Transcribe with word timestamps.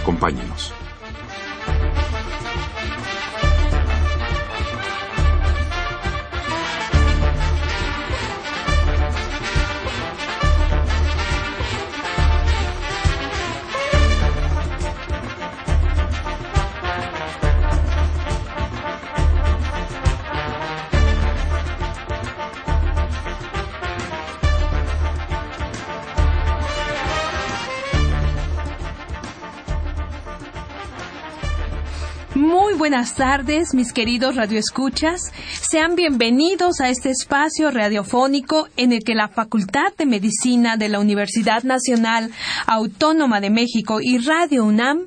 Acompáñenos. 0.00 0.79
Tardes, 33.20 33.74
mis 33.74 33.92
queridos 33.92 34.36
radioescuchas. 34.36 35.30
Sean 35.60 35.94
bienvenidos 35.94 36.80
a 36.80 36.88
este 36.88 37.10
espacio 37.10 37.70
radiofónico 37.70 38.68
en 38.78 38.92
el 38.92 39.04
que 39.04 39.14
la 39.14 39.28
Facultad 39.28 39.92
de 39.98 40.06
Medicina 40.06 40.78
de 40.78 40.88
la 40.88 41.00
Universidad 41.00 41.62
Nacional 41.62 42.30
Autónoma 42.66 43.42
de 43.42 43.50
México 43.50 44.00
y 44.00 44.16
Radio 44.16 44.64
UNAM 44.64 45.00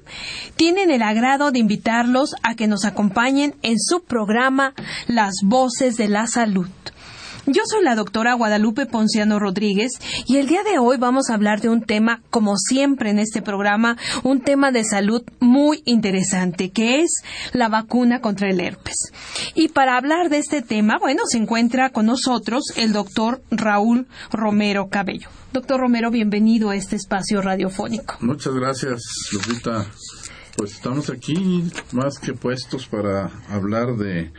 tienen 0.56 0.92
el 0.92 1.02
agrado 1.02 1.50
de 1.50 1.58
invitarlos 1.58 2.36
a 2.44 2.54
que 2.54 2.68
nos 2.68 2.86
acompañen 2.86 3.56
en 3.64 3.80
su 3.80 4.04
programa 4.04 4.76
Las 5.08 5.38
Voces 5.44 5.98
de 5.98 6.08
la 6.08 6.28
Salud. 6.28 6.68
Yo 7.46 7.64
soy 7.66 7.84
la 7.84 7.96
doctora 7.96 8.36
Guadalupe 8.36 8.86
Ponciano 8.86 9.38
Rodríguez 9.38 9.92
y 10.28 10.38
el 10.38 10.48
día 10.48 10.64
de 10.64 10.80
hoy 10.80 10.96
vamos 10.96 11.30
a 11.30 11.34
hablar 11.34 11.60
de 11.60 11.68
un 11.68 11.82
tema, 11.82 12.22
como 12.30 12.56
siempre 12.56 13.10
en 13.10 13.20
este 13.20 13.42
programa, 13.42 13.98
un 14.24 14.40
tema 14.40 14.72
de 14.72 14.86
salud 14.86 15.24
muy 15.42 15.82
interesante, 15.84 16.72
que 16.72 17.02
es 17.02 17.22
la 17.52 17.68
vacuna 17.68 18.22
contra 18.22 18.50
el 18.50 18.62
herpes. 18.62 18.96
Y 19.56 19.68
para 19.68 19.98
hablar 19.98 20.30
de 20.30 20.38
este 20.38 20.62
tema, 20.62 20.98
bueno, 21.02 21.24
se 21.28 21.38
encuentra 21.38 21.90
con 21.90 22.06
nosotros 22.06 22.64
el 22.78 22.94
doctor 22.94 23.42
Raúl 23.52 24.08
Romero 24.32 24.88
Cabello. 24.88 25.28
Doctor 25.52 25.82
Romero, 25.82 26.12
bienvenido 26.12 26.70
a 26.70 26.78
este 26.78 26.96
espacio 26.96 27.42
radiofónico. 27.42 28.16
Muchas 28.22 28.54
gracias, 28.54 29.02
Lupita. 29.34 29.86
Pues 30.56 30.76
estamos 30.76 31.10
aquí 31.10 31.66
más 31.92 32.20
que 32.20 32.34
puestos 32.34 32.88
para 32.88 33.30
hablar 33.50 33.98
de 33.98 34.32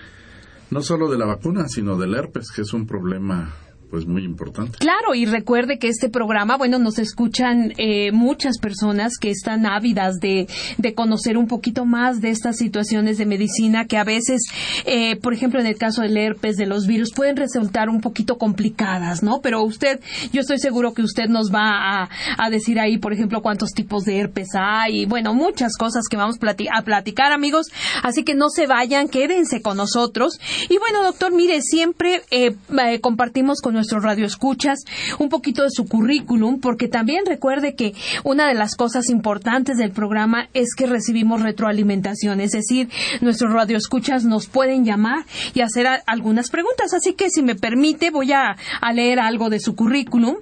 no 0.71 0.83
solo 0.83 1.11
de 1.11 1.19
la 1.19 1.27
vacuna, 1.27 1.69
sino 1.69 1.97
del 1.97 2.15
herpes, 2.15 2.51
que 2.51 2.63
es 2.63 2.73
un 2.73 2.87
problema 2.87 3.53
pues 3.95 4.07
muy 4.09 4.25
importante. 4.25 4.77
Claro, 4.79 5.15
y 5.15 5.25
recuerde 5.25 5.79
que 5.79 5.87
este 5.87 6.09
programa, 6.09 6.57
bueno, 6.57 6.81
nos 6.81 6.99
escuchan 6.99 7.75
eh, 7.79 8.11
muchas 8.11 8.59
personas 8.59 9.19
que 9.21 9.31
están 9.31 9.67
ávidas 9.67 10.19
de, 10.19 10.49
de, 10.79 10.95
conocer 10.95 11.39
un 11.39 11.47
poquito 11.47 11.85
más 11.85 12.21
de 12.21 12.31
estas 12.31 12.57
situaciones 12.57 13.19
de 13.19 13.27
medicina 13.27 13.85
que 13.85 13.97
a 13.97 14.03
veces, 14.03 14.43
eh, 14.85 15.15
por 15.15 15.33
ejemplo, 15.33 15.61
en 15.61 15.67
el 15.67 15.77
caso 15.77 16.03
del 16.03 16.17
herpes, 16.17 16.57
de 16.57 16.67
los 16.67 16.89
virus, 16.89 17.13
pueden 17.13 17.37
resultar 17.37 17.89
un 17.89 18.01
poquito 18.01 18.37
complicadas, 18.37 19.23
¿no? 19.23 19.39
Pero 19.41 19.63
usted, 19.63 20.01
yo 20.33 20.41
estoy 20.41 20.59
seguro 20.59 20.93
que 20.93 21.03
usted 21.03 21.29
nos 21.29 21.55
va 21.55 22.03
a, 22.03 22.09
a 22.37 22.51
decir 22.51 22.81
ahí, 22.81 22.99
por 22.99 23.13
ejemplo, 23.13 23.43
cuántos 23.43 23.71
tipos 23.75 24.03
de 24.03 24.19
herpes 24.19 24.49
hay 24.59 25.03
y, 25.03 25.07
bueno, 25.07 25.35
muchas 25.35 25.77
cosas 25.77 26.09
que 26.11 26.17
vamos 26.17 26.39
a 26.39 26.83
platicar, 26.83 27.31
amigos. 27.31 27.69
Así 28.03 28.25
que 28.25 28.35
no 28.35 28.51
se 28.51 28.67
vayan, 28.67 29.07
quédense 29.07 29.63
con 29.63 29.77
nosotros. 29.77 30.41
Y 30.69 30.79
bueno, 30.79 31.05
doctor, 31.05 31.33
mire, 31.33 31.63
siempre 31.63 32.23
eh, 32.33 32.57
compartimos 33.01 33.61
con 33.61 33.75
radioescuchas 33.91 34.85
un 35.19 35.29
poquito 35.29 35.63
de 35.63 35.71
su 35.71 35.87
currículum, 35.87 36.61
porque 36.61 36.89
también 36.89 37.27
recuerde 37.27 37.75
que 37.75 37.95
una 38.23 38.49
de 38.49 38.55
las 38.55 38.77
cosas 38.77 39.11
importantes 39.11 39.77
del 39.77 39.91
programa 39.91 40.49
es 40.55 40.75
que 40.75 40.87
recibimos 40.87 41.43
retroalimentación, 41.43 42.41
es 42.41 42.53
decir, 42.53 42.89
nuestros 43.21 43.53
radioescuchas 43.53 44.25
nos 44.25 44.47
pueden 44.47 44.85
llamar 44.85 45.25
y 45.55 45.61
hacer 45.61 45.87
algunas 46.07 46.51
preguntas. 46.51 46.93
Así 46.95 47.15
que 47.15 47.31
si 47.31 47.43
me 47.43 47.55
permite, 47.55 48.11
voy 48.11 48.33
a, 48.33 48.57
a, 48.81 48.93
leer 48.93 49.21
algo 49.21 49.51
de 49.51 49.61
su 49.61 49.75
currículum. 49.75 50.37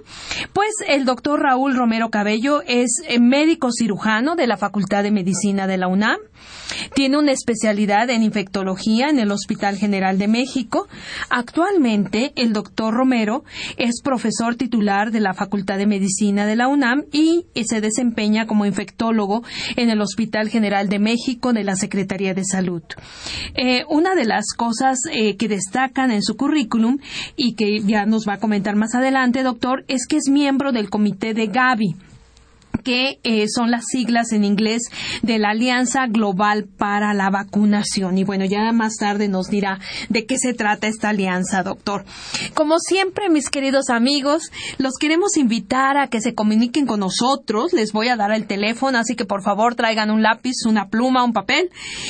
Pues 0.53 0.71
el 0.87 1.05
doctor 1.05 1.41
Raúl 1.41 1.75
Romero 1.75 2.09
Cabello 2.09 2.61
es 2.67 3.01
médico 3.19 3.71
cirujano 3.71 4.35
de 4.35 4.47
la 4.47 4.57
Facultad 4.57 5.03
de 5.03 5.11
Medicina 5.11 5.67
de 5.67 5.77
la 5.77 5.87
UNAM. 5.87 6.17
Tiene 6.93 7.17
una 7.17 7.31
especialidad 7.31 8.09
en 8.09 8.23
infectología 8.23 9.09
en 9.09 9.19
el 9.19 9.31
Hospital 9.31 9.77
General 9.77 10.17
de 10.17 10.27
México. 10.27 10.87
Actualmente, 11.29 12.33
el 12.35 12.53
doctor 12.53 12.93
Romero 12.93 13.43
es 13.77 14.01
profesor 14.01 14.55
titular 14.55 15.11
de 15.11 15.19
la 15.19 15.33
Facultad 15.33 15.77
de 15.77 15.87
Medicina 15.87 16.45
de 16.45 16.55
la 16.55 16.67
UNAM 16.67 17.03
y 17.11 17.45
se 17.65 17.81
desempeña 17.81 18.45
como 18.45 18.65
infectólogo 18.65 19.43
en 19.75 19.89
el 19.89 20.01
Hospital 20.01 20.49
General 20.49 20.89
de 20.89 20.99
México 20.99 21.53
de 21.53 21.63
la 21.63 21.75
Secretaría 21.75 22.33
de 22.33 22.43
Salud. 22.45 22.83
Eh, 23.55 23.83
una 23.89 24.15
de 24.15 24.25
las 24.25 24.53
cosas 24.55 24.99
eh, 25.11 25.35
que 25.37 25.47
destacan 25.47 26.11
en 26.11 26.21
su 26.21 26.35
currículum 26.35 26.99
y 27.35 27.55
que 27.55 27.79
ya 27.81 28.05
nos 28.05 28.27
va 28.27 28.33
a 28.33 28.39
comentar 28.39 28.75
más 28.75 28.95
adelante, 28.95 29.43
doctor, 29.43 29.85
es 29.87 30.07
que 30.07 30.17
es 30.17 30.29
miembro 30.29 30.71
del 30.71 30.89
comité 30.89 31.33
de 31.33 31.47
Gavi 31.47 31.95
que 32.83 33.19
eh, 33.23 33.45
son 33.47 33.71
las 33.71 33.85
siglas 33.85 34.31
en 34.31 34.43
inglés 34.43 34.83
de 35.21 35.39
la 35.39 35.51
Alianza 35.51 36.07
Global 36.07 36.65
para 36.65 37.13
la 37.13 37.29
Vacunación. 37.29 38.17
Y 38.17 38.23
bueno, 38.23 38.45
ya 38.45 38.71
más 38.71 38.97
tarde 38.97 39.27
nos 39.27 39.47
dirá 39.47 39.79
de 40.09 40.25
qué 40.25 40.37
se 40.37 40.53
trata 40.53 40.87
esta 40.87 41.09
alianza, 41.09 41.63
doctor. 41.63 42.05
Como 42.53 42.79
siempre, 42.79 43.29
mis 43.29 43.49
queridos 43.49 43.89
amigos, 43.89 44.51
los 44.77 44.95
queremos 44.99 45.37
invitar 45.37 45.97
a 45.97 46.07
que 46.07 46.21
se 46.21 46.33
comuniquen 46.33 46.85
con 46.85 46.99
nosotros. 46.99 47.73
Les 47.73 47.91
voy 47.93 48.09
a 48.09 48.15
dar 48.15 48.31
el 48.31 48.47
teléfono, 48.47 48.97
así 48.97 49.15
que 49.15 49.25
por 49.25 49.43
favor 49.43 49.75
traigan 49.75 50.11
un 50.11 50.21
lápiz, 50.21 50.65
una 50.65 50.89
pluma, 50.89 51.23
un 51.23 51.33
papel. 51.33 51.69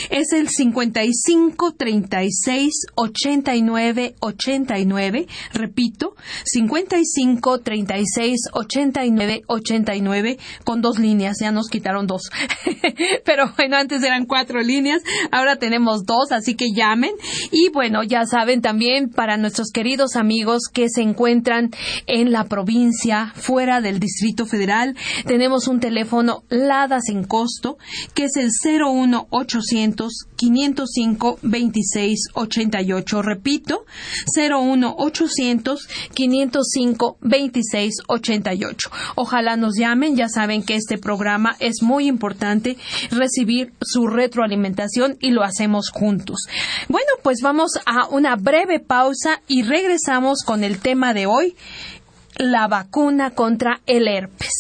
Es 0.09 0.31
el 0.33 0.49
55 0.49 1.73
36 1.73 2.73
89 2.95 4.15
89. 4.19 5.27
Repito, 5.53 6.15
55 6.45 7.59
36 7.59 8.39
89 8.53 9.43
89 9.47 10.37
con 10.63 10.81
dos 10.81 10.99
líneas, 10.99 11.37
ya 11.41 11.51
nos 11.51 11.69
quitaron 11.69 12.07
dos. 12.07 12.29
Pero 13.25 13.53
bueno, 13.55 13.77
antes 13.77 14.03
eran 14.03 14.25
cuatro 14.25 14.61
líneas, 14.61 15.01
ahora 15.31 15.57
tenemos 15.57 16.05
dos, 16.05 16.31
así 16.31 16.55
que 16.55 16.71
llamen. 16.75 17.11
Y 17.51 17.69
bueno, 17.69 18.03
ya 18.03 18.25
saben 18.25 18.61
también 18.61 19.09
para 19.09 19.37
nuestros 19.37 19.71
queridos 19.71 20.15
amigos 20.15 20.63
que 20.71 20.89
se 20.89 21.01
encuentran 21.01 21.71
en 22.07 22.31
la 22.31 22.45
provincia, 22.45 23.31
fuera 23.35 23.81
del 23.81 23.99
Distrito 23.99 24.45
Federal, 24.45 24.95
tenemos 25.25 25.67
un 25.67 25.79
teléfono 25.79 26.43
LADA 26.49 27.01
sin 27.01 27.23
costo, 27.23 27.77
que 28.13 28.25
es 28.25 28.35
el 28.37 28.49
01800 28.49 30.27
505 30.35 31.39
2688. 31.41 33.21
Repito, 33.21 33.85
01800 34.35 35.87
505 36.13 37.17
2688. 37.21 38.89
Ojalá 39.15 39.57
nos 39.57 39.75
llamen, 39.77 40.15
ya 40.15 40.27
saben 40.27 40.42
que 40.63 40.75
este 40.75 40.97
programa 40.97 41.55
es 41.59 41.81
muy 41.81 42.07
importante 42.07 42.77
recibir 43.11 43.73
su 43.81 44.07
retroalimentación 44.07 45.17
y 45.19 45.31
lo 45.31 45.43
hacemos 45.43 45.89
juntos. 45.89 46.47
Bueno, 46.89 47.07
pues 47.23 47.39
vamos 47.41 47.71
a 47.85 48.07
una 48.07 48.35
breve 48.35 48.79
pausa 48.79 49.41
y 49.47 49.63
regresamos 49.63 50.43
con 50.45 50.63
el 50.63 50.79
tema 50.79 51.13
de 51.13 51.25
hoy, 51.25 51.55
la 52.37 52.67
vacuna 52.67 53.31
contra 53.31 53.81
el 53.85 54.07
herpes. 54.07 54.53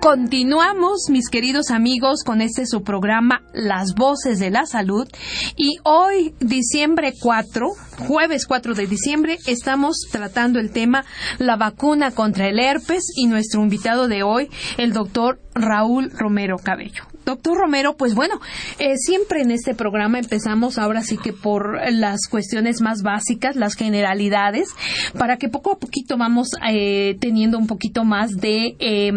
Continuamos, 0.00 1.10
mis 1.10 1.28
queridos 1.28 1.70
amigos, 1.70 2.22
con 2.24 2.40
este 2.40 2.66
su 2.66 2.84
programa 2.84 3.42
Las 3.52 3.96
Voces 3.96 4.38
de 4.38 4.48
la 4.48 4.64
Salud. 4.64 5.08
Y 5.56 5.78
hoy, 5.82 6.34
diciembre 6.38 7.14
4, 7.20 7.68
jueves 8.06 8.46
4 8.46 8.74
de 8.74 8.86
diciembre, 8.86 9.38
estamos 9.46 10.06
tratando 10.12 10.60
el 10.60 10.70
tema 10.70 11.04
la 11.38 11.56
vacuna 11.56 12.12
contra 12.12 12.48
el 12.48 12.60
herpes 12.60 13.12
y 13.16 13.26
nuestro 13.26 13.60
invitado 13.60 14.06
de 14.06 14.22
hoy, 14.22 14.48
el 14.76 14.92
doctor 14.92 15.40
Raúl 15.52 16.12
Romero 16.16 16.58
Cabello. 16.58 17.02
Doctor 17.28 17.58
Romero, 17.58 17.94
pues 17.94 18.14
bueno, 18.14 18.40
eh, 18.78 18.96
siempre 18.96 19.42
en 19.42 19.50
este 19.50 19.74
programa 19.74 20.18
empezamos 20.18 20.78
ahora 20.78 21.02
sí 21.02 21.18
que 21.18 21.34
por 21.34 21.78
las 21.92 22.26
cuestiones 22.26 22.80
más 22.80 23.02
básicas, 23.02 23.54
las 23.54 23.74
generalidades, 23.74 24.70
para 25.18 25.36
que 25.36 25.50
poco 25.50 25.72
a 25.72 25.78
poquito 25.78 26.16
vamos 26.16 26.48
eh, 26.66 27.18
teniendo 27.20 27.58
un 27.58 27.66
poquito 27.66 28.04
más 28.04 28.30
de 28.30 28.76
eh, 28.78 29.12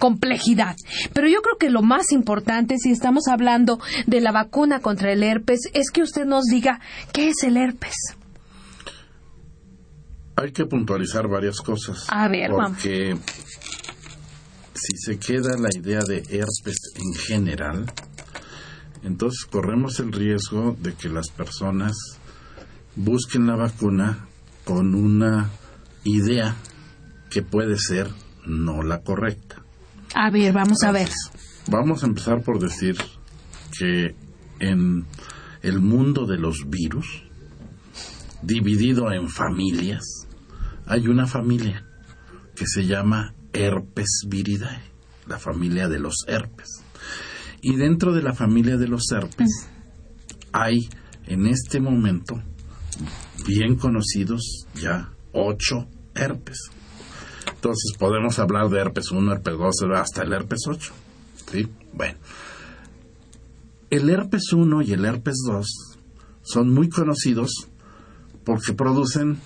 complejidad. 0.00 0.74
Pero 1.12 1.28
yo 1.28 1.40
creo 1.40 1.56
que 1.56 1.70
lo 1.70 1.82
más 1.82 2.10
importante, 2.10 2.78
si 2.78 2.90
estamos 2.90 3.28
hablando 3.28 3.78
de 4.08 4.20
la 4.20 4.32
vacuna 4.32 4.80
contra 4.80 5.12
el 5.12 5.22
herpes, 5.22 5.60
es 5.72 5.92
que 5.92 6.02
usted 6.02 6.24
nos 6.24 6.46
diga 6.46 6.80
qué 7.12 7.28
es 7.28 7.44
el 7.44 7.56
herpes. 7.56 7.94
Hay 10.34 10.50
que 10.50 10.66
puntualizar 10.66 11.28
varias 11.28 11.60
cosas. 11.60 12.06
A 12.08 12.26
ver, 12.26 12.50
vamos. 12.50 12.82
Si 14.82 14.96
se 14.96 15.18
queda 15.18 15.56
la 15.56 15.68
idea 15.72 16.00
de 16.00 16.24
herpes 16.28 16.76
en 16.96 17.14
general, 17.14 17.92
entonces 19.04 19.44
corremos 19.44 20.00
el 20.00 20.12
riesgo 20.12 20.76
de 20.80 20.94
que 20.94 21.08
las 21.08 21.30
personas 21.30 21.92
busquen 22.96 23.46
la 23.46 23.54
vacuna 23.54 24.26
con 24.64 24.94
una 24.96 25.50
idea 26.02 26.56
que 27.30 27.42
puede 27.42 27.78
ser 27.78 28.08
no 28.44 28.82
la 28.82 29.02
correcta. 29.02 29.62
A 30.14 30.30
ver, 30.30 30.52
vamos 30.52 30.82
a 30.82 30.90
ver. 30.90 31.08
Vamos 31.68 32.02
a 32.02 32.06
empezar 32.06 32.42
por 32.42 32.58
decir 32.58 32.96
que 33.78 34.16
en 34.58 35.06
el 35.62 35.80
mundo 35.80 36.26
de 36.26 36.38
los 36.38 36.68
virus, 36.68 37.22
dividido 38.42 39.12
en 39.12 39.28
familias, 39.28 40.26
hay 40.86 41.06
una 41.06 41.28
familia 41.28 41.86
que 42.56 42.66
se 42.66 42.84
llama 42.84 43.32
herpes 43.52 44.24
viridae, 44.26 44.82
la 45.26 45.38
familia 45.38 45.88
de 45.88 45.98
los 45.98 46.24
herpes. 46.26 46.82
Y 47.60 47.76
dentro 47.76 48.12
de 48.12 48.22
la 48.22 48.34
familia 48.34 48.76
de 48.76 48.88
los 48.88 49.10
herpes 49.12 49.68
hay 50.52 50.88
en 51.26 51.46
este 51.46 51.80
momento 51.80 52.42
bien 53.46 53.76
conocidos 53.76 54.66
ya 54.74 55.12
ocho 55.32 55.88
herpes. 56.14 56.70
Entonces 57.54 57.92
podemos 57.98 58.38
hablar 58.38 58.68
de 58.68 58.80
herpes 58.80 59.10
1, 59.10 59.32
herpes 59.32 59.54
2, 59.56 59.74
hasta 59.94 60.22
el 60.22 60.32
herpes 60.32 60.60
8. 60.66 60.92
¿sí? 61.50 61.68
Bueno, 61.92 62.18
el 63.90 64.10
herpes 64.10 64.52
1 64.52 64.82
y 64.82 64.92
el 64.92 65.04
herpes 65.04 65.36
2 65.46 65.66
son 66.42 66.70
muy 66.74 66.88
conocidos 66.88 67.68
porque 68.44 68.72
producen 68.72 69.38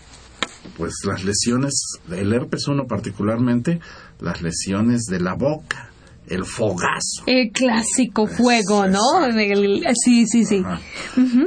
pues 0.77 0.95
las 1.05 1.25
lesiones, 1.25 1.75
el 2.11 2.33
herpes 2.33 2.69
1 2.69 2.87
particularmente, 2.87 3.81
las 4.21 4.43
lesiones 4.43 5.05
de 5.05 5.21
la 5.21 5.35
boca, 5.35 5.91
el 6.27 6.45
fogazo. 6.45 7.23
El 7.27 7.51
clásico 7.53 8.27
fuego, 8.27 8.87
¿no? 8.87 9.25
El- 9.27 9.87
sí, 9.95 10.27
sí, 10.27 10.45
sí. 10.45 10.63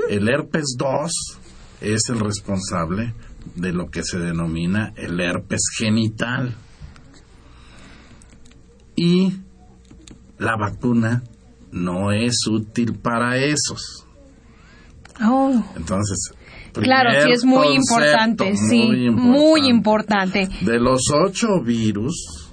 El 0.09 0.29
herpes 0.29 0.75
2 0.77 1.11
es 1.81 2.01
el 2.09 2.19
responsable 2.19 3.13
de 3.55 3.71
lo 3.71 3.89
que 3.89 4.03
se 4.03 4.19
denomina 4.19 4.93
el 4.95 5.19
herpes 5.19 5.61
genital. 5.77 6.55
Y 8.95 9.33
la 10.37 10.55
vacuna 10.57 11.23
no 11.71 12.11
es 12.11 12.35
útil 12.49 12.95
para 12.95 13.37
esos. 13.37 14.05
Oh. 15.21 15.63
Entonces, 15.75 16.31
Claro, 16.73 17.09
sí 17.23 17.31
es 17.31 17.45
muy 17.45 17.77
concepto, 17.87 18.45
importante, 18.45 18.57
sí, 18.57 19.09
muy 19.09 19.67
importante. 19.67 20.49
De 20.61 20.79
los 20.79 21.01
ocho 21.11 21.61
virus, 21.61 22.49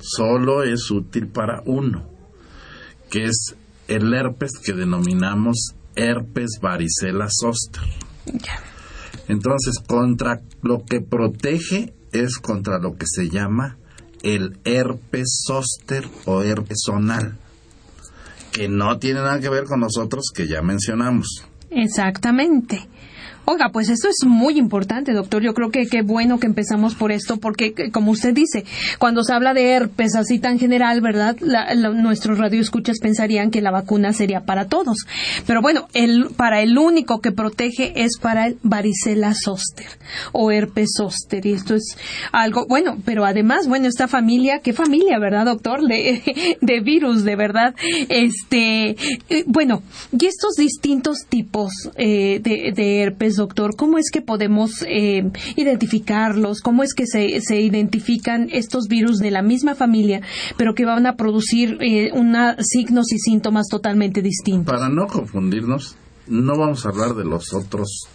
solo 0.00 0.62
es 0.62 0.90
útil 0.90 1.28
para 1.28 1.62
uno, 1.66 2.08
que 3.10 3.24
es 3.24 3.56
el 3.88 4.12
herpes 4.12 4.52
que 4.64 4.72
denominamos 4.72 5.74
herpes 5.96 6.58
varicela 6.60 7.28
zoster. 7.28 7.82
Entonces, 9.28 9.78
contra 9.86 10.40
lo 10.62 10.84
que 10.84 11.00
protege 11.00 11.92
es 12.12 12.38
contra 12.38 12.78
lo 12.78 12.96
que 12.96 13.06
se 13.06 13.28
llama 13.28 13.76
el 14.22 14.58
herpes 14.64 15.44
zóster 15.46 16.04
o 16.24 16.42
herpes 16.42 16.78
zonal, 16.84 17.36
que 18.52 18.68
no 18.68 18.98
tiene 18.98 19.20
nada 19.20 19.40
que 19.40 19.48
ver 19.48 19.64
con 19.64 19.80
los 19.80 19.98
otros 19.98 20.30
que 20.34 20.48
ya 20.48 20.62
mencionamos. 20.62 21.44
Exactamente. 21.70 22.88
Oiga, 23.50 23.70
pues 23.72 23.88
esto 23.88 24.08
es 24.08 24.26
muy 24.26 24.58
importante, 24.58 25.14
doctor. 25.14 25.42
Yo 25.42 25.54
creo 25.54 25.70
que 25.70 25.86
qué 25.86 26.02
bueno 26.02 26.38
que 26.38 26.46
empezamos 26.46 26.94
por 26.94 27.12
esto, 27.12 27.38
porque 27.38 27.72
que- 27.72 27.90
como 27.90 28.10
usted 28.10 28.34
dice, 28.34 28.66
cuando 28.98 29.24
se 29.24 29.32
habla 29.32 29.54
de 29.54 29.70
herpes 29.70 30.16
así 30.16 30.38
tan 30.38 30.58
general, 30.58 31.00
¿verdad? 31.00 31.34
La- 31.40 31.72
la- 31.74 31.88
nuestros 31.88 32.36
radioescuchas 32.38 32.98
pensarían 33.00 33.50
que 33.50 33.62
la 33.62 33.70
vacuna 33.70 34.12
sería 34.12 34.40
para 34.44 34.66
todos. 34.66 34.98
Pero 35.46 35.62
bueno, 35.62 35.88
el, 35.94 36.26
para 36.36 36.60
el 36.60 36.76
único 36.76 37.22
que 37.22 37.32
protege 37.32 37.92
es 38.04 38.18
para 38.20 38.48
el 38.48 38.58
varicela 38.62 39.32
zoster 39.32 39.86
o 40.32 40.50
herpes 40.52 40.90
zoster. 40.98 41.46
Y 41.46 41.52
esto 41.54 41.74
es 41.74 41.96
algo, 42.32 42.66
bueno, 42.68 42.98
pero 43.06 43.24
además, 43.24 43.66
bueno, 43.66 43.88
esta 43.88 44.08
familia, 44.08 44.60
qué 44.62 44.74
familia, 44.74 45.18
¿verdad, 45.18 45.46
doctor? 45.46 45.80
De, 45.88 46.22
de 46.60 46.80
virus, 46.80 47.24
de 47.24 47.36
verdad. 47.36 47.74
Este, 48.10 48.90
eh, 49.30 49.44
bueno, 49.46 49.82
y 50.12 50.26
estos 50.26 50.52
distintos 50.56 51.20
tipos 51.30 51.72
eh, 51.96 52.40
de 52.42 53.00
herpes, 53.00 53.37
doctor, 53.38 53.74
¿cómo 53.76 53.96
es 53.96 54.10
que 54.12 54.20
podemos 54.20 54.70
eh, 54.86 55.30
identificarlos? 55.56 56.60
¿Cómo 56.60 56.82
es 56.82 56.92
que 56.94 57.06
se, 57.06 57.40
se 57.40 57.60
identifican 57.62 58.48
estos 58.52 58.84
virus 58.88 59.18
de 59.18 59.30
la 59.30 59.40
misma 59.42 59.74
familia, 59.74 60.20
pero 60.58 60.74
que 60.74 60.84
van 60.84 61.06
a 61.06 61.16
producir 61.16 61.78
eh, 61.80 62.10
una, 62.12 62.56
signos 62.60 63.10
y 63.12 63.18
síntomas 63.18 63.66
totalmente 63.70 64.20
distintos? 64.20 64.66
Para 64.66 64.90
no 64.90 65.06
confundirnos, 65.06 65.96
no 66.26 66.58
vamos 66.58 66.84
a 66.84 66.90
hablar 66.90 67.14
de 67.14 67.24
los 67.24 67.54
otros 67.54 68.06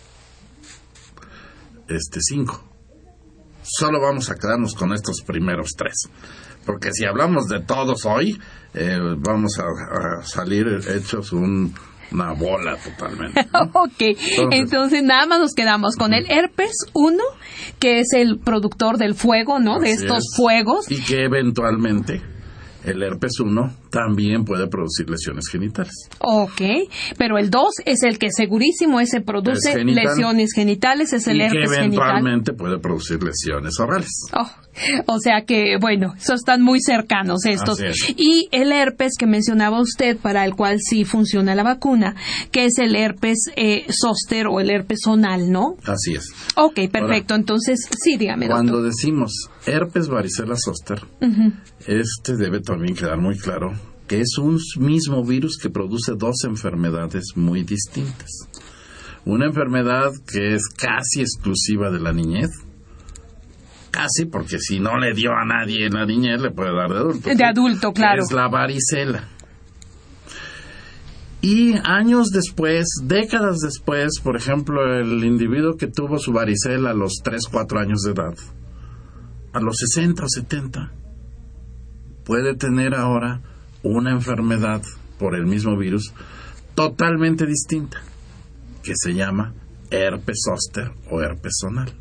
este 1.88 2.20
cinco. 2.22 2.64
Solo 3.64 4.02
vamos 4.02 4.30
a 4.30 4.36
quedarnos 4.36 4.76
con 4.76 4.94
estos 4.94 5.22
primeros 5.26 5.72
tres. 5.78 6.10
Porque 6.66 6.92
si 6.94 7.06
hablamos 7.06 7.48
de 7.48 7.62
todos 7.62 8.06
hoy, 8.06 8.40
eh, 8.74 8.98
vamos 9.18 9.60
a, 9.60 9.64
a 10.20 10.24
salir 10.24 10.66
hechos 10.96 11.34
un- 11.34 11.74
una 12.14 12.34
bola 12.34 12.78
totalmente. 12.78 13.46
¿no? 13.52 13.72
Ok, 13.84 14.18
entonces 14.52 15.04
nada 15.04 15.26
más 15.26 15.40
nos 15.40 15.54
quedamos 15.54 15.96
con 15.96 16.14
el 16.14 16.30
herpes 16.30 16.72
1, 16.94 17.18
que 17.80 18.00
es 18.00 18.14
el 18.14 18.40
productor 18.40 18.98
del 18.98 19.16
fuego, 19.16 19.60
¿no? 19.60 19.80
de 19.80 19.92
estos 19.92 20.20
es. 20.20 20.36
fuegos. 20.38 20.90
Y 20.90 21.02
que 21.02 21.24
eventualmente 21.24 22.22
el 22.86 23.02
herpes 23.04 23.40
1 23.40 23.83
también 23.94 24.44
puede 24.44 24.68
producir 24.68 25.08
lesiones 25.08 25.48
genitales. 25.52 25.94
Ok, 26.20 26.62
pero 27.16 27.38
el 27.38 27.52
2 27.52 27.64
es 27.86 28.02
el 28.02 28.18
que 28.18 28.30
segurísimo 28.32 29.00
ese 29.00 29.22
produce 29.22 29.72
genital. 29.72 30.06
lesiones 30.06 30.50
genitales, 30.56 31.14
es 31.14 31.28
el 31.28 31.38
y 31.38 31.40
que 31.42 31.50
genital. 31.50 31.78
eventualmente 31.78 32.54
puede 32.54 32.80
producir 32.80 33.22
lesiones 33.24 33.80
orales. 33.80 34.10
Oh, 34.36 34.50
o 35.06 35.20
sea 35.20 35.46
que, 35.46 35.78
bueno, 35.80 36.16
esos 36.18 36.40
están 36.40 36.64
muy 36.64 36.80
cercanos 36.82 37.46
estos. 37.46 37.80
Es. 37.82 37.98
Y 38.18 38.48
el 38.52 38.72
herpes 38.72 39.14
que 39.18 39.28
mencionaba 39.28 39.80
usted, 39.80 40.18
para 40.18 40.44
el 40.44 40.56
cual 40.56 40.80
sí 40.80 41.06
funciona 41.06 41.54
la 41.54 41.62
vacuna, 41.62 42.16
que 42.52 42.66
es 42.66 42.80
el 42.80 42.96
herpes 42.96 43.38
eh, 43.56 43.86
zóster 43.92 44.48
o 44.48 44.60
el 44.60 44.72
herpes 44.72 45.02
zonal, 45.04 45.52
¿no? 45.52 45.76
Así 45.86 46.16
es. 46.16 46.34
Ok, 46.56 46.80
perfecto. 46.92 47.36
Entonces, 47.36 47.88
sí, 48.02 48.18
dígame, 48.18 48.48
Cuando 48.48 48.74
doctor. 48.74 48.90
decimos 48.92 49.50
herpes 49.68 50.08
varicela 50.08 50.56
zoster, 50.58 51.04
este 51.88 52.38
debe 52.38 52.62
también 52.62 52.96
quedar 52.96 53.20
muy 53.20 53.38
claro 53.38 53.74
que 54.08 54.20
es 54.20 54.38
un 54.38 54.60
mismo 54.80 55.24
virus 55.24 55.58
que 55.58 55.70
produce 55.70 56.14
dos 56.16 56.44
enfermedades 56.46 57.36
muy 57.36 57.64
distintas. 57.64 58.30
Una 59.26 59.46
enfermedad 59.46 60.12
que 60.28 60.56
es 60.56 60.68
casi 60.68 61.22
exclusiva 61.22 61.90
de 61.90 62.00
la 62.00 62.12
niñez, 62.12 62.50
casi 63.92 64.26
porque 64.26 64.60
si 64.60 64.80
no 64.80 64.98
le 64.98 65.14
dio 65.14 65.32
a 65.32 65.46
nadie 65.46 65.86
en 65.86 65.94
la 65.94 66.06
niñez 66.06 66.42
le 66.42 66.52
puede 66.52 66.76
dar 66.76 66.92
de 66.92 67.00
adulto. 67.00 67.30
De 67.34 67.46
adulto, 67.46 67.94
claro. 67.94 68.24
Es 68.24 68.32
la 68.34 68.50
varicela. 68.50 69.30
Y 71.42 71.74
años 71.84 72.30
después, 72.30 72.86
décadas 73.04 73.60
después, 73.60 74.20
por 74.24 74.38
ejemplo, 74.38 74.98
el 74.98 75.24
individuo 75.24 75.76
que 75.76 75.88
tuvo 75.88 76.18
su 76.18 76.32
varicela 76.32 76.92
a 76.92 76.94
los 76.94 77.20
3, 77.24 77.48
4 77.52 77.80
años 77.80 78.02
de 78.02 78.12
edad, 78.12 78.34
a 79.52 79.60
los 79.60 79.76
60 79.78 80.24
o 80.24 80.30
70, 80.30 80.92
puede 82.26 82.56
tener 82.56 82.96
ahora 82.96 83.42
una 83.84 84.12
enfermedad 84.12 84.82
por 85.20 85.36
el 85.36 85.46
mismo 85.46 85.78
virus 85.78 86.14
totalmente 86.76 87.46
distinta, 87.46 88.02
que 88.82 88.94
se 88.96 89.14
llama 89.14 89.54
herpes 89.92 90.40
zóster 90.46 90.92
o 91.10 91.22
herpes 91.22 91.54
zonal. 91.62 91.94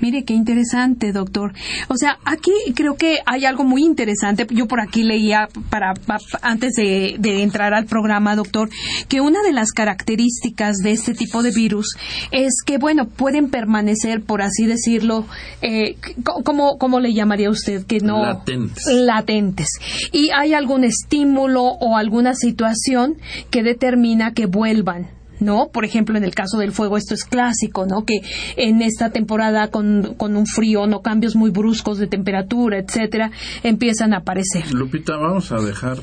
Mire, 0.00 0.24
qué 0.24 0.34
interesante, 0.34 1.12
doctor. 1.12 1.52
O 1.88 1.96
sea, 1.96 2.18
aquí 2.24 2.52
creo 2.74 2.96
que 2.96 3.18
hay 3.26 3.44
algo 3.44 3.64
muy 3.64 3.84
interesante. 3.84 4.46
Yo 4.50 4.66
por 4.66 4.80
aquí 4.80 5.02
leía, 5.02 5.48
para, 5.70 5.94
pa- 5.94 6.18
antes 6.42 6.72
de, 6.74 7.16
de 7.18 7.42
entrar 7.42 7.74
al 7.74 7.86
programa, 7.86 8.36
doctor, 8.36 8.68
que 9.08 9.20
una 9.20 9.42
de 9.42 9.52
las 9.52 9.72
características 9.72 10.76
de 10.78 10.92
este 10.92 11.14
tipo 11.14 11.42
de 11.42 11.50
virus 11.50 11.96
es 12.30 12.62
que, 12.64 12.78
bueno, 12.78 13.06
pueden 13.08 13.50
permanecer, 13.50 14.22
por 14.22 14.42
así 14.42 14.66
decirlo, 14.66 15.26
eh, 15.62 15.96
co- 16.24 16.42
¿cómo, 16.44 16.78
¿cómo 16.78 17.00
le 17.00 17.12
llamaría 17.12 17.50
usted? 17.50 17.84
Que 17.86 18.00
no. 18.00 18.22
Latentes. 18.22 18.84
Latentes. 18.86 19.68
Y 20.12 20.30
hay 20.30 20.54
algún 20.54 20.84
estímulo 20.84 21.62
o 21.64 21.96
alguna 21.96 22.34
situación 22.34 23.16
que 23.50 23.62
determina 23.62 24.32
que 24.32 24.46
vuelvan. 24.46 25.08
¿No? 25.40 25.68
Por 25.72 25.84
ejemplo, 25.84 26.16
en 26.16 26.24
el 26.24 26.34
caso 26.34 26.58
del 26.58 26.72
fuego, 26.72 26.96
esto 26.96 27.14
es 27.14 27.24
clásico, 27.24 27.86
¿no? 27.86 28.04
Que 28.04 28.20
en 28.56 28.82
esta 28.82 29.10
temporada 29.10 29.68
con, 29.68 30.14
con 30.16 30.36
un 30.36 30.46
frío, 30.46 30.86
no 30.86 31.02
cambios 31.02 31.36
muy 31.36 31.50
bruscos 31.50 31.98
de 31.98 32.06
temperatura, 32.06 32.78
etcétera, 32.78 33.30
empiezan 33.62 34.14
a 34.14 34.18
aparecer. 34.18 34.72
Lupita, 34.72 35.16
vamos 35.16 35.52
a 35.52 35.56
dejar 35.56 35.98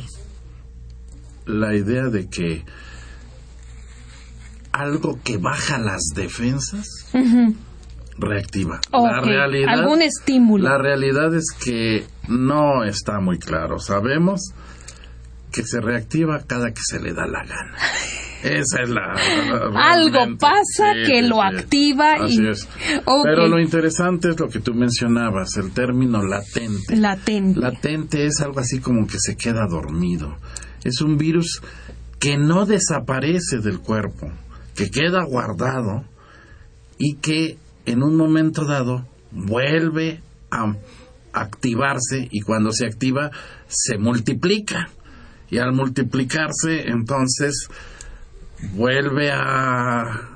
la 1.46 1.76
idea 1.76 2.06
de 2.06 2.30
que 2.30 2.64
algo 4.72 5.20
que 5.24 5.38
baja 5.38 5.78
las 5.78 6.02
defensas 6.16 6.88
reactiva. 8.18 8.80
La 8.92 9.22
realidad, 9.22 9.70
algún 9.70 10.02
estímulo. 10.02 10.64
La 10.64 10.78
realidad 10.78 11.34
es 11.36 11.46
que 11.64 12.06
no 12.28 12.84
está 12.84 13.20
muy 13.20 13.38
claro. 13.40 13.80
Sabemos 13.80 14.54
que 15.54 15.64
se 15.66 15.80
reactiva 15.80 16.42
cada 16.46 16.72
que 16.72 16.82
se 16.84 17.00
le 17.00 17.14
da 17.14 17.26
la 17.28 17.44
gana. 17.46 17.78
Esa 18.44 18.82
es 18.84 18.90
la. 18.90 19.14
Algo 19.74 20.38
pasa 20.38 20.94
que 21.06 21.22
lo 21.22 21.42
activa 21.42 22.18
y- 22.20 22.24
Así 22.24 22.46
es. 22.46 22.68
Pero 23.24 23.48
lo 23.48 23.58
interesante 23.62 24.32
es 24.32 24.40
lo 24.40 24.50
que 24.50 24.60
tú 24.60 24.74
mencionabas, 24.74 25.56
el 25.56 25.72
término 25.72 26.22
latente. 26.22 26.98
Latente. 26.98 27.58
Latente 27.58 28.26
es 28.26 28.42
algo 28.42 28.60
así 28.60 28.80
como 28.80 29.08
que 29.08 29.16
se 29.18 29.38
queda 29.38 29.66
dormido. 29.70 30.36
Es 30.84 31.00
un 31.00 31.18
virus 31.18 31.62
que 32.20 32.38
no 32.38 32.66
desaparece 32.66 33.60
del 33.60 33.80
cuerpo, 33.80 34.30
que 34.76 34.90
queda 34.92 35.24
guardado 35.24 36.04
y 36.98 37.16
que 37.22 37.58
en 37.86 38.04
un 38.04 38.18
momento 38.18 38.66
dado 38.66 39.06
vuelve 39.32 40.20
a 40.52 40.74
activarse 41.32 42.28
y 42.30 42.42
cuando 42.42 42.72
se 42.74 42.86
activa 42.88 43.32
se 43.68 43.98
multiplica. 43.98 44.90
Y 45.54 45.60
al 45.60 45.72
multiplicarse 45.72 46.90
entonces 46.90 47.68
vuelve 48.74 49.30
a 49.32 50.32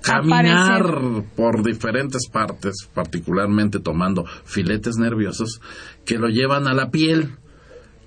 caminar 0.00 1.24
por 1.34 1.64
diferentes 1.64 2.28
partes, 2.28 2.88
particularmente 2.94 3.80
tomando 3.80 4.26
filetes 4.44 4.94
nerviosos 4.96 5.60
que 6.04 6.18
lo 6.18 6.28
llevan 6.28 6.68
a 6.68 6.72
la 6.72 6.92
piel. 6.92 7.32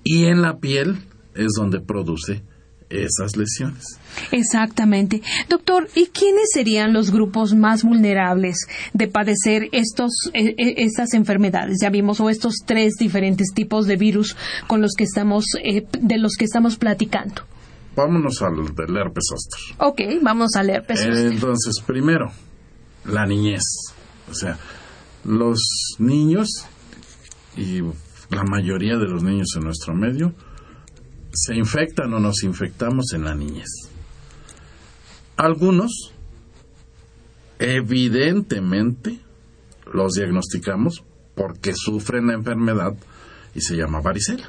Y 0.04 0.24
en 0.24 0.40
la 0.40 0.56
piel 0.56 1.02
es 1.34 1.52
donde 1.54 1.80
produce 1.80 2.42
esas 2.90 3.36
lesiones. 3.36 3.98
Exactamente. 4.30 5.22
Doctor, 5.48 5.88
¿y 5.94 6.06
quiénes 6.06 6.50
serían 6.52 6.92
los 6.92 7.10
grupos 7.10 7.54
más 7.54 7.82
vulnerables 7.82 8.66
de 8.92 9.08
padecer 9.08 9.68
estos, 9.72 10.12
eh, 10.32 10.54
eh, 10.56 10.74
estas 10.78 11.14
enfermedades? 11.14 11.78
Ya 11.82 11.90
vimos, 11.90 12.20
o 12.20 12.30
estos 12.30 12.56
tres 12.64 12.94
diferentes 12.98 13.52
tipos 13.54 13.86
de 13.86 13.96
virus 13.96 14.36
con 14.66 14.80
los 14.80 14.92
que 14.94 15.04
estamos, 15.04 15.46
eh, 15.62 15.86
de 15.98 16.18
los 16.18 16.34
que 16.36 16.44
estamos 16.44 16.76
platicando. 16.76 17.42
Vámonos 17.96 18.42
al 18.42 18.74
del 18.74 18.96
herpes 18.96 19.24
zóster. 19.28 19.76
Ok, 19.78 20.00
vamos 20.22 20.56
a 20.56 20.62
leer 20.62 20.84
pesos. 20.84 21.16
Eh, 21.16 21.28
Entonces, 21.28 21.80
primero, 21.86 22.32
la 23.04 23.24
niñez. 23.26 23.62
O 24.30 24.34
sea, 24.34 24.58
los 25.24 25.60
niños 25.98 26.48
y 27.56 27.80
la 28.30 28.42
mayoría 28.44 28.96
de 28.96 29.06
los 29.06 29.22
niños 29.22 29.48
en 29.56 29.64
nuestro 29.64 29.94
medio 29.94 30.34
se 31.34 31.54
infectan 31.54 32.12
o 32.14 32.20
nos 32.20 32.42
infectamos 32.42 33.12
en 33.12 33.24
la 33.24 33.34
niñez. 33.34 33.68
Algunos, 35.36 36.12
evidentemente, 37.58 39.18
los 39.92 40.12
diagnosticamos 40.12 41.02
porque 41.34 41.74
sufren 41.74 42.28
la 42.28 42.34
enfermedad 42.34 42.94
y 43.54 43.60
se 43.60 43.76
llama 43.76 44.00
varicela. 44.00 44.48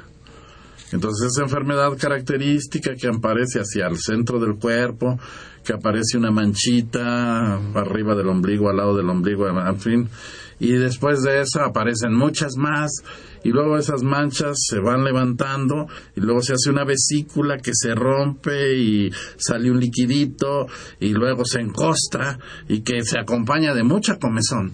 Entonces 0.92 1.32
esa 1.32 1.42
enfermedad 1.42 1.96
característica 1.98 2.94
que 2.94 3.08
aparece 3.08 3.58
hacia 3.58 3.88
el 3.88 3.98
centro 3.98 4.38
del 4.38 4.56
cuerpo, 4.56 5.18
que 5.64 5.72
aparece 5.72 6.16
una 6.16 6.30
manchita 6.30 7.56
arriba 7.74 8.14
del 8.14 8.28
ombligo, 8.28 8.70
al 8.70 8.76
lado 8.76 8.96
del 8.96 9.10
ombligo, 9.10 9.48
en 9.48 9.80
fin, 9.80 10.08
y 10.58 10.72
después 10.72 11.22
de 11.22 11.40
eso 11.40 11.62
aparecen 11.62 12.14
muchas 12.14 12.56
más, 12.56 12.90
y 13.44 13.50
luego 13.50 13.76
esas 13.78 14.02
manchas 14.02 14.56
se 14.68 14.78
van 14.80 15.04
levantando, 15.04 15.86
y 16.16 16.20
luego 16.20 16.40
se 16.40 16.54
hace 16.54 16.70
una 16.70 16.84
vesícula 16.84 17.58
que 17.58 17.72
se 17.74 17.94
rompe 17.94 18.76
y 18.76 19.10
sale 19.36 19.70
un 19.70 19.80
liquidito, 19.80 20.66
y 20.98 21.12
luego 21.12 21.44
se 21.44 21.60
encosta, 21.60 22.38
y 22.68 22.80
que 22.80 23.02
se 23.02 23.18
acompaña 23.18 23.74
de 23.74 23.82
mucha 23.82 24.18
comezón 24.18 24.72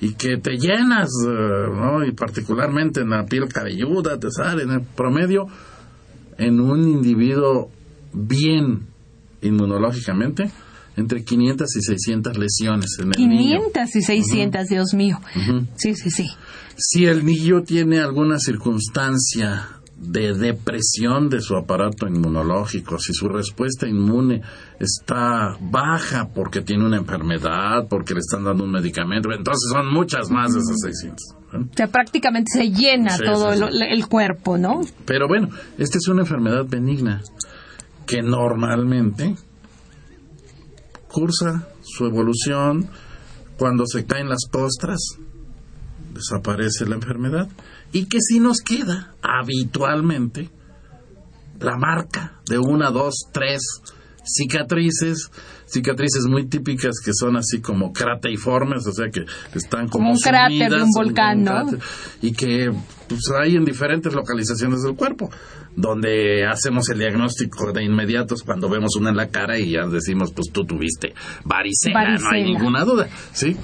y 0.00 0.14
que 0.14 0.36
te 0.36 0.56
llenas, 0.56 1.08
eh, 1.26 1.66
¿no? 1.74 2.04
Y 2.04 2.12
particularmente 2.12 3.00
en 3.00 3.10
la 3.10 3.24
piel 3.24 3.48
cabelluda, 3.48 4.18
te 4.18 4.30
sale 4.30 4.62
en 4.62 4.70
el 4.70 4.82
promedio, 4.82 5.46
en 6.36 6.60
un 6.60 6.88
individuo 6.88 7.70
bien 8.12 8.86
inmunológicamente, 9.42 10.50
entre 10.98 11.24
500 11.24 11.76
y 11.76 11.82
600 11.82 12.38
lesiones 12.38 12.98
en 12.98 13.12
el 13.14 13.28
niño. 13.28 13.60
500 13.72 13.96
y 13.96 14.02
600, 14.02 14.66
Dios 14.68 14.94
mío. 14.94 15.20
Sí, 15.76 15.94
sí, 15.94 16.10
sí. 16.10 16.28
Si 16.76 17.06
el 17.06 17.24
niño 17.24 17.62
tiene 17.62 18.00
alguna 18.00 18.38
circunstancia 18.38 19.68
de 20.00 20.32
depresión 20.32 21.28
de 21.28 21.40
su 21.40 21.56
aparato 21.56 22.06
inmunológico, 22.06 22.98
si 22.98 23.12
su 23.12 23.28
respuesta 23.28 23.88
inmune 23.88 24.42
está 24.78 25.56
baja 25.60 26.28
porque 26.32 26.60
tiene 26.60 26.86
una 26.86 26.98
enfermedad, 26.98 27.86
porque 27.88 28.14
le 28.14 28.20
están 28.20 28.44
dando 28.44 28.64
un 28.64 28.70
medicamento, 28.70 29.30
entonces 29.32 29.70
son 29.72 29.92
muchas 29.92 30.30
más 30.30 30.52
de 30.54 30.60
esas 30.60 30.76
600. 30.82 31.26
¿eh? 31.54 31.68
O 31.72 31.76
sea, 31.76 31.88
prácticamente 31.88 32.50
se 32.52 32.70
llena 32.70 33.10
Sí, 33.16 33.24
todo 33.24 33.52
sí, 33.52 33.58
sí. 33.58 33.64
El, 33.64 33.82
el 33.98 34.06
cuerpo, 34.06 34.56
¿no? 34.56 34.82
Pero 35.04 35.26
bueno, 35.26 35.48
esta 35.78 35.98
es 35.98 36.06
una 36.06 36.22
enfermedad 36.22 36.64
benigna 36.68 37.22
que 38.06 38.22
normalmente 38.22 39.34
cursa 41.08 41.68
su 41.82 42.06
evolución 42.06 42.88
cuando 43.58 43.84
se 43.86 44.06
caen 44.06 44.28
las 44.28 44.46
costras, 44.50 45.00
desaparece 46.14 46.86
la 46.86 46.94
enfermedad. 46.94 47.48
Y 47.92 48.06
que 48.06 48.18
si 48.20 48.38
nos 48.38 48.60
queda 48.60 49.14
habitualmente 49.22 50.50
la 51.60 51.76
marca 51.76 52.40
de 52.48 52.58
una, 52.58 52.90
dos, 52.90 53.14
tres 53.32 53.62
cicatrices, 54.28 55.30
cicatrices 55.66 56.26
muy 56.26 56.46
típicas 56.46 56.96
que 57.04 57.12
son 57.12 57.36
así 57.36 57.60
como 57.60 57.92
crateiformes, 57.92 58.86
o 58.86 58.92
sea 58.92 59.10
que 59.10 59.24
están 59.54 59.88
como, 59.88 60.04
Como 60.04 60.10
un 60.12 60.18
cráter 60.18 60.70
de 60.70 60.82
un 60.82 60.90
volcán, 60.90 61.44
¿no? 61.44 61.52
cráter, 61.52 61.78
y 62.22 62.32
que 62.32 62.70
pues, 63.08 63.20
hay 63.40 63.56
en 63.56 63.64
diferentes 63.64 64.12
localizaciones 64.12 64.82
del 64.82 64.94
cuerpo, 64.94 65.30
donde 65.76 66.46
hacemos 66.46 66.88
el 66.90 66.98
diagnóstico 66.98 67.72
de 67.72 67.84
inmediatos 67.84 68.42
cuando 68.42 68.68
vemos 68.68 68.96
una 68.96 69.10
en 69.10 69.16
la 69.16 69.28
cara 69.28 69.58
y 69.58 69.72
ya 69.72 69.86
decimos, 69.86 70.32
pues 70.32 70.48
tú 70.52 70.64
tuviste 70.64 71.14
varicela, 71.44 71.94
no 71.94 72.08
hay 72.08 72.42
Varicela. 72.42 72.44
ninguna 72.44 72.84
duda, 72.84 73.08
¿sí? 73.32 73.56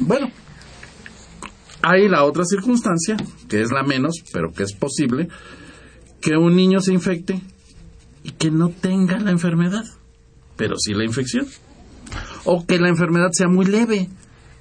Bueno, 0.00 0.30
hay 1.82 2.08
la 2.08 2.24
otra 2.24 2.44
circunstancia, 2.44 3.16
que 3.48 3.60
es 3.60 3.72
la 3.72 3.82
menos, 3.82 4.22
pero 4.32 4.52
que 4.52 4.62
es 4.62 4.72
posible, 4.74 5.28
que 6.20 6.36
un 6.36 6.54
niño 6.54 6.80
se 6.80 6.92
infecte 6.92 7.40
y 8.22 8.30
que 8.32 8.50
no 8.50 8.68
tenga 8.68 9.18
la 9.18 9.30
enfermedad, 9.32 9.84
pero 10.62 10.76
sí 10.78 10.94
la 10.94 11.04
infección. 11.04 11.44
O 12.44 12.64
que 12.64 12.78
la 12.78 12.88
enfermedad 12.88 13.30
sea 13.32 13.48
muy 13.48 13.66
leve, 13.66 14.08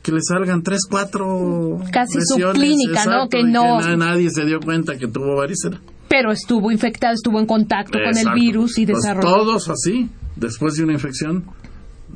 que 0.01 0.11
le 0.11 0.19
salgan 0.27 0.63
tres, 0.63 0.79
cuatro 0.89 1.79
Casi 1.91 2.17
subclínica, 2.25 3.05
¿no? 3.05 3.29
Que 3.29 3.43
no- 3.43 3.79
na- 3.79 3.95
nadie 3.97 4.31
se 4.31 4.45
dio 4.45 4.59
cuenta 4.59 4.97
que 4.97 5.07
tuvo 5.07 5.35
varicela. 5.35 5.79
Pero 6.09 6.31
estuvo 6.31 6.71
infectado, 6.71 7.13
estuvo 7.13 7.39
en 7.39 7.45
contacto 7.45 7.99
con 8.03 8.17
el 8.17 8.33
virus 8.33 8.79
y 8.79 8.87
Pues 8.87 8.97
desarrolló. 8.97 9.27
todos 9.27 9.69
así, 9.69 10.09
después 10.35 10.73
de 10.73 10.85
una 10.85 10.93
infección, 10.93 11.45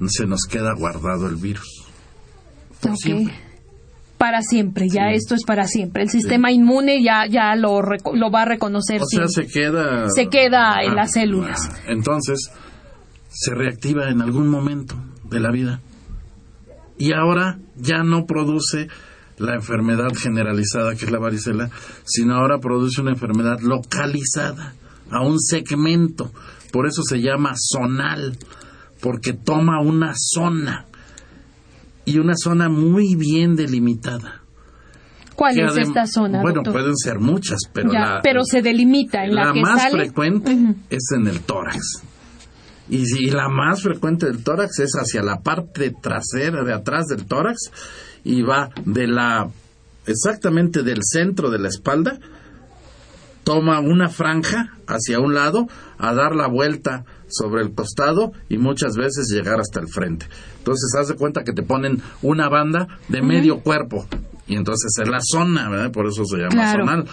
se 0.08 0.26
nos 0.26 0.46
queda 0.50 0.74
guardado 0.74 1.28
el 1.28 1.36
virus. 1.36 1.84
Por 2.82 2.98
siempre. 2.98 3.36
Para 4.18 4.42
siempre, 4.42 4.88
ya 4.90 5.12
esto 5.12 5.36
es 5.36 5.44
para 5.46 5.68
siempre. 5.68 6.02
El 6.04 6.10
sistema 6.10 6.52
inmune 6.52 7.04
ya, 7.04 7.28
ya 7.30 7.56
lo, 7.56 7.82
lo 7.82 8.32
va 8.32 8.42
a 8.42 8.46
reconocer 8.46 9.00
O 9.02 9.06
sea, 9.06 9.28
se 9.28 9.46
queda... 9.46 10.10
Se 10.10 10.28
queda 10.28 10.82
en 10.84 10.96
las 10.96 11.12
células. 11.12 11.60
ah, 11.70 11.78
Entonces, 11.90 12.50
se 13.36 13.54
reactiva 13.54 14.10
en 14.10 14.22
algún 14.22 14.48
momento 14.48 14.96
de 15.30 15.40
la 15.40 15.52
vida. 15.52 15.82
Y 16.98 17.12
ahora 17.14 17.60
ya 17.76 18.04
no 18.04 18.26
produce 18.26 18.88
la 19.38 19.56
enfermedad 19.56 20.14
generalizada 20.16 20.96
que 20.96 21.06
es 21.06 21.12
la 21.12 21.20
varicela, 21.20 21.70
sino 22.06 22.36
ahora 22.36 22.60
produce 22.60 23.02
una 23.02 23.12
enfermedad 23.12 23.60
localizada 23.60 24.74
a 25.12 25.22
un 25.22 25.40
segmento. 25.40 26.32
Por 26.72 26.88
eso 26.88 27.02
se 27.04 27.20
llama 27.22 27.54
zonal, 27.56 28.38
porque 29.02 29.34
toma 29.34 29.82
una 29.82 30.14
zona. 30.16 30.86
y 32.08 32.20
una 32.20 32.34
zona 32.36 32.70
muy 32.70 33.16
bien 33.16 33.56
delimitada. 33.56 34.42
¿Cuál 35.36 35.58
es 35.60 35.76
esta 35.76 36.06
zona, 36.06 36.42
Bueno, 36.42 36.58
doctor? 36.64 36.74
pueden 36.74 36.96
ser 36.96 37.20
muchas, 37.20 37.58
pero 37.74 37.92
Ya, 37.92 38.00
la, 38.00 38.20
pero 38.22 38.42
se 38.46 38.62
delimita 38.62 39.26
en 39.26 39.34
la, 39.36 39.46
la 39.48 39.54
que 39.54 39.62
más 39.62 39.82
sale. 39.82 40.06
frecuente 40.06 40.56
es 40.92 41.04
en 41.18 41.28
el 41.28 41.42
tórax. 41.42 42.04
Y, 42.90 43.06
si- 43.06 43.26
y 43.26 43.30
la 43.32 43.50
más 43.50 43.82
frecuente 43.82 44.26
del 44.28 44.44
tórax 44.44 44.80
es 44.80 44.92
hacia 44.94 45.24
la 45.24 45.40
parte 45.42 45.92
trasera, 46.02 46.64
de 46.64 46.74
atrás 46.74 47.08
del 47.08 47.26
tórax, 47.26 47.72
y 48.24 48.42
va 48.44 48.70
de 48.86 49.08
la, 49.08 49.50
exactamente 50.06 50.84
del 50.84 51.00
centro 51.04 51.50
de 51.50 51.60
la 51.60 51.70
espalda, 51.70 52.20
toma 53.44 53.80
una 53.80 54.10
franja 54.10 54.74
hacia 54.88 55.20
un 55.20 55.34
lado, 55.34 55.68
a 55.98 56.14
dar 56.14 56.36
la 56.36 56.48
vuelta 56.48 57.06
sobre 57.28 57.62
el 57.64 57.74
costado 57.74 58.34
y 58.50 58.58
muchas 58.58 58.96
veces 58.96 59.28
llegar 59.32 59.60
hasta 59.60 59.80
el 59.80 59.88
frente. 59.88 60.28
Entonces, 60.58 60.92
haz 61.00 61.08
de 61.08 61.16
cuenta 61.16 61.44
que 61.44 61.54
te 61.54 61.64
ponen 61.64 62.02
una 62.22 62.50
banda 62.50 62.88
de 63.08 63.22
medio 63.22 63.60
cuerpo. 63.62 64.06
Y 64.48 64.56
entonces 64.56 64.92
es 65.02 65.08
la 65.10 65.20
zona, 65.22 65.70
¿verdad? 65.70 65.92
Por 65.92 66.06
eso 66.08 66.24
se 66.26 66.38
llama 66.38 66.50
Claro. 66.52 66.86
zonal. 66.86 67.06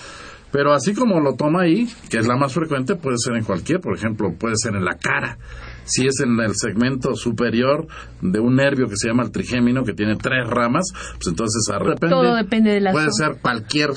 Pero 0.53 0.75
así 0.75 0.93
como 0.93 1.19
lo 1.21 1.35
toma 1.35 1.63
ahí, 1.63 1.89
que 2.11 2.19
es 2.19 2.27
la 2.27 2.37
más 2.37 2.53
frecuente, 2.53 2.95
puede 2.95 3.17
ser 3.19 3.35
en 3.37 3.45
cualquier, 3.45 3.81
por 3.81 3.97
ejemplo, 3.97 4.35
puede 4.39 4.55
ser 4.57 4.75
en 4.77 4.85
la 4.85 4.99
cara. 4.99 5.39
Si 5.85 6.07
es 6.07 6.21
en 6.21 6.39
el 6.39 6.55
segmento 6.55 7.17
superior 7.17 7.87
de 8.21 8.39
un 8.39 8.55
nervio 8.57 8.87
que 8.87 8.97
se 8.97 9.09
llama 9.09 9.23
el 9.25 9.31
trigémino, 9.33 9.83
que 9.83 9.95
tiene 9.95 10.15
tres 10.17 10.47
ramas, 10.47 10.85
pues 11.15 11.27
entonces 11.29 11.63
a 11.75 11.79
repente 11.79 12.09
Todo 12.11 12.35
depende 12.37 12.71
de 12.71 12.81
la 12.81 12.93
puede 12.93 13.11
zona. 13.13 13.33
ser 13.33 13.41
cualquier 13.43 13.91
Oiga, 13.91 13.97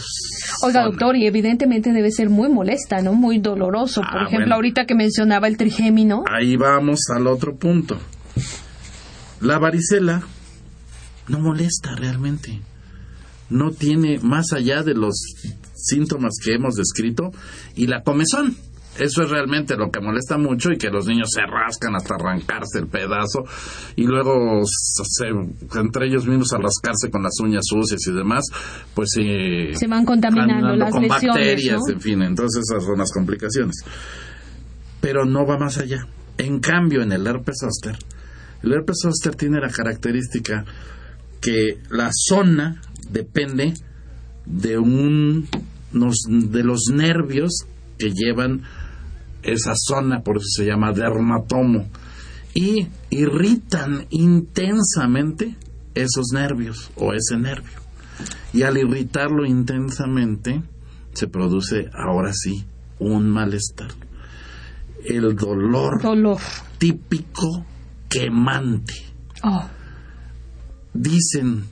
zona. 0.82 0.86
doctor, 0.86 1.16
y 1.18 1.28
evidentemente 1.28 1.92
debe 1.92 2.10
ser 2.10 2.30
muy 2.30 2.50
molesta, 2.50 3.02
¿no? 3.02 3.14
Muy 3.14 3.38
doloroso. 3.40 4.02
Por 4.02 4.10
Ah, 4.22 4.24
ejemplo, 4.24 4.38
bueno. 4.46 4.56
ahorita 4.56 4.86
que 4.86 4.96
mencionaba 4.96 5.48
el 5.48 5.58
trigémino. 5.58 6.24
Ahí 6.32 6.56
vamos 6.56 7.02
al 7.14 7.28
otro 7.28 7.56
punto. 7.58 7.98
La 9.42 9.60
varicela 9.60 10.24
no 11.28 11.40
molesta 11.40 11.96
realmente. 11.96 12.62
No 13.50 13.72
tiene 13.72 14.20
más 14.20 14.54
allá 14.54 14.82
de 14.84 14.96
los 14.96 15.16
síntomas 15.86 16.34
que 16.44 16.54
hemos 16.54 16.76
descrito 16.76 17.32
y 17.76 17.88
la 17.88 18.02
comezón. 18.04 18.56
Eso 18.98 19.24
es 19.24 19.30
realmente 19.30 19.76
lo 19.76 19.92
que 19.92 20.00
molesta 20.00 20.38
mucho 20.38 20.72
y 20.72 20.78
que 20.78 20.90
los 20.90 21.06
niños 21.06 21.28
se 21.34 21.42
rascan 21.42 21.96
hasta 21.98 22.16
arrancarse 22.16 22.80
el 22.80 22.88
pedazo 22.88 23.44
y 23.98 24.04
luego 24.06 24.62
se- 24.64 25.78
entre 25.78 26.08
ellos 26.08 26.26
mismos 26.26 26.54
al 26.54 26.64
rascarse 26.64 27.12
con 27.12 27.22
las 27.22 27.38
uñas 27.42 27.64
sucias 27.66 28.00
y 28.08 28.14
demás, 28.14 28.46
pues 28.94 29.10
eh, 29.20 29.72
Se 29.74 29.88
van 29.88 30.06
contaminando 30.06 30.78
las 30.78 30.92
con 30.92 31.02
lesiones, 31.04 31.28
bacterias, 31.28 31.80
¿no? 31.86 31.94
en 31.94 32.00
fin, 32.00 32.22
entonces 32.22 32.64
esas 32.72 32.86
son 32.86 32.98
las 32.98 33.12
complicaciones. 33.12 33.76
Pero 35.02 35.26
no 35.26 35.46
va 35.46 35.58
más 35.58 35.78
allá. 35.78 36.08
En 36.38 36.60
cambio, 36.62 37.02
en 37.02 37.12
el 37.12 37.28
herpes 37.28 37.58
zóster, 37.60 37.98
el 38.64 38.72
herpes 38.72 39.00
zóster 39.02 39.36
tiene 39.36 39.60
la 39.60 39.70
característica 39.72 40.64
que 41.42 41.80
la 41.90 42.10
zona 42.14 42.82
depende 43.10 43.74
de 44.46 44.78
un 44.78 45.50
nos- 45.96 46.24
de 46.30 46.64
los 46.64 46.82
nervios 46.94 47.66
que 47.98 48.12
llevan 48.12 48.62
esa 49.42 49.74
zona, 49.76 50.22
por 50.22 50.38
eso 50.38 50.48
se 50.58 50.66
llama 50.66 50.92
dermatomo, 50.92 51.88
y 52.54 52.88
irritan 53.10 54.06
intensamente 54.10 55.56
esos 55.94 56.28
nervios 56.34 56.92
o 56.96 57.14
ese 57.14 57.38
nervio. 57.38 57.80
Y 58.54 58.64
al 58.64 58.78
irritarlo 58.78 59.46
intensamente, 59.46 60.62
se 61.14 61.28
produce 61.28 61.90
ahora 61.94 62.32
sí 62.34 62.66
un 63.00 63.30
malestar. 63.30 63.90
El 65.04 65.36
dolor 65.36 66.02
Dolor. 66.02 66.40
típico 66.78 67.66
quemante. 68.10 68.94
Oh, 69.44 69.66
Dicen, 70.94 71.66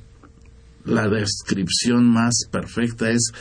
la 0.85 1.07
descripción 1.07 2.11
más 2.11 2.33
perfecta 2.51 3.09
es 3.09 3.31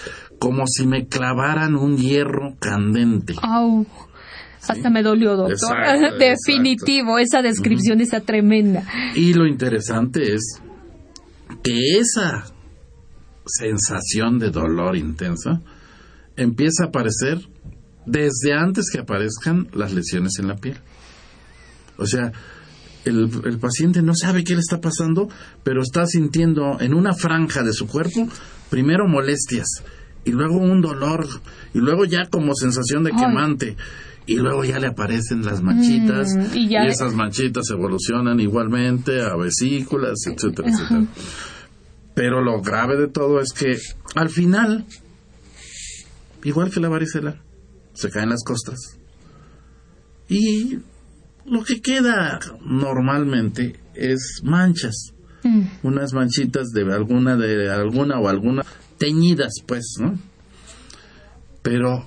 como 0.42 0.64
si 0.66 0.88
me 0.88 1.07
clavaran 1.07 1.76
un 1.76 1.96
hierro 1.96 2.57
candente. 2.59 3.37
au. 3.40 3.87
Hasta 4.66 4.90
me 4.90 5.05
dolió, 5.05 5.37
doctor. 5.37 5.78
Exacto, 5.78 6.18
Definitivo, 6.18 7.20
esa 7.20 7.42
descripción 7.42 8.00
está 8.00 8.22
tremenda. 8.22 8.83
Y 9.14 9.35
lo 9.35 9.46
interesante 9.46 10.35
es 10.35 10.61
que 11.62 11.96
esa 11.96 12.44
sensación 13.46 14.40
de 14.40 14.50
dolor 14.50 14.96
intensa 14.96 15.62
empieza 16.37 16.85
a 16.85 16.87
aparecer 16.88 17.38
desde 18.05 18.52
antes 18.52 18.90
que 18.90 18.98
aparezcan 18.98 19.68
las 19.72 19.92
lesiones 19.92 20.40
en 20.40 20.48
la 20.48 20.57
piel. 20.57 20.78
O 21.98 22.07
sea, 22.07 22.33
el, 23.05 23.31
el 23.44 23.59
paciente 23.61 24.02
no 24.02 24.16
sabe 24.16 24.42
qué 24.42 24.55
le 24.55 24.61
está 24.61 24.81
pasando, 24.81 25.28
pero 25.62 25.83
está 25.83 26.05
sintiendo 26.05 26.81
en 26.81 26.94
una 26.94 27.12
franja 27.12 27.62
de 27.62 27.72
su 27.72 27.87
cuerpo 27.87 28.26
primero 28.70 29.07
molestias 29.07 29.85
y 30.24 30.30
luego 30.30 30.56
un 30.56 30.80
dolor 30.80 31.26
y 31.74 31.78
luego 31.78 32.04
ya 32.04 32.26
como 32.30 32.54
sensación 32.54 33.04
de 33.04 33.11
Ay. 33.14 33.18
quemante 33.20 33.76
y 34.26 34.37
luego 34.37 34.64
ya 34.64 34.78
le 34.78 34.87
aparecen 34.87 35.44
las 35.44 35.62
manchitas 35.62 36.28
Mm, 36.37 36.56
y 36.56 36.68
ya- 36.68 36.85
esas 36.87 37.14
manchitas 37.14 37.68
evolucionan 37.70 38.38
igualmente 38.40 39.20
a 39.22 39.35
vesículas, 39.37 40.18
etcétera, 40.26 40.68
etcétera. 40.68 41.04
Pero 42.14 42.42
lo 42.42 42.61
grave 42.62 42.96
de 42.96 43.08
todo 43.08 43.40
es 43.40 43.52
que 43.52 43.76
al 44.14 44.28
final, 44.28 44.85
igual 46.44 46.70
que 46.70 46.78
la 46.80 46.88
varicela, 46.88 47.37
se 47.94 48.11
caen 48.11 48.30
las 48.30 48.44
costas. 48.44 48.78
Y 50.28 50.78
lo 51.46 51.64
que 51.64 51.80
queda 51.80 52.38
normalmente 52.64 53.76
es 53.94 54.40
manchas, 54.44 55.12
Mm. 55.44 55.62
unas 55.82 56.12
manchitas 56.12 56.68
de 56.70 56.82
alguna 56.94 57.37
de 57.37 57.68
alguna 57.68 58.20
o 58.20 58.28
alguna 58.28 58.62
teñidas, 59.03 59.55
pues, 59.67 59.97
¿no? 59.99 60.17
Pero 61.62 62.05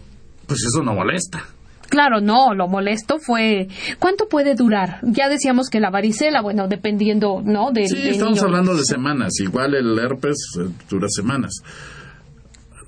pues 0.47 0.61
eso 0.63 0.81
no 0.81 0.93
molesta. 0.93 1.43
Claro, 1.89 2.21
no, 2.21 2.53
lo 2.53 2.67
molesto 2.67 3.17
fue 3.19 3.67
¿cuánto 3.99 4.27
puede 4.29 4.55
durar? 4.55 4.99
Ya 5.03 5.27
decíamos 5.27 5.69
que 5.69 5.79
la 5.81 5.89
varicela, 5.89 6.41
bueno, 6.41 6.67
dependiendo, 6.69 7.41
¿no? 7.43 7.71
Del, 7.71 7.87
Sí, 7.87 7.95
del 7.97 8.07
estamos 8.11 8.35
niño. 8.35 8.45
hablando 8.45 8.75
de 8.75 8.83
semanas. 8.85 9.33
Igual 9.39 9.75
el 9.75 9.99
herpes 9.99 10.37
eh, 10.59 10.69
dura 10.89 11.07
semanas. 11.09 11.53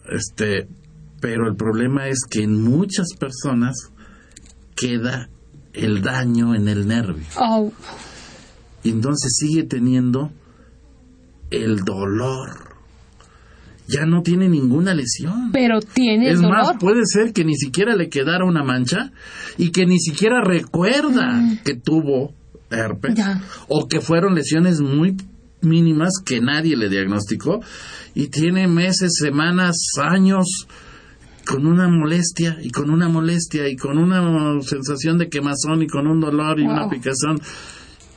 Este, 0.09 0.67
pero 1.19 1.49
el 1.49 1.55
problema 1.57 2.07
es 2.07 2.19
que 2.29 2.43
en 2.43 2.61
muchas 2.61 3.07
personas 3.19 3.75
queda 4.75 5.29
el 5.73 6.01
daño 6.01 6.55
en 6.55 6.67
el 6.69 6.87
nervio. 6.87 7.25
Au. 7.35 7.73
Y 8.83 8.89
entonces 8.89 9.35
sigue 9.37 9.63
teniendo 9.63 10.31
el 11.51 11.77
dolor. 11.83 12.66
Ya 13.87 14.05
no 14.05 14.21
tiene 14.21 14.49
ninguna 14.49 14.93
lesión. 14.93 15.51
pero 15.53 15.79
tiene 15.79 16.29
Es 16.29 16.41
dolor. 16.41 16.57
más, 16.57 16.77
puede 16.79 17.05
ser 17.05 17.31
que 17.33 17.45
ni 17.45 17.55
siquiera 17.55 17.95
le 17.95 18.09
quedara 18.09 18.43
una 18.45 18.63
mancha 18.63 19.11
y 19.57 19.71
que 19.71 19.85
ni 19.85 19.97
siquiera 19.99 20.41
recuerda 20.43 21.41
que 21.63 21.75
tuvo 21.75 22.33
herpes 22.69 23.13
Mm. 23.13 23.15
Ya. 23.15 23.41
o 23.69 23.87
que 23.87 24.01
fueron 24.01 24.35
lesiones 24.35 24.81
muy 24.81 25.15
mínimas 25.61 26.13
que 26.25 26.41
nadie 26.41 26.75
le 26.75 26.89
diagnosticó 26.89 27.61
y 28.13 28.27
tiene 28.27 28.67
meses, 28.67 29.13
semanas, 29.19 29.75
años 30.01 30.67
con 31.45 31.65
una 31.65 31.87
molestia 31.87 32.57
y 32.61 32.69
con 32.71 32.89
una 32.89 33.07
molestia 33.07 33.69
y 33.69 33.77
con 33.77 33.97
una 33.97 34.61
sensación 34.63 35.17
de 35.17 35.29
quemazón 35.29 35.81
y 35.81 35.87
con 35.87 36.07
un 36.07 36.19
dolor 36.19 36.59
y 36.59 36.63
una 36.63 36.81
Wow. 36.83 36.89
picazón 36.89 37.39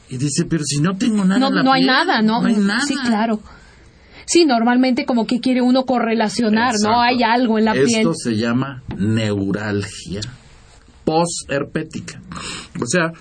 y 0.08 0.16
dice, 0.16 0.44
pero 0.46 0.64
si 0.64 0.80
no 0.80 0.96
tengo 0.98 1.24
nada 1.24 1.38
no, 1.38 1.48
en 1.48 1.54
la 1.54 1.62
no 1.62 1.72
hay 1.72 1.82
piel, 1.82 1.86
nada, 1.94 2.22
¿no? 2.22 2.40
No 2.42 2.48
hay 2.48 2.56
nada. 2.56 2.80
Sí, 2.80 2.96
claro. 3.06 3.40
Sí, 4.32 4.44
normalmente 4.44 5.04
como 5.06 5.26
que 5.26 5.40
quiere 5.40 5.60
uno 5.60 5.84
correlacionar, 5.84 6.74
Exacto. 6.74 6.96
¿no? 6.96 7.00
Hay 7.02 7.22
algo 7.24 7.58
en 7.58 7.64
la 7.64 7.72
Esto 7.72 7.86
piel. 7.86 8.08
se 8.14 8.36
llama 8.36 8.82
neuralgia 8.96 10.20
posherpética. 11.04 12.20
O 12.80 12.86
sea, 12.86 13.12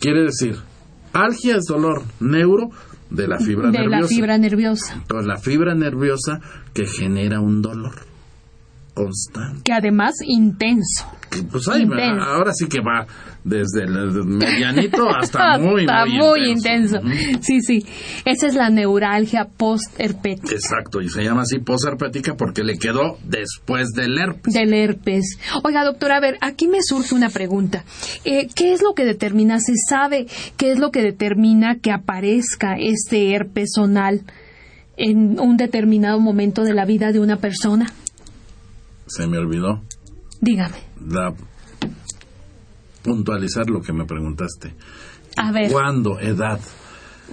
quiere 0.00 0.22
decir, 0.24 0.56
algia 1.12 1.56
es 1.56 1.64
dolor, 1.66 2.02
neuro 2.20 2.70
de 3.10 3.28
la 3.28 3.38
fibra 3.38 3.70
de 3.70 3.78
nerviosa. 3.78 4.00
la 4.00 4.08
fibra 4.08 4.38
nerviosa, 4.38 5.02
la 5.22 5.36
fibra 5.36 5.74
nerviosa 5.74 6.40
que 6.72 6.86
genera 6.86 7.40
un 7.40 7.60
dolor 7.60 7.94
constante. 8.94 9.60
que 9.64 9.72
además 9.72 10.14
intenso. 10.24 11.04
Pues 11.42 11.68
ahí 11.68 11.84
va, 11.84 11.96
Intenso. 11.96 12.24
ahora 12.24 12.52
sí 12.52 12.66
que 12.68 12.80
va 12.80 13.06
desde 13.44 13.82
el 13.84 14.24
medianito 14.24 15.08
hasta 15.14 15.58
muy, 15.58 15.82
Está 15.82 16.06
muy, 16.06 16.18
muy 16.18 16.48
intenso. 16.50 16.96
intenso. 17.02 17.38
Sí, 17.42 17.60
sí. 17.60 17.84
Esa 18.24 18.46
es 18.46 18.54
la 18.54 18.70
neuralgia 18.70 19.44
post-herpética 19.56 20.52
Exacto, 20.54 21.00
y 21.02 21.08
se 21.08 21.22
llama 21.22 21.42
así 21.42 21.58
posherpética 21.58 22.34
porque 22.36 22.62
le 22.64 22.78
quedó 22.78 23.18
después 23.24 23.90
del 23.90 24.18
herpes. 24.18 24.54
del 24.54 24.72
herpes. 24.72 25.38
Oiga, 25.62 25.84
doctora, 25.84 26.16
a 26.16 26.20
ver, 26.20 26.36
aquí 26.40 26.68
me 26.68 26.78
surge 26.82 27.14
una 27.14 27.28
pregunta. 27.28 27.84
Eh, 28.24 28.48
¿Qué 28.54 28.72
es 28.72 28.82
lo 28.82 28.94
que 28.94 29.04
determina, 29.04 29.58
se 29.60 29.74
sabe 29.88 30.26
qué 30.56 30.72
es 30.72 30.78
lo 30.78 30.90
que 30.90 31.02
determina 31.02 31.76
que 31.76 31.92
aparezca 31.92 32.76
este 32.78 33.34
herpes 33.34 33.72
zonal 33.74 34.22
en 34.96 35.38
un 35.40 35.56
determinado 35.56 36.20
momento 36.20 36.62
de 36.62 36.72
la 36.72 36.84
vida 36.84 37.12
de 37.12 37.20
una 37.20 37.36
persona? 37.36 37.90
Se 39.06 39.26
me 39.26 39.38
olvidó. 39.38 39.82
Dígame. 40.40 40.76
La 41.08 41.34
puntualizar 43.02 43.68
lo 43.68 43.80
que 43.82 43.92
me 43.92 44.04
preguntaste. 44.04 44.74
A 45.36 45.52
ver. 45.52 45.70
¿Cuándo? 45.70 46.18
Edad. 46.20 46.60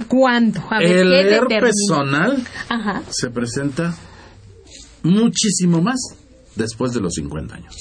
¿Cuándo? 0.07 0.61
A 0.69 0.79
ver, 0.79 0.97
el 0.97 1.09
¿qué 1.09 1.35
herpes 1.35 1.75
zonal 1.87 2.41
se 3.09 3.29
presenta 3.29 3.93
muchísimo 5.03 5.81
más 5.81 5.99
después 6.55 6.93
de 6.93 7.01
los 7.01 7.13
50 7.13 7.55
años. 7.55 7.75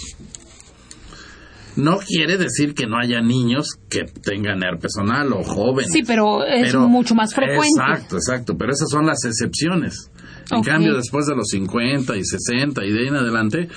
No 1.76 1.98
quiere 1.98 2.36
decir 2.36 2.74
que 2.74 2.86
no 2.86 2.98
haya 2.98 3.20
niños 3.20 3.68
que 3.88 4.04
tengan 4.04 4.62
herpes 4.62 4.92
zonal 4.96 5.32
o 5.32 5.42
jóvenes. 5.44 5.92
Sí, 5.92 6.02
pero 6.04 6.44
es 6.44 6.66
Pero- 6.66 6.88
mucho 6.88 7.14
más 7.14 7.32
frecuente. 7.32 7.68
Exacto, 7.80 8.16
exacto, 8.16 8.56
pero 8.58 8.72
esas 8.72 8.88
son 8.90 9.06
las 9.06 9.24
excepciones. 9.24 10.10
En 10.50 10.62
cambio, 10.62 10.96
después 10.96 11.26
de 11.26 11.36
los 11.36 11.46
50 11.48 12.16
y 12.16 12.24
60 12.24 12.84
y 12.84 12.90
de 12.92 12.98
ahí 13.00 13.06
en 13.06 13.14
adelante, 13.14 13.68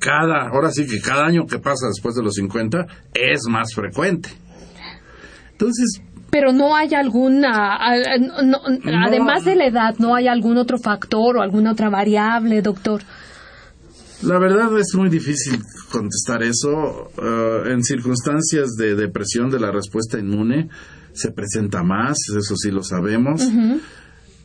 cada, 0.00 0.48
ahora 0.48 0.70
sí 0.72 0.86
que 0.86 1.00
cada 1.00 1.26
año 1.26 1.46
que 1.46 1.58
pasa 1.58 1.86
después 1.88 2.14
de 2.16 2.22
los 2.24 2.34
50 2.34 2.86
es 3.14 3.40
más 3.48 3.74
frecuente. 3.74 4.30
Entonces, 5.52 6.00
Pero 6.30 6.52
no 6.52 6.74
hay 6.76 6.94
alguna, 6.94 7.78
no- 8.20 8.42
no- 8.42 8.60
además 9.06 9.44
de 9.44 9.56
la 9.56 9.66
edad, 9.66 9.94
no 9.98 10.14
hay 10.14 10.26
algún 10.28 10.56
otro 10.58 10.78
factor 10.78 11.36
o 11.36 11.42
alguna 11.42 11.72
otra 11.72 11.90
variable, 11.90 12.62
doctor. 12.62 13.02
la 14.22 14.38
verdad 14.38 14.76
es 14.78 14.94
muy 14.94 15.08
difícil 15.08 15.60
contestar 15.90 16.42
eso. 16.42 17.10
Eh, 17.22 17.72
en 17.72 17.82
circunstancias 17.82 18.76
de 18.78 18.94
depresión 18.94 19.50
de 19.50 19.58
la 19.60 19.70
respuesta 19.72 20.18
inmune 20.18 20.68
se 21.12 21.32
presenta 21.32 21.82
más, 21.82 22.16
eso 22.38 22.54
sí 22.56 22.70
lo 22.70 22.82
sabemos. 22.82 23.42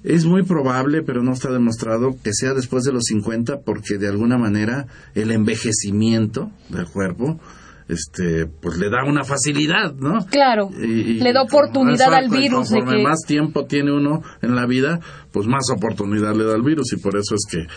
Es 0.05 0.25
muy 0.25 0.43
probable, 0.43 1.01
pero 1.01 1.23
no 1.23 1.33
está 1.33 1.51
demostrado 1.51 2.15
que 2.23 2.31
sea 2.33 2.53
después 2.53 2.83
de 2.83 2.91
los 2.93 3.03
50 3.05 3.61
porque 3.65 3.97
de 3.97 4.07
alguna 4.07 4.37
manera 4.37 4.85
el 5.15 5.31
envejecimiento 5.31 6.51
del 6.69 6.85
cuerpo 6.85 7.39
este 7.87 8.47
pues 8.47 8.77
le 8.77 8.89
da 8.89 9.03
una 9.05 9.23
facilidad, 9.23 9.93
¿no? 9.95 10.25
Claro, 10.31 10.69
Y- 10.81 10.85
y- 10.85 11.19
le 11.19 11.33
da 11.33 11.43
oportunidad 11.43 12.13
al 12.13 12.29
virus 12.29 12.69
de 12.69 12.77
conforme 12.79 12.97
que... 12.97 13.03
más 13.03 13.19
tiempo 13.27 13.65
tiene 13.65 13.91
uno 13.91 14.23
en 14.41 14.55
la 14.55 14.65
vida, 14.65 14.99
pues 15.31 15.47
más 15.47 15.65
oportunidad 15.71 16.35
le 16.35 16.45
da 16.45 16.55
al 16.55 16.63
virus 16.63 16.93
y 16.93 16.97
por 16.97 17.15
eso 17.15 17.35
es 17.35 17.45
que, 17.49 17.67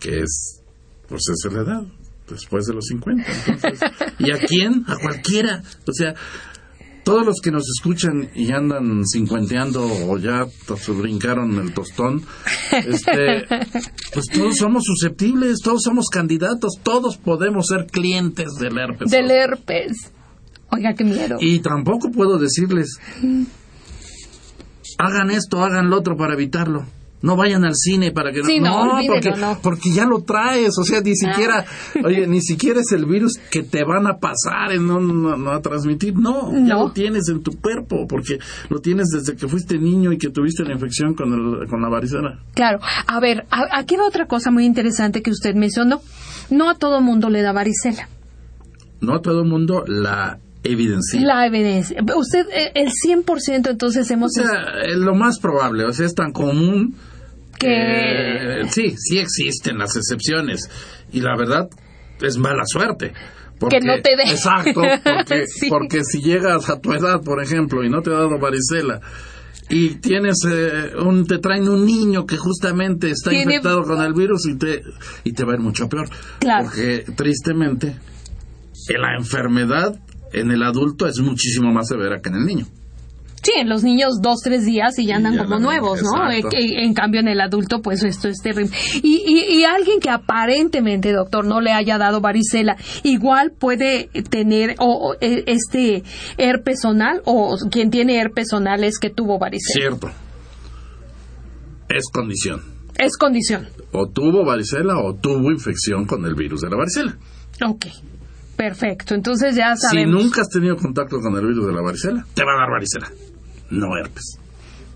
que 0.00 0.20
es 0.20 0.60
pues 1.08 1.22
es 1.30 1.52
la 1.52 1.60
edad 1.62 1.82
después 2.28 2.64
de 2.66 2.74
los 2.74 2.86
50. 2.86 3.24
Entonces, 3.46 3.80
¿y 4.18 4.30
a 4.32 4.38
quién? 4.38 4.84
A 4.88 4.96
cualquiera. 4.96 5.62
O 5.86 5.92
sea, 5.92 6.14
todos 7.04 7.26
los 7.26 7.40
que 7.42 7.50
nos 7.50 7.64
escuchan 7.76 8.30
y 8.34 8.52
andan 8.52 9.02
cincuenteando 9.06 9.84
o 10.08 10.18
ya 10.18 10.46
to- 10.66 10.76
brincaron 10.94 11.58
el 11.60 11.74
tostón, 11.74 12.22
este, 12.72 13.44
pues 14.14 14.26
todos 14.32 14.56
somos 14.56 14.84
susceptibles, 14.84 15.58
todos 15.62 15.82
somos 15.82 16.06
candidatos, 16.08 16.74
todos 16.82 17.16
podemos 17.16 17.66
ser 17.66 17.86
clientes 17.86 18.54
del 18.60 18.78
herpes. 18.78 19.10
Del 19.10 19.30
herpes. 19.30 20.12
Oiga, 20.70 20.94
qué 20.94 21.04
miedo. 21.04 21.36
Y 21.40 21.58
tampoco 21.58 22.10
puedo 22.10 22.38
decirles, 22.38 22.96
hagan 24.98 25.30
esto, 25.30 25.62
hagan 25.62 25.90
lo 25.90 25.98
otro 25.98 26.16
para 26.16 26.34
evitarlo. 26.34 26.84
No 27.22 27.36
vayan 27.36 27.64
al 27.64 27.74
cine 27.76 28.10
para 28.10 28.32
que 28.32 28.42
Sí, 28.42 28.58
no, 28.58 28.82
olvídelo, 28.82 29.14
porque, 29.14 29.30
no. 29.40 29.58
porque 29.62 29.90
ya 29.92 30.04
lo 30.06 30.22
traes, 30.22 30.76
o 30.78 30.82
sea, 30.84 31.00
ni 31.00 31.14
siquiera, 31.14 31.64
oye, 32.04 32.26
ni 32.26 32.40
siquiera 32.42 32.80
es 32.80 32.90
el 32.92 33.06
virus 33.06 33.38
que 33.50 33.62
te 33.62 33.84
van 33.84 34.06
a 34.08 34.18
pasar, 34.18 34.72
en 34.72 34.90
un- 34.90 35.22
no, 35.22 35.36
no 35.36 35.50
a 35.52 35.62
transmitir, 35.62 36.14
no, 36.16 36.52
ya 36.52 36.58
No. 36.74 36.84
lo 36.86 36.90
tienes 36.92 37.28
en 37.28 37.42
tu 37.42 37.52
cuerpo, 37.60 38.06
porque 38.08 38.38
lo 38.70 38.80
tienes 38.80 39.06
desde 39.08 39.36
que 39.36 39.46
fuiste 39.46 39.78
niño 39.78 40.12
y 40.12 40.18
que 40.18 40.30
tuviste 40.30 40.64
la 40.64 40.72
infección 40.72 41.14
con, 41.14 41.32
el, 41.32 41.68
con 41.68 41.80
la 41.80 41.88
varicela. 41.88 42.40
Claro. 42.54 42.80
A 43.06 43.20
ver, 43.20 43.46
a- 43.50 43.78
aquí 43.78 43.94
va 43.96 44.06
otra 44.06 44.26
cosa 44.26 44.50
muy 44.50 44.64
interesante 44.66 45.22
que 45.22 45.30
usted 45.30 45.54
mencionó. 45.54 46.00
No 46.50 46.68
a 46.68 46.74
todo 46.74 47.00
mundo 47.00 47.30
le 47.30 47.42
da 47.42 47.52
varicela. 47.52 48.08
No 49.00 49.14
a 49.14 49.22
todo 49.22 49.44
mundo 49.44 49.84
la 49.86 50.38
evidencia. 50.64 51.20
La 51.20 51.46
evidencia. 51.46 51.98
Usted, 52.16 52.46
eh, 52.52 52.72
el 52.74 52.90
100% 52.90 53.70
entonces 53.70 54.10
O 54.10 54.14
hemos... 54.14 54.32
sea, 54.32 54.46
eh, 54.84 54.96
lo 54.96 55.14
más 55.14 55.38
probable, 55.38 55.84
o 55.84 55.92
sea, 55.92 56.06
es 56.06 56.14
tan 56.14 56.32
común 56.32 56.94
que... 57.66 58.60
Eh, 58.62 58.68
sí, 58.70 58.94
sí 58.98 59.18
existen 59.18 59.78
las 59.78 59.96
excepciones. 59.96 60.68
Y 61.12 61.20
la 61.20 61.36
verdad 61.36 61.68
es 62.20 62.36
mala 62.38 62.64
suerte. 62.66 63.12
Porque, 63.58 63.78
Que 63.78 63.86
no 63.86 63.94
te 64.02 64.16
dé. 64.16 64.24
Exacto, 64.30 64.82
porque, 65.04 65.46
Sí. 65.46 65.68
porque 65.68 66.04
si 66.04 66.20
llegas 66.20 66.68
a 66.68 66.80
tu 66.80 66.92
edad, 66.92 67.20
por 67.22 67.42
ejemplo, 67.42 67.84
y 67.84 67.88
no 67.88 68.02
te 68.02 68.10
ha 68.10 68.14
dado 68.14 68.38
varicela, 68.38 69.00
y 69.70 69.94
tienes 70.00 70.38
eh, 70.50 70.90
un, 70.98 71.24
te 71.26 71.38
traen 71.38 71.68
un 71.68 71.86
niño 71.86 72.26
que 72.26 72.36
justamente 72.36 73.10
está 73.10 73.30
Tiene- 73.30 73.44
infectado 73.54 73.82
con 73.84 74.02
el 74.02 74.12
virus 74.12 74.46
y 74.48 74.58
te, 74.58 74.82
y 75.24 75.32
te 75.32 75.44
va 75.44 75.52
a 75.52 75.54
ir 75.54 75.60
mucho 75.60 75.88
peor. 75.88 76.08
Claro. 76.40 76.64
Porque 76.64 77.04
tristemente, 77.16 77.94
la 78.98 79.14
enfermedad 79.16 79.94
en 80.32 80.50
el 80.50 80.62
adulto 80.64 81.06
es 81.06 81.20
muchísimo 81.20 81.72
más 81.72 81.88
severa 81.88 82.20
que 82.20 82.30
en 82.30 82.34
el 82.36 82.44
niño. 82.44 82.66
Sí, 83.42 83.52
en 83.58 83.68
los 83.68 83.82
niños 83.82 84.20
dos, 84.22 84.38
tres 84.44 84.64
días 84.64 84.96
y 84.98 85.06
ya 85.06 85.16
andan 85.16 85.32
ya 85.34 85.42
como 85.42 85.56
andan, 85.56 85.62
nuevos, 85.80 86.00
¿no? 86.02 86.30
exacto. 86.30 86.56
Eh, 86.56 86.84
en 86.84 86.94
cambio, 86.94 87.20
en 87.20 87.28
el 87.28 87.40
adulto, 87.40 87.82
pues 87.82 88.04
esto 88.04 88.28
es 88.28 88.38
terrible. 88.40 88.70
Y, 89.02 89.22
y, 89.26 89.58
y 89.58 89.64
alguien 89.64 89.98
que 89.98 90.10
aparentemente, 90.10 91.12
doctor, 91.12 91.44
no 91.44 91.60
le 91.60 91.72
haya 91.72 91.98
dado 91.98 92.20
varicela, 92.20 92.76
igual 93.02 93.50
puede 93.58 94.08
tener 94.30 94.76
o, 94.78 95.10
o, 95.10 95.14
eh, 95.20 95.42
este 95.46 96.04
herpes 96.38 96.82
zonal 96.82 97.20
o 97.24 97.56
quien 97.70 97.90
tiene 97.90 98.16
herpes 98.20 98.48
zonal 98.50 98.84
es 98.84 98.98
que 99.00 99.10
tuvo 99.10 99.38
varicela. 99.40 99.80
Cierto. 99.80 100.10
Es 101.88 102.04
condición. 102.12 102.62
Es 102.98 103.16
condición. 103.16 103.66
o 103.92 104.06
tuvo 104.08 104.44
varicela 104.44 104.98
o 104.98 105.14
tuvo 105.14 105.50
infección 105.50 106.06
con 106.06 106.24
el 106.26 106.34
virus 106.34 106.60
de 106.60 106.70
la 106.70 106.76
varicela. 106.76 107.16
Ok. 107.66 107.86
Perfecto. 108.56 109.14
Entonces 109.14 109.56
ya 109.56 109.74
Si 109.76 109.88
sabemos. 109.88 110.22
nunca 110.22 110.42
has 110.42 110.48
tenido 110.48 110.76
contacto 110.76 111.18
con 111.20 111.34
el 111.36 111.46
virus 111.46 111.66
de 111.66 111.72
la 111.72 111.82
varicela, 111.82 112.24
te 112.34 112.44
va 112.44 112.52
a 112.52 112.60
dar 112.60 112.70
varicela, 112.70 113.10
no 113.72 113.96
herpes. 113.96 114.38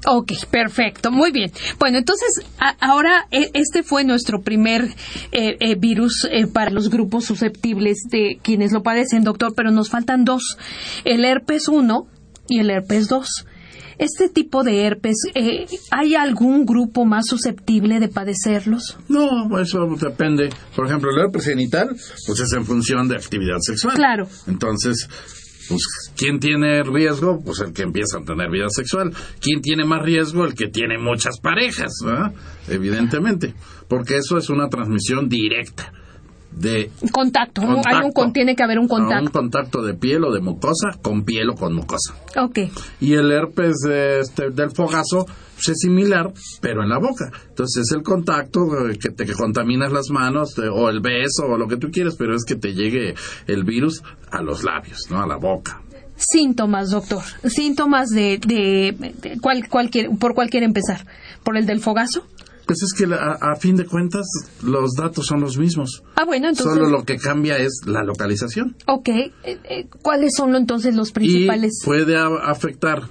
Ok, 0.09 0.33
perfecto, 0.53 1.11
muy 1.11 1.33
bien. 1.33 1.51
Bueno, 1.81 1.99
entonces 1.99 2.29
a- 2.61 2.77
ahora 2.81 3.27
e- 3.33 3.51
este 3.55 3.83
fue 3.83 4.05
nuestro 4.05 4.41
primer 4.41 4.85
eh, 5.33 5.57
eh, 5.59 5.75
virus 5.77 6.29
eh, 6.31 6.47
para 6.47 6.71
los 6.71 6.91
grupos 6.91 7.25
susceptibles 7.25 8.03
de 8.09 8.39
quienes 8.43 8.71
lo 8.73 8.83
padecen, 8.85 9.25
doctor, 9.25 9.55
pero 9.57 9.73
nos 9.73 9.91
faltan 9.91 10.25
dos, 10.25 10.59
el 11.05 11.25
herpes 11.25 11.67
1 11.67 12.07
y 12.49 12.61
el 12.61 12.71
herpes 12.71 13.09
2. 13.09 13.27
Este 13.99 14.29
tipo 14.29 14.63
de 14.63 14.83
herpes, 14.85 15.17
eh, 15.35 15.67
¿hay 15.91 16.15
algún 16.15 16.67
grupo 16.67 17.05
más 17.07 17.27
susceptible 17.27 17.99
de 17.99 18.09
padecerlos? 18.09 18.99
No, 19.09 19.59
eso 19.59 19.87
depende. 19.99 20.51
Por 20.77 20.87
ejemplo, 20.87 21.11
el 21.11 21.19
herpes 21.25 21.47
genital, 21.47 21.89
pues 22.27 22.39
es 22.41 22.53
en 22.53 22.65
función 22.67 23.09
de 23.09 23.17
actividad 23.17 23.57
sexual. 23.61 23.97
Claro. 23.97 24.29
Entonces, 24.47 25.09
pues, 25.69 25.83
¿quién 26.17 26.39
tiene 26.39 26.83
riesgo? 26.83 27.43
Pues 27.45 27.61
el 27.61 27.73
que 27.73 27.83
empieza 27.83 28.19
a 28.19 28.25
tener 28.25 28.51
vida 28.51 28.69
sexual. 28.69 29.13
¿Quién 29.41 29.61
tiene 29.61 29.85
más 29.85 30.03
riesgo? 30.03 30.45
El 30.45 30.55
que 30.55 30.69
tiene 30.69 30.99
muchas 30.99 31.41
parejas. 31.41 31.93
Evidentemente. 32.69 33.55
Porque 33.89 34.17
eso 34.17 34.39
es 34.39 34.51
una 34.51 34.69
transmisión 34.69 35.29
directa 35.29 35.93
de 36.57 36.91
Contacto, 37.13 37.61
un- 37.63 37.83
hay 37.87 38.11
un, 38.15 38.33
tiene 38.33 38.57
que 38.57 38.63
haber 38.63 38.79
un 38.79 38.85
Un 38.85 38.89
contacto. 38.89 39.31
contacto 39.31 39.83
de 39.83 39.95
piel 39.95 40.25
o 40.25 40.33
de 40.33 40.41
mucosa 40.41 40.89
con 41.03 41.23
piel 41.25 41.51
o 41.51 41.55
con 41.55 41.75
mucosa. 41.75 42.15
Ok, 42.41 42.59
Y 43.01 43.13
el 43.15 43.31
herpes 43.31 43.77
este, 43.87 44.51
del 44.51 44.71
fogazo 44.71 45.27
pues, 45.55 45.69
es 45.69 45.79
similar, 45.81 46.33
pero 46.61 46.83
en 46.83 46.89
la 46.89 46.99
boca. 46.99 47.31
Entonces 47.49 47.85
es 47.87 47.93
el 47.97 48.03
contacto 48.03 48.89
eh, 48.89 48.99
que 48.99 49.11
te 49.11 49.25
que 49.27 49.35
contaminas 49.35 49.93
las 49.93 50.09
manos 50.11 50.59
eh, 50.59 50.69
o 50.69 50.89
el 50.89 51.01
beso 51.01 51.45
o 51.47 51.57
lo 51.59 51.69
que 51.69 51.77
tú 51.77 51.91
quieras, 51.91 52.17
pero 52.19 52.35
es 52.35 52.45
que 52.45 52.57
te 52.57 52.73
llegue 52.75 53.15
el 53.47 53.65
virus 53.65 54.03
a 54.31 54.41
los 54.43 54.65
labios, 54.65 54.99
no 55.11 55.23
a 55.23 55.27
la 55.27 55.37
boca. 55.37 55.83
síntomas, 56.17 56.91
doctor, 56.91 57.23
síntomas 57.45 58.09
de, 58.09 58.39
de, 58.39 59.13
de 59.21 59.39
cual- 59.41 59.69
cualquier, 59.69 60.09
por 60.19 60.35
cuál 60.35 60.49
quiere 60.49 60.65
empezar, 60.67 61.07
por 61.45 61.57
el 61.59 61.67
del 61.67 61.81
fogazo. 61.81 62.27
Pues 62.67 62.83
es 62.83 62.93
que 62.95 63.07
la- 63.07 63.39
a, 63.41 63.55
fin 63.55 63.77
de 63.77 63.87
cuentas 63.87 64.27
los 64.63 64.95
datos 64.95 65.27
son 65.27 65.41
los 65.41 65.57
mismos. 65.57 66.03
Ah, 66.17 66.25
bueno, 66.25 66.49
entonces. 66.49 66.75
Solo 66.75 66.89
lo 66.89 67.05
que 67.05 67.17
cambia 67.17 67.59
es 67.59 67.83
la 67.87 68.03
localización. 68.03 68.77
Ok, 68.87 69.09
eh, 69.09 69.33
eh, 69.45 69.87
¿cuáles 70.03 70.35
son 70.37 70.57
entonces 70.57 70.97
los 70.97 71.13
principales? 71.13 71.81
Y 71.83 71.87
puede 71.87 72.17
afectar 72.17 73.03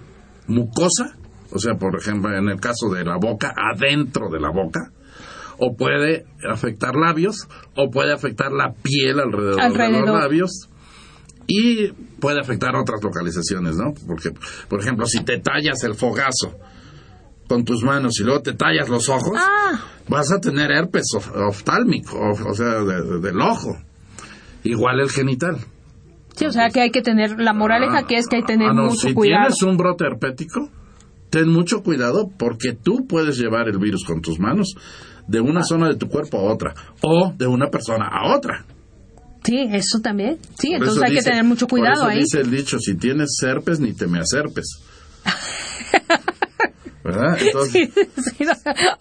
mucosa, 0.48 1.16
o 1.52 1.60
sea, 1.60 1.76
por 1.76 1.98
ejemplo, 1.98 2.38
en 2.38 2.50
el 2.50 2.60
caso 2.60 2.90
de 2.90 3.06
la 3.06 3.18
boca, 3.18 3.54
adentro 3.56 4.30
de 4.30 4.42
la 4.42 4.50
boca, 4.50 4.92
o 5.58 5.74
puede 5.76 6.26
afectar 6.50 6.96
labios, 6.96 7.48
o 7.78 7.90
puede 7.90 8.12
afectar 8.12 8.52
la 8.52 8.74
piel 8.74 9.22
alrededor, 9.22 9.72
de 9.72 9.90
los 10.02 10.10
labios, 10.10 10.70
y 11.48 11.94
puede 12.20 12.42
afectar 12.42 12.76
otras 12.76 13.02
localizaciones, 13.02 13.78
¿no? 13.78 13.94
Porque, 14.06 14.32
por 14.68 14.82
ejemplo, 14.82 15.06
si 15.06 15.24
te 15.24 15.40
tallas 15.40 15.82
el 15.84 15.96
fogazo 15.96 16.58
con 17.48 17.64
tus 17.66 17.84
manos 17.84 18.20
y 18.20 18.24
luego 18.24 18.42
te 18.42 18.54
tallas 18.54 18.90
los 18.90 19.08
ojos, 19.10 19.38
Ah, 19.38 19.80
vas 20.08 20.32
a 20.32 20.40
tener 20.40 20.72
herpes 20.72 21.06
of- 21.16 21.32
oftálmico, 21.36 22.18
o, 22.18 22.50
o 22.50 22.54
sea, 22.54 22.82
de- 22.84 23.02
de- 23.04 23.20
del 23.20 23.40
ojo. 23.42 23.78
Igual 24.64 25.00
el 25.00 25.10
genital. 25.10 25.58
sí, 26.36 26.46
o 26.46 26.52
sea 26.52 26.70
que 26.70 26.82
hay 26.82 26.92
que 26.92 27.02
tener, 27.02 27.40
la 27.40 27.54
moraleja 27.54 28.04
que 28.08 28.16
es 28.18 28.28
que 28.28 28.38
hay 28.38 28.42
que 28.42 28.54
tener 28.54 28.70
Ah, 28.70 28.74
no, 28.74 28.86
mucho 28.88 29.08
si 29.08 29.14
cuidado. 29.14 29.44
tienes 29.48 29.62
un 29.64 29.78
brote 29.78 30.06
herpético, 30.06 30.70
ten 31.30 31.48
mucho 31.50 31.82
cuidado 31.84 32.30
porque 32.38 32.74
tú 32.74 33.06
puedes 33.08 33.38
llevar 33.38 33.70
el 33.70 33.78
virus 33.78 34.04
con 34.04 34.22
tus 34.22 34.38
manos 34.40 34.76
de 35.28 35.40
una 35.40 35.64
zona 35.64 35.88
de 35.88 35.96
tu 35.96 36.08
cuerpo 36.10 36.38
a 36.40 36.52
otra 36.54 36.74
o 37.02 37.32
de 37.38 37.48
una 37.48 37.68
persona 37.70 38.08
a 38.12 38.36
otra. 38.36 38.66
Sí, 39.44 39.60
eso 39.72 40.00
también. 40.02 40.40
Sí, 40.60 40.70
Por 40.70 40.78
entonces 40.78 41.04
hay 41.04 41.12
dice- 41.12 41.24
que 41.24 41.30
tener 41.30 41.44
mucho 41.46 41.68
por 41.68 41.80
cuidado 41.80 42.02
eso 42.02 42.08
ahí. 42.10 42.20
dice 42.20 42.42
el 42.42 42.52
dicho, 42.52 42.80
si 42.80 42.96
tienes 42.96 43.30
herpes 43.44 43.80
ni 43.80 43.94
te 43.94 44.08
me 44.08 44.20
acerpes. 44.20 44.82
¿verdad? 47.06 47.38
Entonces, 47.40 47.90
Sí, 48.16 48.34
sí, 48.38 48.46
no. 48.46 48.52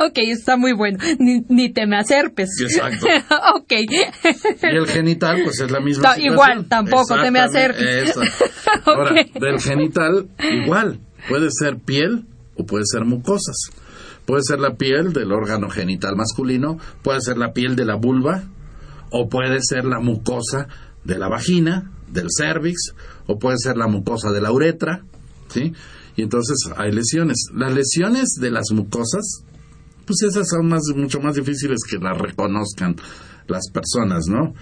ok, 0.06 0.18
está 0.18 0.56
muy 0.58 0.74
bueno. 0.74 0.98
Ni, 1.18 1.40
ni 1.48 1.72
te 1.72 1.86
me 1.86 1.96
acerpes. 1.96 2.50
Exacto. 2.60 3.06
ok. 3.56 3.72
y 3.72 4.66
el 4.66 4.86
genital, 4.86 5.40
pues 5.42 5.60
es 5.60 5.70
la 5.70 5.80
misma 5.80 6.02
Ta- 6.02 6.14
situación. 6.14 6.32
igual, 6.34 6.66
tampoco 6.68 7.16
te 7.20 7.30
me 7.30 7.40
eso. 7.44 8.20
Ahora, 8.84 9.10
Ok. 9.22 9.40
del 9.40 9.58
genital, 9.60 10.28
igual. 10.52 11.00
Puede 11.28 11.48
ser 11.50 11.78
piel 11.78 12.26
o 12.56 12.64
puede 12.66 12.84
ser 12.84 13.04
mucosas. 13.06 13.56
Puede 14.26 14.42
ser 14.42 14.60
la 14.60 14.74
piel 14.74 15.12
del 15.14 15.32
órgano 15.32 15.68
genital 15.70 16.14
masculino, 16.16 16.78
puede 17.02 17.20
ser 17.22 17.38
la 17.38 17.52
piel 17.52 17.74
de 17.76 17.84
la 17.86 17.94
vulva, 17.96 18.42
o 19.10 19.28
puede 19.28 19.60
ser 19.62 19.84
la 19.84 20.00
mucosa 20.00 20.68
de 21.04 21.18
la 21.18 21.28
vagina, 21.28 21.90
del 22.08 22.28
cervix, 22.36 22.94
o 23.26 23.38
puede 23.38 23.56
ser 23.58 23.76
la 23.76 23.86
mucosa 23.86 24.30
de 24.30 24.40
la 24.40 24.50
uretra, 24.52 25.02
¿sí? 25.48 25.72
Y 26.16 26.22
entonces 26.22 26.56
hay 26.76 26.92
lesiones. 26.92 27.46
Las 27.54 27.72
lesiones 27.74 28.34
de 28.40 28.50
las 28.50 28.70
mucosas, 28.72 29.44
pues 30.06 30.22
esas 30.22 30.48
son 30.48 30.68
más, 30.68 30.82
mucho 30.94 31.20
más 31.20 31.34
difíciles 31.34 31.80
que 31.88 31.98
las 31.98 32.16
reconozcan 32.18 32.96
las 33.46 33.70
personas, 33.70 34.26
¿no? 34.28 34.54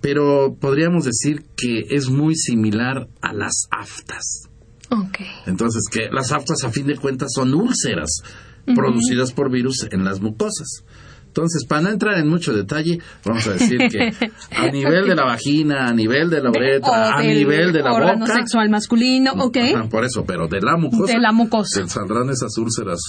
Pero 0.00 0.56
podríamos 0.60 1.04
decir 1.04 1.44
que 1.56 1.86
es 1.90 2.08
muy 2.08 2.34
similar 2.34 3.08
a 3.20 3.32
las 3.32 3.66
aftas. 3.70 4.48
ok. 4.90 5.18
Entonces, 5.46 5.82
que 5.90 6.08
las 6.10 6.32
aftas 6.32 6.64
a 6.64 6.70
fin 6.70 6.86
de 6.86 6.96
cuentas 6.96 7.30
son 7.34 7.54
úlceras 7.54 8.22
producidas 8.64 9.32
por 9.32 9.50
virus 9.50 9.86
en 9.90 10.04
las 10.04 10.20
mucosas. 10.20 10.84
Entonces, 11.32 11.64
para 11.64 11.80
no 11.80 11.88
entrar 11.88 12.18
en 12.18 12.28
mucho 12.28 12.52
detalle, 12.52 12.98
vamos 13.24 13.46
a 13.46 13.52
decir 13.54 13.78
que 13.90 14.10
a 14.54 14.66
nivel 14.70 15.08
de 15.08 15.14
la 15.14 15.24
vagina, 15.24 15.88
a 15.88 15.94
nivel 15.94 16.28
de 16.28 16.42
la 16.42 16.50
uretra, 16.50 17.14
a 17.16 17.22
nivel 17.22 17.72
de 17.72 17.82
la 17.82 17.94
órgano 17.94 18.20
boca, 18.26 18.34
sexual 18.34 18.68
masculino, 18.68 19.32
ok. 19.38 19.56
Ajá, 19.74 19.88
por 19.88 20.04
eso, 20.04 20.24
pero 20.26 20.46
de 20.46 20.60
la 20.60 20.76
mucosa, 20.76 21.10
De 21.14 21.18
la 21.18 21.32
mucosa. 21.32 21.88
saldrán 21.88 22.28
esas 22.28 22.58
úlceras 22.58 23.00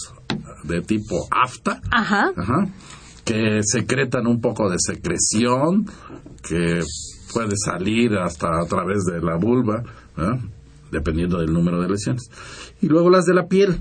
de 0.64 0.82
tipo 0.82 1.28
afta, 1.30 1.82
Ajá. 1.92 2.32
Ajá. 2.38 2.68
que 3.26 3.60
secretan 3.64 4.26
un 4.26 4.40
poco 4.40 4.70
de 4.70 4.78
secreción, 4.80 5.86
que 6.48 6.80
puede 7.34 7.56
salir 7.58 8.14
hasta 8.14 8.48
a 8.62 8.66
través 8.68 9.04
de 9.04 9.20
la 9.22 9.36
vulva, 9.36 9.84
¿verdad? 10.16 10.40
dependiendo 10.92 11.40
del 11.40 11.52
número 11.52 11.82
de 11.82 11.90
lesiones. 11.90 12.30
Y 12.82 12.88
luego 12.88 13.10
las 13.10 13.26
de 13.26 13.34
la 13.34 13.48
piel. 13.48 13.80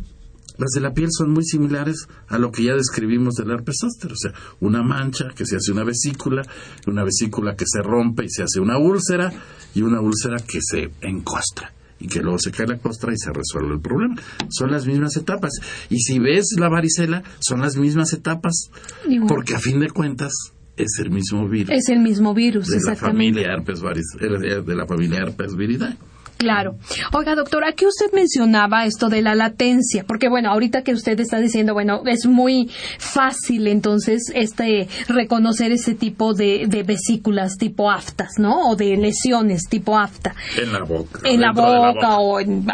Las 0.62 0.70
de 0.74 0.80
la 0.80 0.94
piel 0.94 1.08
son 1.10 1.30
muy 1.32 1.44
similares 1.44 2.06
a 2.28 2.38
lo 2.38 2.52
que 2.52 2.62
ya 2.62 2.74
describimos 2.74 3.34
del 3.34 3.50
herpes 3.50 3.78
zóster, 3.80 4.12
o 4.12 4.16
sea, 4.16 4.32
una 4.60 4.82
mancha 4.84 5.26
que 5.34 5.44
se 5.44 5.56
hace 5.56 5.72
una 5.72 5.82
vesícula, 5.82 6.42
una 6.86 7.02
vesícula 7.02 7.56
que 7.56 7.64
se 7.66 7.82
rompe 7.82 8.24
y 8.26 8.28
se 8.30 8.44
hace 8.44 8.60
una 8.60 8.78
úlcera, 8.78 9.32
y 9.74 9.82
una 9.82 10.00
úlcera 10.00 10.36
que 10.36 10.60
se 10.62 10.90
encostra 11.00 11.72
y 11.98 12.06
que 12.08 12.20
luego 12.20 12.38
se 12.38 12.50
cae 12.52 12.66
la 12.66 12.78
costra 12.78 13.12
y 13.12 13.16
se 13.16 13.32
resuelve 13.32 13.74
el 13.74 13.80
problema. 13.80 14.16
Son 14.50 14.70
las 14.70 14.86
mismas 14.86 15.16
etapas. 15.16 15.52
Y 15.88 15.98
si 16.00 16.18
ves 16.18 16.48
la 16.58 16.68
varicela, 16.68 17.22
son 17.40 17.60
las 17.60 17.76
mismas 17.76 18.12
etapas, 18.12 18.70
Igual. 19.08 19.28
porque 19.28 19.54
a 19.54 19.58
fin 19.60 19.78
de 19.80 19.88
cuentas 19.90 20.32
es 20.76 20.98
el 20.98 21.10
mismo 21.10 21.48
virus 21.48 21.70
Es 21.70 21.88
el 21.88 22.00
mismo 22.00 22.34
virus, 22.34 22.66
de 22.66 22.80
la 22.84 22.96
familia 22.96 23.52
herpes 23.52 23.80
varis- 23.82 24.20
eh, 24.20 24.62
de 24.62 24.74
la 24.74 24.86
familia 24.86 25.18
herpes 25.20 25.54
viridae. 25.54 25.96
Claro. 26.42 26.76
Oiga, 27.12 27.34
doctora, 27.34 27.68
aquí 27.68 27.86
usted 27.86 28.06
mencionaba 28.12 28.84
esto 28.84 29.08
de 29.08 29.22
la 29.22 29.34
latencia, 29.34 30.04
porque 30.06 30.28
bueno, 30.28 30.50
ahorita 30.50 30.82
que 30.82 30.92
usted 30.92 31.18
está 31.20 31.38
diciendo, 31.38 31.72
bueno, 31.74 32.02
es 32.06 32.26
muy 32.26 32.68
fácil 32.98 33.66
entonces 33.66 34.30
este 34.34 34.88
reconocer 35.08 35.72
ese 35.72 35.94
tipo 35.94 36.34
de, 36.34 36.64
de 36.68 36.82
vesículas 36.82 37.56
tipo 37.58 37.90
aftas, 37.90 38.30
¿no? 38.38 38.70
O 38.70 38.76
de 38.76 38.96
lesiones 38.96 39.62
tipo 39.68 39.98
afta. 39.98 40.34
En 40.56 40.72
la 40.72 40.80
boca. 40.84 41.20
En 41.24 41.40
la 41.40 41.52
boca, 41.52 42.16
o 42.18 42.40
en, 42.40 42.64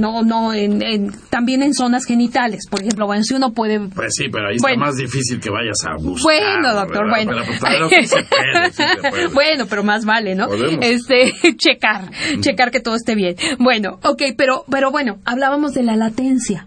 no, 0.00 0.22
no, 0.22 0.52
en, 0.52 0.82
en- 0.82 1.12
también 1.30 1.62
en 1.62 1.74
zonas 1.74 2.04
genitales, 2.04 2.66
por 2.70 2.80
ejemplo, 2.80 3.06
bueno, 3.06 3.22
si 3.24 3.34
uno 3.34 3.52
puede 3.52 3.80
Pues 3.80 4.12
sí, 4.16 4.26
pero 4.30 4.48
ahí 4.48 4.56
Bueno. 4.60 4.74
está 4.84 4.86
más 4.86 4.96
difícil 4.96 5.40
que 5.40 5.50
vayas 5.50 5.76
a 5.86 5.94
buscar. 5.96 6.22
Bueno, 6.22 6.74
doctor, 6.74 7.06
¿verdad? 7.06 7.10
bueno. 7.10 7.32
Pero, 7.32 7.44
pues, 7.46 7.58
claro 7.60 7.88
que 7.88 8.06
se 8.06 8.22
puede, 8.24 8.70
sí 8.70 8.82
se 9.02 9.08
puede. 9.10 9.26
bueno, 9.34 9.66
pero 9.68 9.82
más 9.84 10.04
vale, 10.04 10.34
¿no? 10.34 10.48
Podemos. 10.48 10.84
Este, 10.84 11.32
checar, 11.56 12.10
checar 12.40 12.70
que 12.70 12.80
todo 12.80 12.96
esté 12.96 13.13
bien. 13.14 13.36
Bueno, 13.58 13.98
ok, 14.02 14.22
pero, 14.36 14.64
pero 14.70 14.90
bueno, 14.90 15.18
hablábamos 15.24 15.72
de 15.74 15.82
la 15.82 15.96
latencia. 15.96 16.66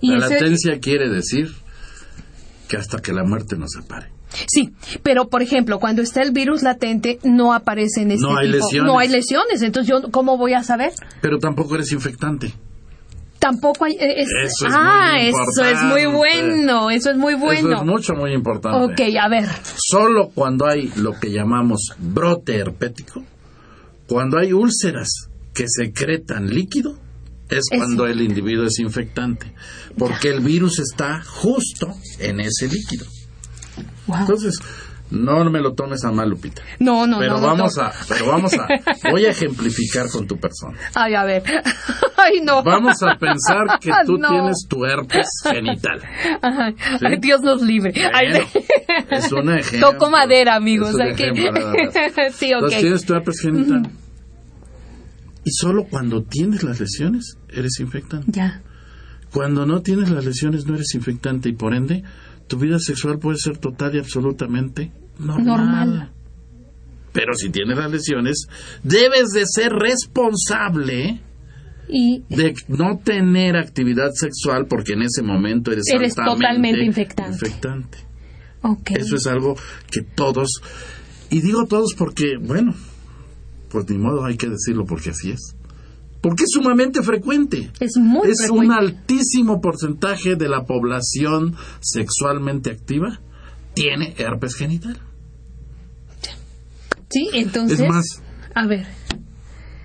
Y 0.00 0.10
La 0.16 0.26
ese- 0.26 0.34
latencia 0.40 0.78
quiere 0.80 1.08
decir 1.08 1.52
que 2.68 2.76
hasta 2.76 2.98
que 2.98 3.12
la 3.12 3.24
muerte 3.24 3.56
nos 3.56 3.70
separe. 3.72 4.08
Sí, 4.46 4.72
pero 5.02 5.28
por 5.28 5.42
ejemplo, 5.42 5.78
cuando 5.78 6.00
está 6.00 6.22
el 6.22 6.30
virus 6.32 6.62
latente, 6.62 7.18
no 7.22 7.52
aparece 7.52 8.00
en 8.02 8.12
este 8.12 8.26
No 8.26 8.38
hay 8.38 8.50
tipo. 8.50 8.64
lesiones. 8.64 8.86
No 8.92 8.98
hay 8.98 9.08
lesiones. 9.08 9.62
Entonces, 9.62 9.90
yo, 9.90 10.10
¿cómo 10.10 10.38
voy 10.38 10.54
a 10.54 10.62
saber? 10.62 10.92
Pero 11.20 11.38
tampoco 11.38 11.74
eres 11.74 11.92
infectante. 11.92 12.52
Tampoco 13.38 13.84
hay. 13.84 13.92
eh, 13.94 14.22
es- 14.22 14.28
Eso 14.44 14.68
es 14.68 14.72
ah, 14.74 15.10
muy 15.18 15.26
eso 15.28 15.64
es 15.64 15.82
muy 15.82 16.02
importante. 16.02 16.06
bueno. 16.16 16.90
Eso 16.90 17.10
es 17.10 17.16
muy 17.18 17.34
bueno. 17.34 17.68
Eso 17.72 17.80
es 17.80 17.84
mucho, 17.84 18.14
muy 18.14 18.32
importante. 18.32 18.78
Ok, 18.92 19.16
a 19.20 19.28
ver. 19.28 19.46
Solo 19.76 20.30
cuando 20.34 20.66
hay 20.66 20.90
lo 20.96 21.12
que 21.18 21.30
llamamos 21.30 21.92
brote 21.98 22.56
herpético, 22.56 23.22
cuando 24.06 24.38
hay 24.38 24.52
úlceras 24.52 25.28
que 25.54 25.64
secretan 25.68 26.48
líquido, 26.48 26.98
es 27.48 27.68
cuando 27.68 28.06
el 28.06 28.20
individuo 28.22 28.64
es 28.66 28.78
infectante, 28.78 29.52
porque 29.98 30.30
el 30.30 30.40
virus 30.40 30.78
está 30.78 31.22
justo 31.22 31.88
en 32.18 32.40
ese 32.40 32.66
líquido. 32.68 33.04
Wow. 34.06 34.18
Entonces, 34.20 34.58
no 35.10 35.44
me 35.50 35.60
lo 35.60 35.74
tomes 35.74 36.02
a 36.04 36.10
mal, 36.10 36.30
Lupita. 36.30 36.62
No, 36.78 37.06
no, 37.06 37.18
pero 37.18 37.34
no. 37.38 37.46
vamos 37.46 37.74
doctor. 37.74 37.92
a, 37.94 38.06
pero 38.08 38.26
vamos 38.26 38.54
a, 38.54 38.66
voy 39.10 39.26
a 39.26 39.30
ejemplificar 39.30 40.08
con 40.08 40.26
tu 40.26 40.38
persona. 40.38 40.78
Ay, 40.94 41.14
a 41.14 41.24
ver. 41.24 41.42
Ay, 42.16 42.40
no. 42.42 42.62
Vamos 42.62 43.02
a 43.02 43.16
pensar 43.18 43.78
que 43.80 43.90
tú 44.06 44.16
No. 44.16 44.28
tienes 44.30 44.64
tu 44.66 44.84
herpes 44.86 45.26
genital. 45.44 46.00
Ay, 46.40 46.74
ay, 47.02 47.16
Dios 47.20 47.42
nos 47.42 47.60
libre. 47.60 47.92
Ay, 48.14 48.28
Bueno, 48.32 48.46
es 49.10 49.30
un 49.32 49.50
ejemplo. 49.58 49.90
Toco 49.92 50.10
madera, 50.10 50.54
amigos. 50.54 50.88
Es 50.90 50.94
un 50.94 51.02
ejemplo, 51.02 51.52
sí, 52.32 52.54
ok. 52.54 52.62
Entonces 52.62 52.80
tienes 52.80 53.04
tu 53.04 53.14
herpes 53.14 53.40
genital. 53.42 53.90
Y 55.44 55.50
solo 55.50 55.84
cuando 55.84 56.22
tienes 56.22 56.62
las 56.62 56.78
lesiones 56.80 57.36
eres 57.48 57.80
infectante. 57.80 58.30
Ya. 58.30 58.62
Cuando 59.32 59.66
no 59.66 59.80
tienes 59.82 60.10
las 60.10 60.24
lesiones 60.24 60.66
no 60.66 60.74
eres 60.74 60.94
infectante 60.94 61.48
y 61.48 61.52
por 61.52 61.74
ende 61.74 62.02
tu 62.48 62.58
vida 62.58 62.78
sexual 62.78 63.18
puede 63.18 63.38
ser 63.38 63.58
total 63.58 63.94
y 63.94 63.98
absolutamente 63.98 64.92
normal. 65.18 65.44
Normal. 65.46 66.12
Pero 67.12 67.34
si 67.34 67.50
tienes 67.50 67.76
las 67.76 67.90
lesiones, 67.90 68.46
debes 68.82 69.28
de 69.34 69.44
ser 69.46 69.72
responsable 69.72 71.20
Y 71.88 72.22
de 72.28 72.54
no 72.68 72.98
tener 73.04 73.56
actividad 73.56 74.10
sexual 74.14 74.66
porque 74.66 74.92
en 74.94 75.02
ese 75.02 75.22
momento 75.22 75.72
eres, 75.72 75.84
Eres 75.92 76.14
totalmente 76.14 76.84
infectante. 76.84 77.32
infectante. 77.32 77.98
ok. 78.62 78.90
Eso 78.92 79.16
es 79.16 79.26
algo 79.26 79.56
que 79.90 80.02
todos, 80.02 80.48
y 81.30 81.40
digo 81.40 81.66
todos 81.66 81.94
porque, 81.94 82.36
bueno, 82.40 82.74
pues 83.72 83.88
ni 83.88 83.98
modo 83.98 84.24
hay 84.24 84.36
que 84.36 84.48
decirlo 84.48 84.84
porque 84.84 85.10
así 85.10 85.32
es. 85.32 85.56
Porque 86.20 86.44
es 86.44 86.50
sumamente 86.52 87.02
frecuente. 87.02 87.72
Es 87.80 87.96
muy 87.96 88.30
Es 88.30 88.48
un 88.48 88.70
altísimo 88.70 89.60
porcentaje 89.60 90.36
de 90.36 90.48
la 90.48 90.64
población 90.64 91.56
sexualmente 91.80 92.70
activa 92.70 93.18
tiene 93.74 94.14
herpes 94.18 94.54
genital. 94.54 95.00
Sí, 97.10 97.28
entonces. 97.34 97.80
Es 97.80 97.88
más, 97.88 98.04
A 98.54 98.66
ver. 98.66 98.86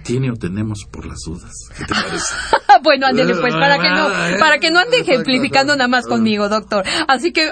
tiene 0.03 0.31
o 0.31 0.35
tenemos 0.35 0.85
por 0.91 1.05
las 1.05 1.19
dudas. 1.25 1.51
¿Qué 1.77 1.85
te 1.85 1.93
parece? 1.93 2.33
bueno, 2.83 3.07
ándele 3.07 3.35
pues, 3.35 3.53
para 3.53 3.77
que 3.77 3.89
no, 3.89 4.39
para 4.39 4.59
que 4.59 4.71
no 4.71 4.79
ande 4.79 4.99
ejemplificando 4.99 5.75
nada 5.75 5.87
más 5.87 6.05
conmigo, 6.05 6.49
doctor. 6.49 6.85
Así 7.07 7.31
que, 7.31 7.49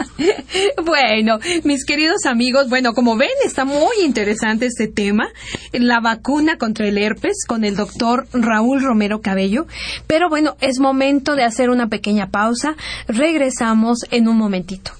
bueno, 0.84 1.38
mis 1.64 1.84
queridos 1.84 2.26
amigos, 2.26 2.68
bueno, 2.68 2.92
como 2.92 3.16
ven, 3.16 3.30
está 3.44 3.64
muy 3.64 3.96
interesante 4.04 4.66
este 4.66 4.88
tema, 4.88 5.28
la 5.72 6.00
vacuna 6.00 6.56
contra 6.56 6.86
el 6.86 6.98
herpes 6.98 7.44
con 7.46 7.64
el 7.64 7.76
doctor 7.76 8.26
Raúl 8.32 8.82
Romero 8.82 9.20
Cabello. 9.20 9.66
Pero 10.06 10.28
bueno, 10.28 10.56
es 10.60 10.80
momento 10.80 11.34
de 11.34 11.44
hacer 11.44 11.70
una 11.70 11.88
pequeña 11.88 12.30
pausa. 12.30 12.76
Regresamos 13.08 14.00
en 14.10 14.28
un 14.28 14.36
momentito. 14.36 14.92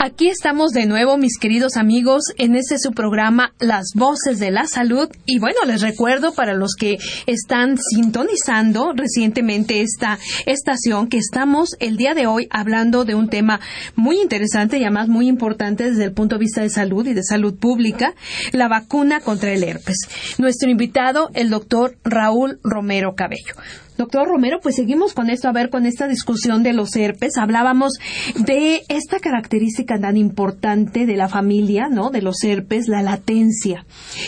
Aquí 0.00 0.28
estamos 0.28 0.70
de 0.70 0.86
nuevo, 0.86 1.18
mis 1.18 1.38
queridos 1.38 1.76
amigos, 1.76 2.22
en 2.36 2.54
este 2.54 2.78
su 2.78 2.92
programa 2.92 3.52
Las 3.58 3.88
Voces 3.96 4.38
de 4.38 4.52
la 4.52 4.68
Salud. 4.68 5.08
Y 5.26 5.40
bueno, 5.40 5.58
les 5.66 5.82
recuerdo 5.82 6.32
para 6.32 6.54
los 6.54 6.76
que 6.76 6.98
están 7.26 7.76
sintonizando 7.76 8.92
recientemente 8.92 9.80
esta 9.80 10.20
estación 10.46 11.08
que 11.08 11.18
estamos 11.18 11.70
el 11.80 11.96
día 11.96 12.14
de 12.14 12.28
hoy 12.28 12.46
hablando 12.50 13.04
de 13.04 13.16
un 13.16 13.28
tema 13.28 13.58
muy 13.96 14.20
interesante 14.20 14.78
y 14.78 14.84
además 14.84 15.08
muy 15.08 15.26
importante 15.26 15.90
desde 15.90 16.04
el 16.04 16.12
punto 16.12 16.36
de 16.36 16.40
vista 16.40 16.62
de 16.62 16.70
salud 16.70 17.04
y 17.04 17.14
de 17.14 17.24
salud 17.24 17.58
pública, 17.58 18.14
la 18.52 18.68
vacuna 18.68 19.18
contra 19.18 19.52
el 19.52 19.64
herpes. 19.64 19.96
Nuestro 20.38 20.70
invitado, 20.70 21.28
el 21.34 21.50
doctor 21.50 21.98
Raúl 22.04 22.60
Romero 22.62 23.16
Cabello. 23.16 23.56
Doctor 23.98 24.28
Romero, 24.28 24.60
pues 24.62 24.76
seguimos 24.76 25.12
con 25.12 25.28
esto, 25.28 25.48
a 25.48 25.52
ver, 25.52 25.70
con 25.70 25.84
esta 25.84 26.06
discusión 26.06 26.62
de 26.62 26.72
los 26.72 26.94
herpes. 26.94 27.36
Hablábamos 27.36 27.94
de 28.36 28.82
esta 28.88 29.18
característica 29.18 29.98
tan 29.98 30.16
importante 30.16 31.04
de 31.04 31.16
la 31.16 31.28
familia, 31.28 31.88
¿no? 31.90 32.10
De 32.10 32.22
los 32.22 32.36
herpes, 32.44 32.86
la 32.86 33.02
latencia. 33.02 33.84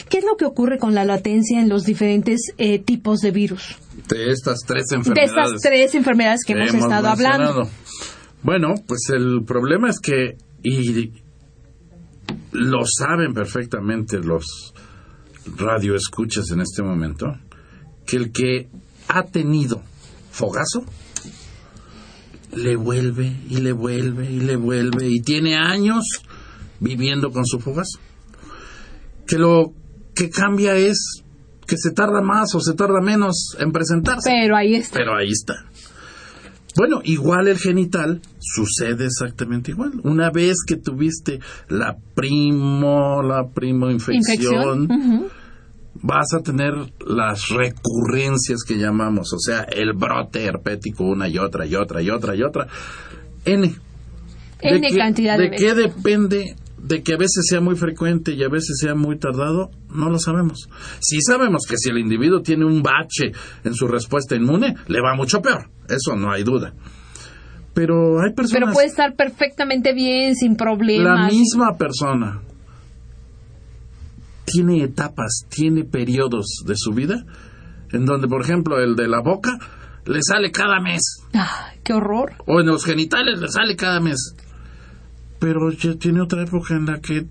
¿Qué 0.09 0.18
es 0.18 0.24
lo 0.24 0.37
que 0.37 0.44
ocurre 0.44 0.78
con 0.78 0.96
la 0.96 1.04
latencia 1.04 1.61
en 1.61 1.68
los 1.68 1.85
diferentes 1.85 2.52
eh, 2.59 2.80
tipos 2.80 3.20
de 3.20 3.30
virus? 3.30 3.78
De 4.09 4.33
estas 4.33 4.59
tres 4.66 4.87
De 4.88 4.96
enfermedades. 4.96 5.30
estas 5.30 5.61
tres 5.62 5.94
enfermedades 5.94 6.40
que 6.44 6.54
hemos, 6.54 6.74
estado 6.74 7.06
hablando. 7.06 7.70
Bueno, 8.42 8.74
pues 8.88 9.09
el 9.11 9.44
problema 9.44 9.88
es 9.88 10.00
que, 10.00 10.37
y 10.64 11.12
lo 12.50 12.80
saben 12.87 13.35
perfectamente 13.35 14.18
los 14.18 14.74
radioescuchas 15.56 16.50
en 16.50 16.61
este 16.61 16.83
momento, 16.83 17.26
que 18.04 18.16
el 18.16 18.33
que 18.33 18.68
ha 19.12 19.24
tenido 19.24 19.82
fogazo 20.30 20.84
le 22.56 22.76
vuelve 22.76 23.32
y 23.48 23.58
le 23.58 23.72
vuelve 23.72 24.30
y 24.30 24.40
le 24.40 24.56
vuelve 24.56 25.08
y 25.08 25.20
tiene 25.20 25.56
años 25.56 26.04
viviendo 26.80 27.30
con 27.30 27.44
su 27.44 27.60
fogazo. 27.60 27.98
Que 29.26 29.38
lo 29.38 29.72
que 30.14 30.30
cambia 30.30 30.76
es 30.76 31.22
que 31.66 31.76
se 31.76 31.92
tarda 31.92 32.20
más 32.20 32.54
o 32.54 32.60
se 32.60 32.74
tarda 32.74 33.00
menos 33.00 33.56
en 33.58 33.70
presentarse. 33.70 34.30
Pero 34.30 34.56
ahí 34.56 34.74
está. 34.74 34.98
Pero 34.98 35.16
ahí 35.16 35.28
está. 35.30 35.54
Bueno, 36.76 37.00
igual 37.04 37.48
el 37.48 37.58
genital 37.58 38.20
sucede 38.38 39.06
exactamente 39.06 39.72
igual. 39.72 39.92
Una 40.04 40.30
vez 40.30 40.58
que 40.66 40.76
tuviste 40.76 41.40
la 41.68 41.96
primo, 42.14 43.22
la 43.22 43.48
primo 43.52 43.90
infección. 43.90 44.88
Vas 45.94 46.33
a 46.35 46.42
tener 46.42 46.72
las 47.07 47.48
recurrencias 47.48 48.62
que 48.66 48.76
llamamos, 48.79 49.33
o 49.33 49.38
sea, 49.38 49.62
el 49.62 49.92
brote 49.92 50.44
herpético 50.44 51.05
una 51.05 51.29
y 51.29 51.38
otra 51.38 51.66
y 51.66 51.74
otra 51.74 52.03
y 52.03 52.11
otra 52.11 52.35
y 52.37 52.42
otra. 52.42 52.66
N. 53.44 53.74
N 54.62 54.81
qué- 54.88 54.96
cantidad 54.96 55.38
de 55.38 55.50
¿De 55.50 55.57
qué 55.57 55.74
depende? 55.74 56.55
De 56.83 57.03
que 57.03 57.12
a 57.14 57.16
veces 57.18 57.44
sea 57.46 57.61
muy 57.61 57.76
frecuente 57.76 58.33
y 58.33 58.42
a 58.42 58.48
veces 58.48 58.79
sea 58.81 58.94
muy 58.94 59.18
tardado, 59.18 59.70
no 59.94 60.09
lo 60.09 60.18
sabemos. 60.18 60.68
Sí 61.00 61.20
sabemos 61.20 61.64
que 61.68 61.76
si 61.76 61.90
el 61.90 61.98
individuo 61.98 62.40
tiene 62.40 62.64
un 62.64 62.83
bache 62.83 63.33
en 63.64 63.74
su 63.74 63.87
respuesta 63.87 64.35
inmune, 64.35 64.74
le 64.86 65.01
va 65.03 65.14
mucho 65.14 65.43
peor. 65.43 65.68
Eso 65.88 66.16
no 66.16 66.32
hay 66.32 66.43
duda. 66.43 66.72
Pero 67.74 68.20
hay 68.22 68.32
personas... 68.34 68.61
Pero 68.64 68.72
puede 68.72 68.86
estar 68.86 69.14
perfectamente 69.14 69.93
bien, 69.93 70.34
sin 70.34 70.53
La 70.53 70.57
problemas. 70.57 71.32
misma 71.32 71.76
persona 71.76 72.41
tiene 74.53 74.82
etapas, 74.82 75.44
tiene 75.48 75.84
periodos 75.84 76.62
de 76.66 76.74
su 76.76 76.92
vida 76.92 77.24
en 77.92 78.05
donde, 78.07 78.28
por 78.28 78.42
ejemplo, 78.42 78.78
el 78.80 78.94
de 78.96 79.09
la 79.09 79.20
boca 79.20 79.59
le 80.07 80.20
sale 80.22 80.51
cada 80.51 80.80
mes 80.80 81.03
Ay, 81.32 81.78
qué 81.84 81.92
horror. 81.92 82.32
o 82.46 82.61
en 82.61 82.66
los 82.66 82.84
genitales 82.84 83.38
le 83.40 83.48
sale 83.48 83.76
cada 83.76 84.01
mes. 84.01 84.34
Pero 85.38 85.70
ya 85.72 85.94
tiene 85.94 86.20
otra 86.20 86.42
época 86.42 86.74
en 86.74 86.86
la 86.86 87.01
que 87.01 87.26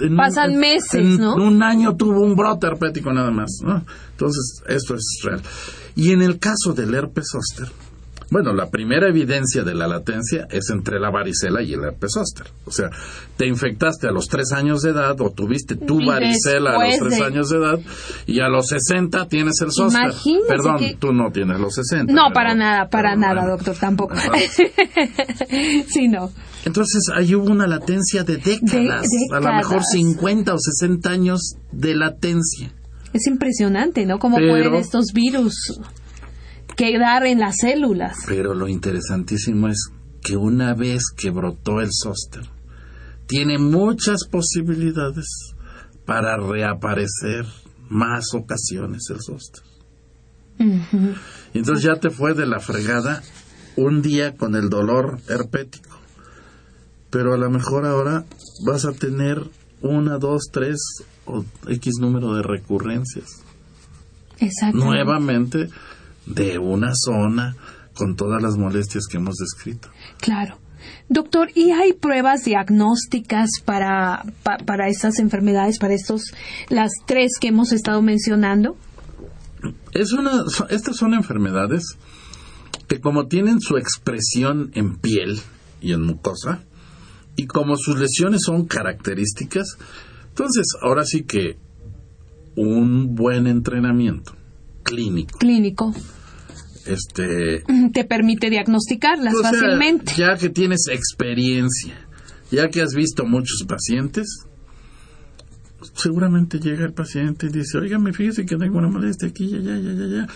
en 0.00 0.10
un- 0.12 0.16
Pasan 0.16 0.52
en- 0.52 0.58
meses, 0.60 0.94
en 0.94 1.18
¿no? 1.18 1.34
un 1.36 1.62
año 1.62 1.96
tuvo 1.96 2.20
un 2.20 2.34
brote 2.34 2.66
herpético 2.66 3.12
nada 3.12 3.30
más, 3.30 3.60
¿no? 3.62 3.84
Entonces, 4.10 4.62
esto 4.66 4.94
es 4.96 5.20
real. 5.22 5.40
Y 5.94 6.10
en 6.10 6.22
el 6.22 6.38
caso 6.40 6.72
del 6.74 6.92
herpes 6.94 7.26
zóster, 7.30 7.68
bueno, 8.34 8.52
la 8.52 8.68
primera 8.68 9.08
evidencia 9.08 9.62
de 9.62 9.74
la 9.76 9.86
latencia 9.86 10.48
es 10.50 10.68
entre 10.70 10.98
la 10.98 11.08
varicela 11.10 11.62
y 11.62 11.72
el 11.72 11.84
herpes 11.84 12.10
zóster. 12.14 12.48
O 12.66 12.72
sea, 12.72 12.90
te 13.36 13.46
infectaste 13.46 14.08
a 14.08 14.10
los 14.10 14.26
tres 14.26 14.50
años 14.52 14.82
de 14.82 14.90
edad 14.90 15.14
o 15.20 15.30
tuviste 15.30 15.76
tu 15.76 16.00
Y 16.00 16.06
varicela 16.06 16.72
a 16.74 16.84
los 16.84 16.98
tres 16.98 17.18
de- 17.18 17.24
años 17.24 17.48
de 17.48 17.58
edad 17.58 17.78
y 18.26 18.40
a 18.40 18.48
los 18.48 18.66
60 18.66 19.28
tienes 19.28 19.60
el 19.60 19.70
zóster. 19.70 20.02
Imagínese 20.02 20.48
Perdón, 20.48 20.76
que- 20.78 20.96
tú 20.98 21.12
no 21.12 21.30
tienes 21.30 21.60
los 21.60 21.74
60. 21.76 22.12
No, 22.12 22.22
pero- 22.24 22.34
para 22.34 22.54
nada, 22.56 22.88
para 22.88 23.14
nada, 23.14 23.34
bueno. 23.42 23.50
doctor, 23.56 23.76
tampoco. 23.76 24.14
Sí, 25.88 26.08
no. 26.08 26.30
Entonces 26.64 27.04
ahí 27.14 27.34
hubo 27.34 27.50
una 27.52 27.66
latencia 27.66 28.24
de 28.24 28.36
décadas, 28.38 29.06
De 29.08 29.36
a 29.36 29.40
lo 29.40 29.46
mejor 29.52 29.80
décadas. 29.80 29.90
50 29.92 30.54
o 30.54 30.58
60 30.58 31.10
años 31.10 31.40
de 31.72 31.94
latencia. 31.94 32.72
Es 33.12 33.26
impresionante, 33.28 34.06
¿no? 34.06 34.18
Cómo 34.18 34.38
Pero- 34.38 34.50
pueden 34.50 34.74
estos 34.74 35.12
virus 35.14 35.54
quedar 36.76 37.26
en 37.26 37.40
las 37.40 37.56
células. 37.60 38.16
Pero 38.26 38.54
lo 38.54 38.68
interesantísimo 38.68 39.68
es 39.68 39.90
que 40.22 40.36
una 40.36 40.74
vez 40.74 41.02
que 41.16 41.30
brotó 41.30 41.80
el 41.80 41.90
zóster, 41.92 42.42
tiene 43.26 43.58
muchas 43.58 44.26
posibilidades 44.30 45.26
para 46.04 46.36
reaparecer 46.36 47.46
más 47.88 48.34
ocasiones 48.34 49.04
el 49.10 49.18
zóster. 49.20 49.62
Entonces 51.52 51.84
ya 51.84 51.96
te 51.96 52.10
fue 52.10 52.34
de 52.34 52.46
la 52.46 52.60
fregada 52.60 53.22
un 53.76 54.02
día 54.02 54.36
con 54.36 54.54
el 54.54 54.68
dolor 54.68 55.18
herpético. 55.28 55.98
Pero 57.10 57.34
a 57.34 57.36
lo 57.36 57.50
mejor 57.50 57.86
ahora 57.86 58.24
vas 58.66 58.84
a 58.84 58.92
tener 58.92 59.42
una, 59.80 60.18
dos, 60.18 60.44
tres 60.50 60.78
o 61.26 61.44
X 61.68 61.94
número 62.00 62.34
de 62.34 62.42
recurrencias. 62.42 63.42
Exacto. 64.38 64.78
Nuevamente 64.78 65.68
de 66.26 66.58
una 66.58 66.92
zona 66.94 67.56
con 67.94 68.16
todas 68.16 68.42
las 68.42 68.56
molestias 68.56 69.06
que 69.06 69.18
hemos 69.18 69.36
descrito. 69.36 69.88
Claro. 70.20 70.58
Doctor, 71.08 71.48
¿y 71.54 71.70
hay 71.70 71.92
pruebas 71.94 72.44
diagnósticas 72.44 73.48
para, 73.64 74.22
pa- 74.42 74.58
para 74.58 74.88
estas 74.88 75.18
enfermedades, 75.18 75.78
para 75.78 75.94
estos, 75.94 76.22
las 76.68 76.90
tres 77.06 77.32
que 77.40 77.48
hemos 77.48 77.72
estado 77.72 78.02
mencionando? 78.02 78.76
Es 79.92 80.12
una, 80.12 80.44
so- 80.48 80.68
estas 80.68 80.96
son 80.96 81.14
enfermedades 81.14 81.96
que 82.88 83.00
como 83.00 83.28
tienen 83.28 83.60
su 83.60 83.76
expresión 83.78 84.70
en 84.74 84.96
piel 84.96 85.40
y 85.80 85.92
en 85.92 86.02
mucosa, 86.02 86.62
y 87.36 87.46
como 87.46 87.76
sus 87.76 87.98
lesiones 87.98 88.42
son 88.44 88.66
características, 88.66 89.78
entonces 90.28 90.66
ahora 90.82 91.04
sí 91.04 91.22
que 91.22 91.56
un 92.56 93.14
buen 93.14 93.46
entrenamiento 93.46 94.34
clínico, 94.84 95.38
Clínico. 95.38 95.92
este, 96.86 97.64
Te 97.92 98.04
permite 98.04 98.50
diagnosticarlas 98.50 99.34
o 99.34 99.40
sea, 99.40 99.50
fácilmente. 99.50 100.12
ya 100.16 100.36
que 100.36 100.48
tienes 100.50 100.86
experiencia, 100.90 101.94
ya 102.50 102.68
que 102.68 102.82
has 102.82 102.94
visto 102.94 103.24
muchos 103.24 103.64
pacientes, 103.66 104.44
seguramente 105.94 106.58
llega 106.60 106.84
el 106.84 106.92
paciente 106.92 107.46
y 107.46 107.50
dice, 107.50 107.78
oígame, 107.78 108.12
fíjese 108.12 108.46
que 108.46 108.56
tengo 108.56 108.78
una 108.78 108.88
molestia 108.88 109.28
aquí, 109.28 109.48
ya, 109.50 109.58
ya, 109.58 109.76
ya, 109.78 109.92
ya, 109.92 110.06
ya. 110.06 110.26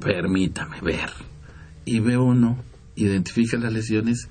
Permítame 0.00 0.80
ver. 0.80 1.10
Y 1.84 2.00
ve 2.00 2.16
uno, 2.16 2.58
identifica 2.96 3.56
las 3.58 3.72
lesiones 3.72 4.28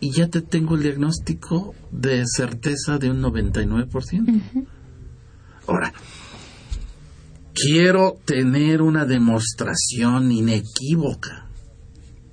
y 0.00 0.12
ya 0.12 0.28
te 0.28 0.42
tengo 0.42 0.76
el 0.76 0.82
diagnóstico 0.82 1.74
de 1.90 2.22
certeza 2.26 2.98
de 2.98 3.10
un 3.10 3.20
99%. 3.22 4.66
Ahora, 5.66 5.92
quiero 7.62 8.18
tener 8.24 8.82
una 8.82 9.04
demostración 9.04 10.30
inequívoca 10.30 11.46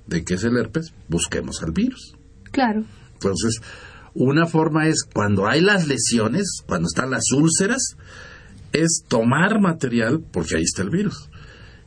de 0.06 0.24
que 0.24 0.34
es 0.34 0.44
el 0.44 0.56
herpes, 0.56 0.92
busquemos 1.08 1.62
al 1.62 1.72
virus. 1.72 2.14
Claro. 2.52 2.84
Entonces, 3.14 3.60
una 4.14 4.46
forma 4.46 4.86
es 4.88 5.04
cuando 5.04 5.46
hay 5.46 5.60
las 5.60 5.88
lesiones, 5.88 6.62
cuando 6.66 6.86
están 6.86 7.10
las 7.10 7.24
úlceras, 7.32 7.96
es 8.72 9.04
tomar 9.08 9.60
material, 9.60 10.22
porque 10.32 10.56
ahí 10.56 10.62
está 10.62 10.82
el 10.82 10.90
virus, 10.90 11.28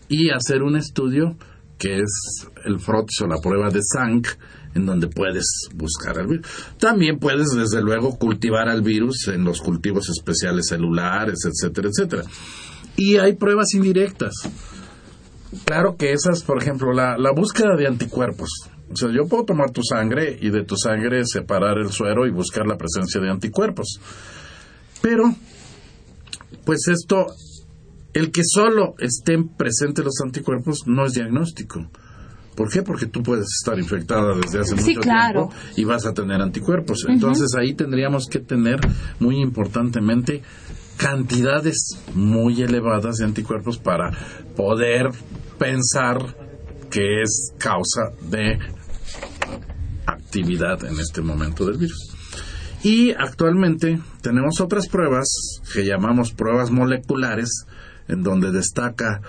y 0.07 0.29
hacer 0.29 0.63
un 0.63 0.75
estudio 0.75 1.37
que 1.77 1.99
es 1.99 2.47
el 2.65 2.79
frotis 2.79 3.21
o 3.21 3.27
la 3.27 3.39
prueba 3.41 3.69
de 3.69 3.79
Zank, 3.81 4.27
en 4.75 4.85
donde 4.85 5.07
puedes 5.07 5.45
buscar 5.73 6.19
al 6.19 6.27
virus. 6.27 6.47
También 6.77 7.19
puedes, 7.19 7.51
desde 7.51 7.81
luego, 7.81 8.17
cultivar 8.17 8.67
al 8.67 8.81
virus 8.81 9.27
en 9.29 9.43
los 9.43 9.61
cultivos 9.61 10.09
especiales 10.09 10.67
celulares, 10.67 11.39
etcétera, 11.45 11.89
etcétera. 11.89 12.23
Y 12.99 13.17
hay 13.17 13.33
pruebas 13.33 13.73
indirectas. 13.73 14.33
Claro 15.65 15.95
que 15.97 16.11
esas, 16.11 16.43
por 16.43 16.61
ejemplo, 16.61 16.91
la, 16.93 17.17
la 17.17 17.31
búsqueda 17.31 17.75
de 17.77 17.87
anticuerpos. 17.87 18.49
O 18.91 18.95
sea, 18.95 19.09
yo 19.09 19.27
puedo 19.27 19.45
tomar 19.45 19.71
tu 19.71 19.81
sangre 19.83 20.37
y 20.41 20.49
de 20.49 20.63
tu 20.65 20.75
sangre 20.75 21.21
separar 21.25 21.77
el 21.77 21.89
suero 21.91 22.27
y 22.27 22.31
buscar 22.31 22.67
la 22.67 22.77
presencia 22.77 23.21
de 23.21 23.29
anticuerpos. 23.29 23.99
Pero, 25.01 25.33
pues 26.65 26.87
esto, 26.87 27.27
el 28.13 28.31
que 28.31 28.41
solo 28.43 28.95
estén 28.99 29.47
presentes 29.47 30.03
los 30.03 30.19
anticuerpos 30.23 30.83
no 30.87 31.05
es 31.05 31.13
diagnóstico. 31.13 31.89
¿Por 32.55 32.69
qué? 32.69 32.81
Porque 32.81 33.05
tú 33.05 33.23
puedes 33.23 33.45
estar 33.61 33.79
infectada 33.79 34.35
desde 34.35 34.59
hace 34.59 34.75
Sí, 34.77 34.89
mucho 34.89 35.01
claro. 35.01 35.47
tiempo 35.47 35.55
y 35.77 35.83
vas 35.85 36.05
a 36.05 36.13
tener 36.13 36.41
anticuerpos. 36.41 37.05
Entonces 37.07 37.47
ahí 37.57 37.73
tendríamos 37.73 38.25
que 38.29 38.39
tener 38.39 38.79
muy 39.19 39.37
importantemente 39.39 40.41
cantidades 40.99 41.97
muy 42.13 42.61
elevadas 42.61 43.17
de 43.17 43.25
anticuerpos 43.25 43.77
para 43.77 44.11
poder 44.55 45.09
pensar 45.57 46.35
que 46.91 47.21
es 47.21 47.53
causa 47.57 48.11
de 48.29 48.59
actividad 50.05 50.83
en 50.83 50.99
este 50.99 51.21
momento 51.21 51.65
del 51.65 51.77
virus. 51.77 52.15
Y 52.83 53.11
actualmente 53.11 53.99
tenemos 54.21 54.59
otras 54.59 54.87
pruebas 54.89 55.27
que 55.73 55.85
llamamos 55.85 56.33
pruebas 56.33 56.69
moleculares, 56.69 57.65
en 58.07 58.21
donde 58.21 58.51
destaca 58.51 59.21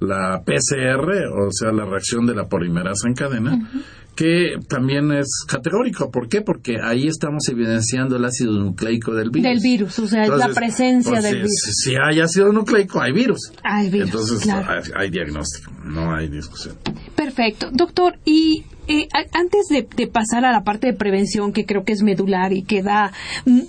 la 0.00 0.42
PCR, 0.44 1.26
o 1.34 1.50
sea, 1.50 1.72
la 1.72 1.84
reacción 1.84 2.24
de 2.26 2.34
la 2.34 2.48
polimerasa 2.48 3.06
en 3.06 3.14
cadena, 3.14 3.70
que 4.18 4.56
también 4.68 5.12
es 5.12 5.44
categórico. 5.46 6.10
¿Por 6.10 6.28
qué? 6.28 6.40
Porque 6.40 6.78
ahí 6.82 7.06
estamos 7.06 7.48
evidenciando 7.48 8.16
el 8.16 8.24
ácido 8.24 8.50
nucleico 8.50 9.14
del 9.14 9.30
virus. 9.30 9.48
Del 9.48 9.60
virus, 9.62 9.98
o 10.00 10.08
sea, 10.08 10.24
es 10.24 10.28
la 10.30 10.34
Entonces, 10.34 10.56
presencia 10.56 11.12
pues, 11.12 11.22
del 11.22 11.36
virus. 11.36 11.52
Si 11.84 11.94
hay 11.94 12.18
ácido 12.18 12.52
nucleico, 12.52 13.00
hay 13.00 13.12
virus. 13.12 13.52
Hay 13.62 13.88
virus, 13.90 14.08
Entonces 14.08 14.40
claro. 14.40 14.72
hay, 14.72 14.90
hay 14.96 15.10
diagnóstico, 15.10 15.70
no 15.84 16.12
hay 16.12 16.28
discusión. 16.28 16.74
Perfecto. 17.14 17.68
Doctor, 17.72 18.18
y 18.24 18.64
eh, 18.88 19.06
antes 19.34 19.66
de, 19.70 19.86
de 19.96 20.08
pasar 20.08 20.44
a 20.44 20.50
la 20.50 20.64
parte 20.64 20.88
de 20.88 20.94
prevención, 20.94 21.52
que 21.52 21.64
creo 21.64 21.84
que 21.84 21.92
es 21.92 22.02
medular 22.02 22.52
y 22.52 22.64
que 22.64 22.82
da 22.82 23.12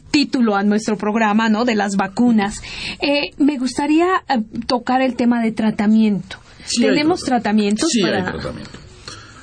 título 0.10 0.56
a 0.56 0.64
nuestro 0.64 0.98
programa, 0.98 1.50
¿no? 1.50 1.64
De 1.64 1.76
las 1.76 1.96
vacunas, 1.96 2.60
eh, 3.02 3.34
me 3.38 3.60
gustaría 3.60 4.24
eh, 4.28 4.42
tocar 4.66 5.04
el 5.04 5.16
tema 5.16 5.44
de 5.44 5.52
tratamiento. 5.52 6.38
Sí 6.66 6.82
¿Tenemos 6.82 7.22
tratamiento. 7.22 7.86
tratamientos 7.86 7.90
Sí 7.92 8.02
para...? 8.02 8.26
hay 8.26 8.32
tratamiento. 8.32 8.89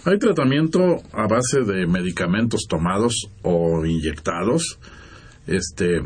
Hay 0.06 0.20
tratamiento 0.20 1.02
a 1.12 1.26
base 1.26 1.62
de 1.66 1.84
medicamentos 1.88 2.66
tomados 2.68 3.28
o 3.42 3.84
inyectados. 3.84 4.78
Este, 5.48 6.00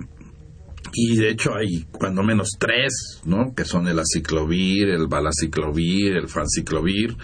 y 0.95 1.17
de 1.19 1.29
hecho 1.29 1.55
hay 1.55 1.85
cuando 1.93 2.23
menos 2.23 2.53
tres, 2.59 3.21
¿no? 3.27 3.55
Que 3.55 3.67
son 3.67 3.89
el 3.89 3.99
aciclovir, 3.99 4.89
el 4.89 5.07
balaciclovir, 5.07 6.17
el 6.17 6.29
fanciclovir, 6.29 7.15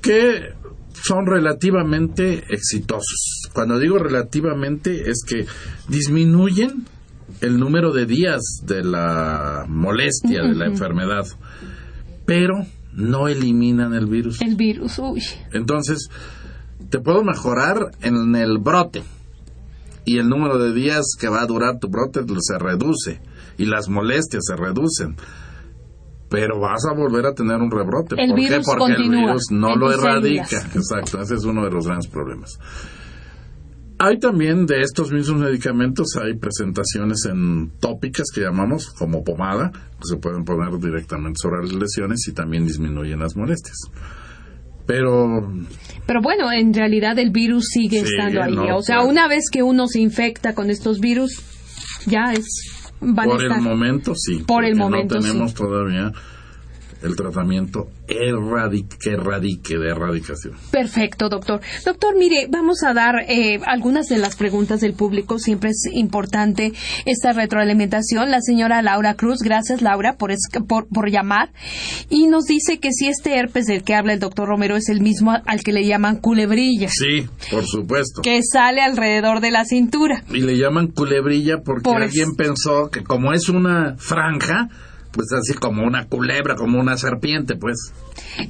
que 0.00 0.54
son 0.94 1.26
relativamente 1.26 2.44
exitosos. 2.48 3.50
Cuando 3.52 3.78
digo 3.78 3.98
relativamente 3.98 5.10
es 5.10 5.24
que 5.28 5.44
disminuyen 5.88 6.86
el 7.42 7.58
número 7.58 7.92
de 7.92 8.06
días 8.06 8.40
de 8.62 8.82
la 8.82 9.66
molestia, 9.68 10.42
de 10.42 10.54
la 10.54 10.64
enfermedad, 10.64 11.26
pero 12.24 12.64
no 12.96 13.28
eliminan 13.28 13.92
el 13.92 14.06
virus. 14.06 14.40
El 14.40 14.56
virus, 14.56 14.98
uy. 14.98 15.22
Entonces, 15.52 16.08
te 16.90 16.98
puedo 16.98 17.22
mejorar 17.22 17.92
en 18.02 18.34
el 18.34 18.58
brote 18.58 19.04
y 20.04 20.18
el 20.18 20.28
número 20.28 20.58
de 20.58 20.72
días 20.72 21.04
que 21.18 21.28
va 21.28 21.42
a 21.42 21.46
durar 21.46 21.78
tu 21.78 21.88
brote 21.88 22.20
se 22.40 22.58
reduce 22.58 23.20
y 23.58 23.66
las 23.66 23.88
molestias 23.88 24.44
se 24.46 24.56
reducen. 24.56 25.16
Pero 26.28 26.58
vas 26.58 26.84
a 26.90 26.94
volver 26.94 27.26
a 27.26 27.34
tener 27.34 27.56
un 27.56 27.70
rebrote. 27.70 28.16
El 28.18 28.30
¿Por 28.30 28.38
qué? 28.38 28.60
Porque 28.64 28.92
el 28.94 29.10
virus 29.10 29.50
no 29.50 29.76
lo 29.76 29.92
erradica. 29.92 30.58
Exacto, 30.74 31.20
ese 31.20 31.34
es 31.34 31.44
uno 31.44 31.64
de 31.64 31.70
los 31.70 31.86
grandes 31.86 32.08
problemas. 32.08 32.58
Hay 33.98 34.18
también 34.18 34.66
de 34.66 34.82
estos 34.82 35.10
mismos 35.10 35.40
medicamentos, 35.40 36.16
hay 36.16 36.36
presentaciones 36.36 37.24
en 37.24 37.70
tópicas 37.80 38.26
que 38.34 38.42
llamamos 38.42 38.90
como 38.90 39.24
pomada, 39.24 39.70
que 39.72 40.04
se 40.04 40.16
pueden 40.16 40.44
poner 40.44 40.78
directamente 40.78 41.38
sobre 41.40 41.62
las 41.62 41.72
lesiones 41.72 42.26
y 42.28 42.32
también 42.34 42.66
disminuyen 42.66 43.20
las 43.20 43.36
molestias. 43.36 43.76
Pero 44.86 45.50
Pero 46.06 46.20
bueno, 46.22 46.52
en 46.52 46.72
realidad 46.74 47.18
el 47.18 47.30
virus 47.30 47.66
sigue 47.72 48.00
estando 48.00 48.42
ahí. 48.42 48.54
no, 48.54 48.76
o 48.76 48.82
sea, 48.82 49.02
una 49.02 49.28
vez 49.28 49.44
que 49.50 49.62
uno 49.62 49.86
se 49.88 50.00
infecta 50.00 50.54
con 50.54 50.70
estos 50.70 51.00
virus, 51.00 51.42
ya 52.06 52.32
es... 52.32 52.44
Van 53.00 53.28
por 53.28 53.40
a 53.40 53.42
estar. 53.44 53.58
el 53.58 53.64
momento 53.64 54.14
sí. 54.14 54.42
Por 54.46 54.64
el 54.64 54.74
momento, 54.76 55.16
No 55.16 55.20
tenemos 55.20 55.50
sí. 55.50 55.56
todavía 55.56 56.12
el 57.02 57.14
tratamiento 57.16 57.88
erradi- 58.08 58.86
que 59.00 59.10
erradique 59.10 59.76
de 59.78 59.90
erradicación. 59.90 60.54
Perfecto, 60.70 61.28
doctor. 61.28 61.60
Doctor, 61.84 62.16
mire, 62.16 62.46
vamos 62.50 62.82
a 62.84 62.94
dar 62.94 63.16
eh, 63.28 63.60
algunas 63.66 64.08
de 64.08 64.18
las 64.18 64.36
preguntas 64.36 64.80
del 64.80 64.94
público. 64.94 65.38
Siempre 65.38 65.70
es 65.70 65.82
importante 65.92 66.72
esta 67.04 67.32
retroalimentación. 67.32 68.30
La 68.30 68.40
señora 68.40 68.82
Laura 68.82 69.14
Cruz, 69.14 69.40
gracias 69.40 69.82
Laura 69.82 70.14
por, 70.16 70.30
es- 70.30 70.48
por, 70.68 70.88
por 70.88 71.10
llamar. 71.10 71.50
Y 72.08 72.26
nos 72.28 72.44
dice 72.46 72.78
que 72.78 72.92
si 72.92 73.08
este 73.08 73.36
herpes 73.38 73.66
del 73.66 73.82
que 73.84 73.94
habla 73.94 74.12
el 74.12 74.20
doctor 74.20 74.48
Romero 74.48 74.76
es 74.76 74.88
el 74.88 75.00
mismo 75.00 75.32
al 75.46 75.62
que 75.62 75.72
le 75.72 75.86
llaman 75.86 76.16
culebrilla, 76.16 76.88
Sí, 76.88 77.26
por 77.50 77.64
supuesto. 77.66 78.22
que 78.22 78.40
sale 78.42 78.80
alrededor 78.82 79.40
de 79.40 79.50
la 79.50 79.64
cintura. 79.64 80.22
Y 80.30 80.40
le 80.40 80.56
llaman 80.56 80.88
culebrilla 80.88 81.58
porque 81.64 81.82
Por 81.82 82.02
alguien 82.02 82.34
pensó 82.36 82.90
que 82.90 83.02
como 83.04 83.32
es 83.32 83.48
una 83.48 83.96
franja, 83.98 84.68
pues 85.16 85.28
así 85.32 85.54
como 85.54 85.82
una 85.84 86.06
culebra, 86.06 86.54
como 86.54 86.78
una 86.78 86.96
serpiente, 86.96 87.56
pues. 87.56 87.92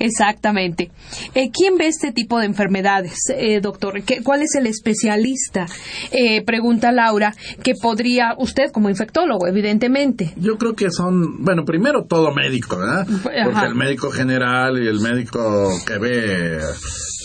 Exactamente. 0.01 0.91
Eh, 1.35 1.51
¿Quién 1.53 1.77
ve 1.79 1.87
este 1.87 2.13
tipo 2.13 2.39
de 2.39 2.47
enfermedades, 2.47 3.19
eh, 3.35 3.61
doctor? 3.61 4.03
¿Qué- 4.03 4.23
¿Cuál 4.23 4.43
es 4.43 4.55
el 4.57 4.67
especialista? 4.67 5.67
Eh, 6.11 6.45
pregunta 6.45 6.93
Laura, 6.93 7.35
que 7.63 7.75
podría, 7.81 8.35
usted 8.39 8.71
como 8.73 8.91
infectólogo, 8.91 9.47
evidentemente. 9.47 10.33
Yo 10.37 10.59
creo 10.59 10.75
que 10.75 10.91
son, 10.91 11.43
bueno, 11.45 11.65
primero 11.65 12.05
todo 12.05 12.33
médico, 12.35 12.77
¿verdad? 12.79 13.07
Ajá. 13.09 13.45
Porque 13.45 13.67
el 13.67 13.75
médico 13.77 14.11
general 14.11 14.83
y 14.83 14.89
el 14.89 15.01
médico 15.01 15.71
que 15.87 15.99
ve 15.99 16.59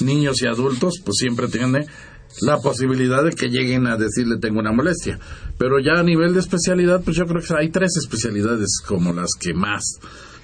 niños 0.01 0.41
y 0.41 0.47
adultos, 0.47 1.01
pues 1.03 1.17
siempre 1.17 1.47
tiene 1.47 1.85
la 2.41 2.57
posibilidad 2.59 3.23
de 3.23 3.32
que 3.32 3.49
lleguen 3.49 3.88
a 3.88 3.97
decirle 3.97 4.38
tengo 4.39 4.59
una 4.59 4.71
molestia. 4.71 5.19
Pero 5.57 5.79
ya 5.79 5.99
a 5.99 6.03
nivel 6.03 6.34
de 6.34 6.39
especialidad, 6.39 7.01
pues 7.03 7.17
yo 7.17 7.25
creo 7.25 7.41
que 7.41 7.53
hay 7.53 7.69
tres 7.69 7.97
especialidades 7.97 8.79
como 8.88 9.13
las 9.13 9.32
que 9.39 9.53
más, 9.53 9.84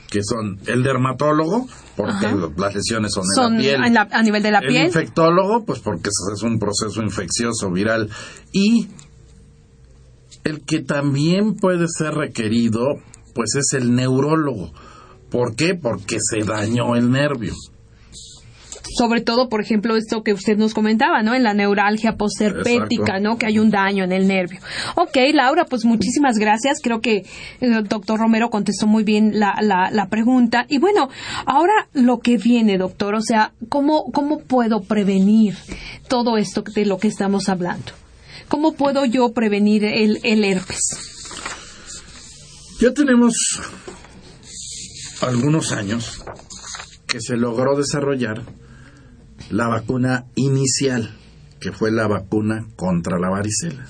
que 0.09 0.21
son 0.23 0.59
el 0.67 0.83
dermatólogo, 0.83 1.67
porque 1.95 2.27
Ajá. 2.27 2.49
las 2.57 2.75
lesiones 2.75 3.13
son, 3.13 3.23
Son 3.35 3.53
en 3.53 3.57
la 3.57 3.61
piel. 3.61 3.83
en 3.85 3.93
la- 3.93 4.07
a 4.11 4.21
nivel 4.23 4.43
de 4.43 4.51
la 4.51 4.59
el 4.59 4.67
piel. 4.67 4.85
infectólogo, 4.88 5.65
pues 5.65 5.79
porque 5.79 6.09
es 6.09 6.43
un 6.43 6.59
proceso 6.59 7.01
infeccioso 7.01 7.71
viral. 7.71 8.09
Y 8.51 8.88
el 10.43 10.61
que 10.61 10.79
también 10.81 11.55
puede 11.55 11.88
ser 11.89 12.13
requerido, 12.13 12.81
pues 13.33 13.55
es 13.55 13.73
el 13.73 13.93
neurólogo. 13.95 14.71
¿Por 15.29 15.55
qué? 15.55 15.75
Porque 15.75 16.17
se 16.21 16.45
dañó 16.45 16.95
el 16.95 17.11
nervio. 17.11 17.53
Sobre 18.95 19.21
todo, 19.21 19.49
por 19.49 19.61
ejemplo, 19.61 19.95
esto 19.95 20.23
que 20.23 20.33
usted 20.33 20.57
nos 20.57 20.73
comentaba, 20.73 21.21
¿no? 21.23 21.33
En 21.33 21.43
la 21.43 21.53
neuralgia 21.53 22.15
postherpética. 22.15 23.17
¿no? 23.19 23.38
Que 23.38 23.47
hay 23.47 23.59
un 23.59 23.69
daño 23.69 24.03
en 24.03 24.11
el 24.11 24.27
nervio. 24.27 24.59
Ok, 24.95 25.17
Laura, 25.33 25.65
pues 25.65 25.85
muchísimas 25.85 26.38
gracias. 26.38 26.79
Creo 26.81 27.01
que 27.01 27.25
el 27.59 27.88
doctor 27.88 28.19
Romero 28.19 28.49
contestó 28.49 28.88
muy 28.88 29.03
bien 29.03 29.39
la, 29.39 29.55
la, 29.61 29.89
la 29.91 30.07
pregunta. 30.07 30.65
Y 30.69 30.79
bueno, 30.79 31.09
ahora 31.45 31.88
lo 31.93 32.19
que 32.19 32.38
viene, 32.38 32.77
doctor, 32.77 33.15
o 33.15 33.21
sea, 33.21 33.53
¿cómo, 33.69 34.11
cómo 34.11 34.39
puedo 34.39 34.81
prevenir 34.81 35.55
todo 36.07 36.38
esto 36.38 36.61
de 36.61 36.85
lo 36.85 36.97
que 36.97 37.07
estamos 37.07 37.49
hablando? 37.49 37.91
¿Cómo 38.47 38.73
puedo 38.73 39.05
yo 39.05 39.33
prevenir 39.33 39.83
el, 39.83 40.19
el 40.23 40.43
herpes? 40.43 40.79
Ya 42.79 42.93
tenemos 42.93 43.33
algunos 45.21 45.71
años 45.71 46.23
que 47.07 47.19
se 47.19 47.35
logró 47.35 47.75
desarrollar 47.75 48.43
la 49.49 49.67
vacuna 49.67 50.25
inicial, 50.35 51.15
que 51.59 51.71
fue 51.71 51.91
la 51.91 52.07
vacuna 52.07 52.67
contra 52.75 53.19
la 53.19 53.29
varicela. 53.29 53.85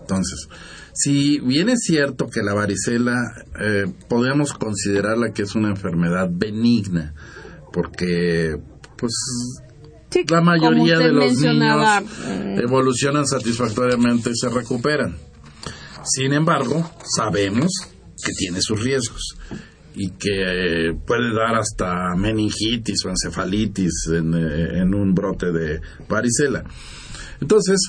Entonces, 0.00 0.48
si 0.92 1.40
bien 1.40 1.68
es 1.68 1.80
cierto 1.82 2.28
que 2.28 2.42
la 2.42 2.54
varicela 2.54 3.14
eh, 3.60 3.86
podemos 4.08 4.52
considerarla 4.54 5.32
que 5.32 5.42
es 5.42 5.54
una 5.54 5.68
enfermedad 5.68 6.28
benigna, 6.30 7.14
porque 7.72 8.56
pues 8.96 9.12
Sí, 10.08 10.24
la 10.28 10.40
mayoría 10.40 10.98
de 10.98 11.12
los 11.12 11.34
niños 11.34 11.84
mm, 12.00 12.60
evolucionan 12.60 13.26
satisfactoriamente 13.26 14.30
y 14.30 14.36
se 14.36 14.48
recuperan. 14.48 15.16
Sin 16.04 16.32
embargo, 16.32 16.88
sabemos 17.16 17.72
que 18.24 18.32
tiene 18.32 18.62
sus 18.62 18.82
riesgos 18.82 19.36
y 19.96 20.10
que 20.10 20.88
eh, 20.88 20.94
puede 21.06 21.34
dar 21.34 21.56
hasta 21.56 22.14
meningitis 22.16 23.04
o 23.06 23.08
encefalitis 23.08 24.08
en, 24.12 24.34
eh, 24.34 24.78
en 24.80 24.94
un 24.94 25.14
brote 25.14 25.50
de 25.50 25.80
varicela. 26.06 26.62
Entonces, 27.40 27.80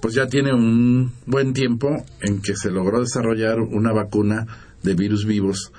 pues 0.00 0.14
ya 0.14 0.26
tiene 0.26 0.54
un 0.54 1.12
buen 1.26 1.52
tiempo 1.52 1.88
en 2.20 2.40
que 2.40 2.54
se 2.54 2.70
logró 2.70 3.00
desarrollar 3.00 3.58
una 3.60 3.92
vacuna 3.92 4.46
de 4.82 4.94
virus 4.94 5.26
vivos 5.26 5.72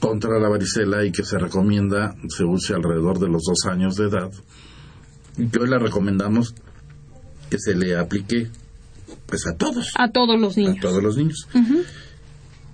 contra 0.00 0.38
la 0.40 0.48
varicela 0.48 1.04
y 1.04 1.12
que 1.12 1.24
se 1.24 1.38
recomienda 1.38 2.14
se 2.28 2.44
use 2.44 2.74
alrededor 2.74 3.18
de 3.18 3.28
los 3.28 3.42
dos 3.44 3.70
años 3.70 3.96
de 3.96 4.08
edad 4.08 4.30
y 5.38 5.46
que 5.46 5.60
hoy 5.60 5.68
la 5.68 5.78
recomendamos 5.78 6.54
que 7.48 7.58
se 7.58 7.74
le 7.74 7.96
aplique 7.96 8.48
pues 9.26 9.46
a 9.46 9.56
todos, 9.56 9.92
a 9.96 10.10
todos 10.10 10.38
los 10.38 10.56
a 10.56 10.60
niños. 10.60 10.80
todos 10.80 11.02
los 11.02 11.16
niños. 11.16 11.48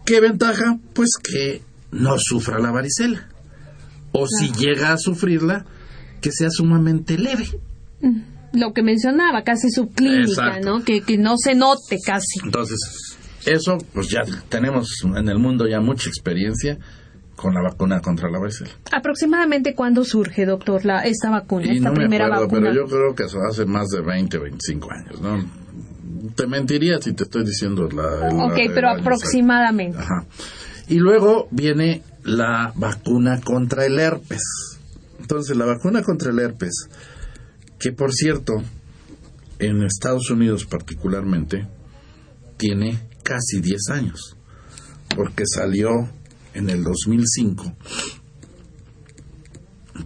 ¿Qué 0.05 0.21
ventaja? 0.21 0.79
Pues 0.95 1.11
que 1.23 1.63
no 1.93 2.17
sufra 2.19 2.59
la 2.59 2.71
varicela. 2.73 3.29
O 4.13 4.27
si 4.27 4.51
llega 4.53 4.93
a 4.93 4.99
sufrirla, 4.99 5.65
que 6.21 6.33
sea 6.33 6.51
sumamente 6.51 7.17
leve. 7.17 7.47
Lo 8.53 8.73
que 8.75 8.83
mencionaba, 8.83 9.43
casi 9.45 9.71
subclínica, 9.71 10.23
Exacto. 10.29 10.69
¿no? 10.79 10.85
Que, 10.85 11.01
que 11.01 11.17
no 11.17 11.37
se 11.39 11.55
note 11.55 11.97
casi. 12.05 12.41
Entonces, 12.45 13.17
eso, 13.47 13.79
pues 13.95 14.09
ya 14.09 14.21
tenemos 14.51 14.89
en 15.17 15.29
el 15.29 15.39
mundo 15.39 15.67
ya 15.67 15.81
mucha 15.81 16.09
experiencia 16.11 16.79
con 17.37 17.55
la 17.55 17.63
vacuna 17.63 18.01
contra 18.01 18.31
la 18.31 18.39
varicela. 18.39 18.71
¿Aproximadamente 18.93 19.75
cuándo 19.75 20.05
surge, 20.05 20.45
doctor, 20.45 20.85
la, 20.85 21.01
esta 21.01 21.31
vacuna, 21.31 21.67
Y 21.67 21.77
esta 21.79 21.89
no 21.89 21.93
me 21.95 22.01
primera 22.01 22.27
acuerdo, 22.27 22.45
vacuna? 22.47 22.69
pero 22.71 22.75
yo 22.75 22.87
creo 22.95 23.15
que 23.15 23.25
eso 23.25 23.39
hace 23.49 23.65
más 23.65 23.89
de 23.89 24.03
20, 24.03 24.39
25 24.39 24.89
años, 24.93 25.21
¿no? 25.23 25.45
Te 26.37 26.47
mentiría 26.47 26.99
si 27.01 27.15
te 27.15 27.25
estoy 27.25 27.45
diciendo 27.45 27.89
la... 27.89 28.29
el- 28.29 28.37
ok, 28.41 28.73
pero 28.75 28.91
aproximadamente. 28.91 29.99
Ajá. 29.99 30.25
Y 30.89 30.97
luego 30.99 31.49
viene 31.51 32.03
la 32.25 32.73
vacuna 32.75 33.41
contra 33.41 33.87
el 33.87 33.99
herpes. 33.99 34.43
Entonces, 35.21 35.57
la 35.57 35.67
vacuna 35.67 36.03
contra 36.03 36.31
el 36.31 36.39
herpes, 36.39 36.89
que 37.79 37.93
por 37.93 38.13
cierto, 38.13 38.55
en 39.59 39.83
Estados 39.83 40.31
Unidos 40.31 40.65
particularmente, 40.65 41.69
tiene 42.57 43.09
casi 43.23 43.61
10 43.61 43.89
años, 43.91 44.37
porque 45.17 45.45
salió 45.47 45.91
en 46.55 46.69
el 46.71 46.83
2005, 46.83 47.77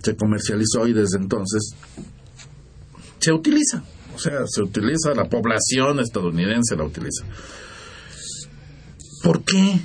se 0.03 0.17
comercializó 0.17 0.87
y 0.87 0.93
desde 0.93 1.19
entonces 1.19 1.75
se 3.19 3.33
utiliza. 3.33 3.83
O 4.15 4.19
sea, 4.19 4.47
se 4.47 4.63
utiliza, 4.63 5.15
la 5.15 5.29
población 5.29 6.01
estadounidense 6.01 6.77
la 6.77 6.85
utiliza. 6.85 7.25
¿Por 9.23 9.45
qué 9.45 9.81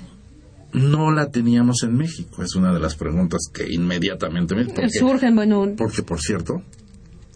no 0.73 1.11
la 1.11 1.29
teníamos 1.29 1.83
en 1.83 1.95
México? 1.95 2.43
Es 2.43 2.55
una 2.55 2.73
de 2.73 2.79
las 2.79 2.95
preguntas 2.95 3.41
que 3.53 3.71
inmediatamente 3.71 4.55
me... 4.55 4.65
¿por 4.65 4.85
qué? 4.85 4.89
Surgen, 4.89 5.35
bueno, 5.35 5.65
Porque, 5.77 6.03
por 6.03 6.19
cierto, 6.19 6.61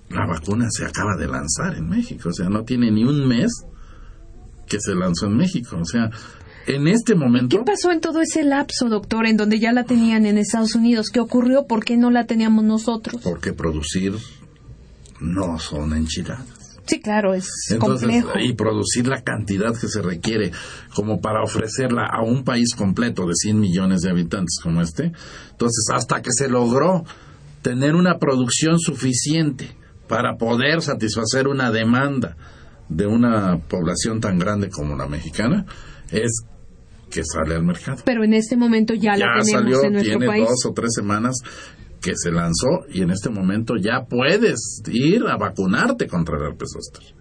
la 0.09 0.25
vacuna 0.25 0.67
se 0.69 0.85
acaba 0.85 1.15
de 1.17 1.27
lanzar 1.27 1.75
en 1.75 1.89
México. 1.89 2.29
O 2.29 2.33
sea, 2.33 2.49
no 2.49 2.63
tiene 2.63 2.91
ni 2.91 3.03
un 3.03 3.27
mes 3.27 3.51
que 4.67 4.79
se 4.79 4.95
lanzó 4.95 5.27
en 5.27 5.37
México. 5.37 5.77
O 5.79 5.85
sea, 5.85 6.09
en 6.67 6.87
este 6.87 7.15
momento... 7.15 7.57
¿Qué 7.57 7.63
pasó 7.63 7.91
en 7.91 8.01
todo 8.01 8.21
ese 8.21 8.43
lapso, 8.43 8.89
doctor, 8.89 9.25
en 9.25 9.37
donde 9.37 9.59
ya 9.59 9.71
la 9.71 9.83
tenían 9.83 10.25
en 10.25 10.37
Estados 10.37 10.75
Unidos? 10.75 11.09
¿Qué 11.09 11.19
ocurrió? 11.19 11.65
¿Por 11.67 11.83
qué 11.83 11.97
no 11.97 12.11
la 12.11 12.25
teníamos 12.25 12.63
nosotros? 12.63 13.21
Porque 13.23 13.53
producir 13.53 14.13
no 15.19 15.59
son 15.59 15.93
enchiladas. 15.93 16.54
Sí, 16.85 16.99
claro, 16.99 17.33
es 17.33 17.47
Entonces, 17.71 18.21
complejo. 18.23 18.39
y 18.39 18.53
producir 18.53 19.07
la 19.07 19.21
cantidad 19.23 19.73
que 19.75 19.87
se 19.87 20.01
requiere 20.01 20.51
como 20.93 21.19
para 21.19 21.41
ofrecerla 21.43 22.05
a 22.05 22.21
un 22.23 22.43
país 22.43 22.75
completo 22.75 23.25
de 23.25 23.33
100 23.35 23.59
millones 23.59 24.01
de 24.01 24.11
habitantes 24.11 24.59
como 24.61 24.81
este. 24.81 25.11
Entonces, 25.51 25.85
hasta 25.93 26.21
que 26.21 26.29
se 26.31 26.47
logró 26.49 27.03
tener 27.61 27.95
una 27.95 28.19
producción 28.19 28.77
suficiente 28.79 29.75
para 30.07 30.35
poder 30.37 30.81
satisfacer 30.83 31.47
una 31.47 31.71
demanda 31.71 32.37
de 32.89 33.07
una 33.07 33.57
población 33.57 34.19
tan 34.21 34.37
grande 34.37 34.69
como 34.69 34.95
la 34.95 35.07
mexicana, 35.07 35.65
es 36.11 36.43
que 37.09 37.23
sale 37.23 37.55
al 37.55 37.63
mercado. 37.63 38.03
Pero 38.05 38.23
en 38.23 38.35
este 38.35 38.55
momento 38.57 38.93
ya, 38.93 39.17
la 39.17 39.25
Ya 39.37 39.43
tenemos 39.43 39.51
salió, 39.51 39.83
en 39.83 39.93
nuestro 39.93 40.17
tiene 40.19 40.27
país. 40.27 40.47
dos 40.47 40.65
o 40.67 40.73
tres 40.73 40.91
semanas 40.93 41.37
que 42.05 42.13
se 42.15 42.31
lanzó 42.31 42.85
y 42.87 43.01
en 43.01 43.09
este 43.09 43.31
momento 43.31 43.77
ya 43.77 44.05
puedes 44.07 44.83
ir 44.91 45.23
a 45.27 45.37
vacunarte 45.37 46.05
contra 46.05 46.37
el 46.37 46.43
herpes 46.43 46.69
zóster. 46.71 47.15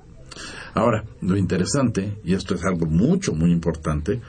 Ahora, 0.74 1.06
lo 1.22 1.38
interesante, 1.38 2.20
y 2.22 2.34
esto 2.34 2.54
es 2.54 2.62
algo 2.64 2.84
mucho, 2.84 3.32
muy 3.32 3.50
importante, 3.50 4.20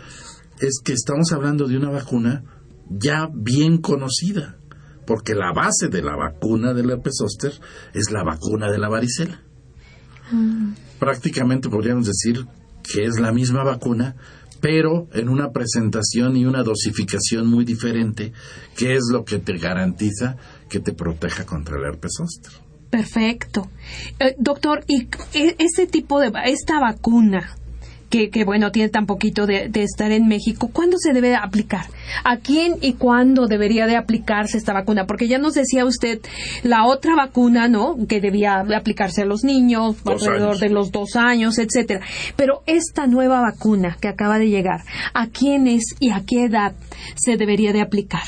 es 0.62 0.80
que 0.82 0.94
estamos 0.94 1.34
hablando 1.34 1.68
de 1.68 1.76
una 1.76 1.90
vacuna 1.90 2.46
ya 2.90 3.28
bien 3.34 3.80
conocida, 3.80 4.58
porque 5.06 5.36
la 5.36 5.52
base 5.52 5.90
de 5.90 6.02
la 6.02 6.16
vacuna 6.16 6.74
del 6.74 6.90
herpes 6.90 7.16
zóster 7.18 7.52
es 7.94 8.12
la 8.12 8.24
vacuna 8.24 8.72
de 8.72 8.78
la 8.78 8.88
varicela. 8.88 9.42
Prácticamente 11.00 11.68
podríamos 11.68 12.06
decir 12.06 12.46
que 12.82 13.04
es 13.04 13.20
la 13.20 13.34
misma 13.34 13.66
vacuna, 13.66 14.16
pero 14.62 15.08
en 15.14 15.30
una 15.30 15.52
presentación 15.52 16.38
y 16.38 16.46
una 16.46 16.64
dosificación 16.64 17.48
muy 17.48 17.66
diferente, 17.66 18.34
que 18.76 18.96
es 18.96 19.04
lo 19.12 19.26
que 19.26 19.40
te 19.40 19.58
garantiza 19.58 20.38
que 20.70 20.80
te 20.80 20.94
proteja 20.94 21.46
contra 21.46 21.78
el 21.78 21.84
herpes 21.84 22.14
zóster. 22.18 22.52
Perfecto. 22.90 23.70
Eh, 24.20 24.36
doctor, 24.38 24.84
¿y 24.88 25.08
este 25.34 25.88
tipo 25.88 26.20
de, 26.20 26.32
esta 26.46 26.80
vacuna, 26.80 27.56
que, 28.10 28.30
que 28.30 28.44
bueno, 28.46 28.72
tiene 28.72 28.90
tan 28.90 29.06
poquito 29.06 29.46
de, 29.46 29.68
de 29.70 29.84
estar 29.84 30.12
en 30.12 30.28
México, 30.28 30.70
¿cuándo 30.72 30.98
se 30.98 31.14
debe 31.14 31.30
de 31.30 31.36
aplicar? 31.36 31.86
¿A 32.24 32.38
quién 32.38 32.76
y 32.82 32.94
cuándo 32.94 33.48
debería 33.48 33.88
de 33.88 33.96
aplicarse 33.98 34.58
esta 34.58 34.74
vacuna? 34.74 35.06
Porque 35.06 35.28
ya 35.28 35.38
nos 35.38 35.54
decía 35.56 35.86
usted 35.86 36.20
la 36.64 36.86
otra 36.86 37.16
vacuna, 37.16 37.68
¿no? 37.68 37.96
Que 38.08 38.22
debía 38.22 38.64
de 38.68 38.76
aplicarse 38.76 39.24
a 39.24 39.26
los 39.26 39.44
niños, 39.44 40.04
Dos 40.04 40.24
alrededor 40.24 40.50
años. 40.50 40.60
de 40.62 40.70
los 40.70 40.92
dos 40.92 41.16
años, 41.16 41.58
etcétera. 41.58 42.02
Pero 42.36 42.62
esta 42.66 43.08
nueva 43.08 43.42
vacuna 43.42 43.98
que 44.00 44.08
acaba 44.08 44.40
de 44.40 44.50
llegar, 44.50 44.82
¿a 45.14 45.28
quiénes 45.28 45.84
y 46.00 46.12
a 46.12 46.24
qué 46.26 46.46
edad 46.46 46.74
se 47.16 47.38
debería 47.38 47.74
de 47.74 47.82
aplicar? 47.82 48.24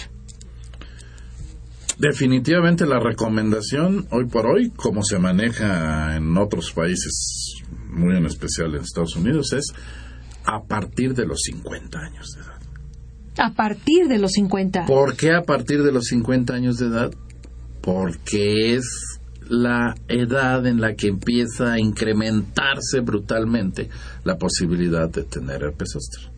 Definitivamente 2.00 2.86
la 2.86 3.00
recomendación 3.00 4.06
hoy 4.12 4.26
por 4.26 4.46
hoy, 4.46 4.70
como 4.76 5.02
se 5.04 5.18
maneja 5.18 6.16
en 6.16 6.38
otros 6.38 6.72
países, 6.72 7.57
muy 7.98 8.16
en 8.16 8.26
especial 8.26 8.76
en 8.76 8.82
Estados 8.82 9.16
Unidos, 9.16 9.54
es 9.54 9.74
a 10.46 10.64
partir 10.64 11.14
de 11.14 11.26
los 11.26 11.42
50 11.44 12.00
años 12.00 12.32
de 12.34 12.42
edad. 12.42 12.58
A 13.40 13.54
partir 13.54 14.08
de 14.08 14.18
los 14.18 14.32
50. 14.32 14.86
¿Por 14.86 15.16
qué 15.16 15.34
a 15.34 15.44
partir 15.44 15.84
de 15.84 15.92
los 15.92 16.06
50 16.06 16.54
años 16.54 16.78
de 16.78 16.88
edad? 16.88 17.12
Porque 17.82 18.76
es 18.76 19.20
la 19.50 19.96
edad 20.08 20.66
en 20.66 20.82
la 20.82 20.96
que 20.96 21.08
empieza 21.08 21.74
a 21.74 21.80
incrementarse 21.80 23.02
brutalmente 23.02 23.90
la 24.24 24.38
posibilidad 24.38 25.10
de 25.10 25.24
tener 25.24 25.64
herpes 25.64 25.92
zóster. 25.94 26.32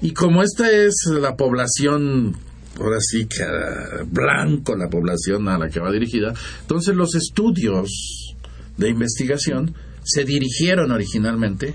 Y 0.00 0.12
como 0.12 0.42
esta 0.42 0.70
es 0.70 0.94
la 1.06 1.36
población, 1.36 2.36
ahora 2.78 2.98
sí 3.00 3.26
que 3.26 3.42
ah, 3.42 4.04
blanco, 4.06 4.76
la 4.76 4.88
población 4.88 5.48
a 5.48 5.58
la 5.58 5.68
que 5.68 5.80
va 5.80 5.90
dirigida, 5.90 6.34
entonces 6.60 6.94
los 6.94 7.14
estudios 7.14 8.34
de 8.76 8.88
investigación 8.88 9.74
se 10.04 10.24
dirigieron 10.24 10.92
originalmente 10.92 11.74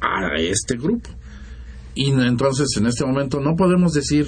a 0.00 0.36
este 0.38 0.76
grupo. 0.76 1.10
Y 1.94 2.10
entonces 2.10 2.68
en 2.78 2.86
este 2.86 3.04
momento 3.04 3.40
no 3.40 3.56
podemos 3.56 3.92
decir 3.92 4.26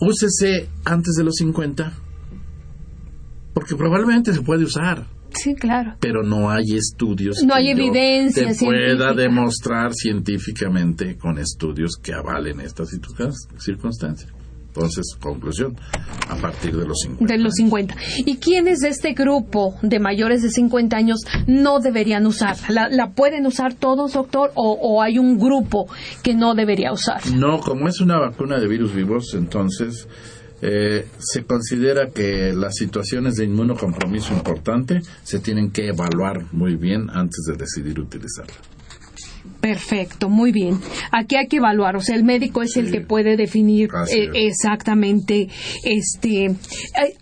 úsese 0.00 0.68
antes 0.84 1.14
de 1.16 1.24
los 1.24 1.36
50 1.36 1.92
porque 3.54 3.74
probablemente 3.76 4.32
se 4.34 4.42
puede 4.42 4.64
usar, 4.64 5.06
Sí, 5.34 5.54
claro. 5.54 5.94
pero 6.00 6.22
no 6.22 6.50
hay 6.50 6.64
estudios 6.74 7.42
No 7.42 7.54
que 7.54 7.60
hay 7.60 7.68
evidencia 7.70 8.52
te 8.52 8.64
pueda 8.64 9.14
demostrar 9.14 9.92
científicamente 9.94 11.16
con 11.16 11.38
estudios 11.38 11.96
que 12.02 12.12
avalen 12.12 12.60
esta 12.60 12.84
circun- 12.84 13.32
circunstancia. 13.58 14.28
Entonces, 14.76 15.16
conclusión, 15.18 15.74
a 16.28 16.36
partir 16.36 16.76
de 16.76 16.86
los 16.86 16.98
50. 17.00 17.32
De 17.32 17.40
los 17.40 17.54
50. 17.54 17.96
¿Y 18.26 18.36
quiénes 18.36 18.80
de 18.80 18.88
este 18.88 19.14
grupo 19.14 19.74
de 19.80 19.98
mayores 19.98 20.42
de 20.42 20.50
50 20.50 20.94
años 20.96 21.20
no 21.46 21.80
deberían 21.80 22.26
usar? 22.26 22.56
¿La, 22.68 22.90
la 22.90 23.12
pueden 23.12 23.46
usar 23.46 23.72
todos, 23.72 24.12
doctor? 24.12 24.52
O, 24.54 24.72
¿O 24.72 25.02
hay 25.02 25.18
un 25.18 25.38
grupo 25.38 25.86
que 26.22 26.34
no 26.34 26.54
debería 26.54 26.92
usar? 26.92 27.26
No, 27.34 27.58
como 27.60 27.88
es 27.88 28.00
una 28.00 28.18
vacuna 28.18 28.58
de 28.58 28.68
virus 28.68 28.94
vivos, 28.94 29.32
entonces 29.32 30.06
eh, 30.60 31.06
se 31.18 31.44
considera 31.44 32.10
que 32.10 32.52
las 32.54 32.74
situaciones 32.74 33.36
de 33.36 33.44
inmunocompromiso 33.44 34.34
importante 34.34 35.00
se 35.22 35.38
tienen 35.38 35.70
que 35.70 35.88
evaluar 35.88 36.52
muy 36.52 36.76
bien 36.76 37.08
antes 37.10 37.44
de 37.46 37.56
decidir 37.56 37.98
utilizarla. 37.98 38.54
Perfecto, 39.60 40.28
muy 40.28 40.52
bien. 40.52 40.78
Aquí 41.12 41.36
hay 41.36 41.48
que 41.48 41.56
evaluar, 41.56 41.96
o 41.96 42.00
sea, 42.00 42.14
el 42.16 42.24
médico 42.24 42.62
es 42.62 42.76
el 42.76 42.90
que 42.90 43.00
puede 43.00 43.36
definir 43.36 43.88
eh, 44.12 44.30
exactamente 44.46 45.48
este. 45.84 46.44
eh, 46.46 46.54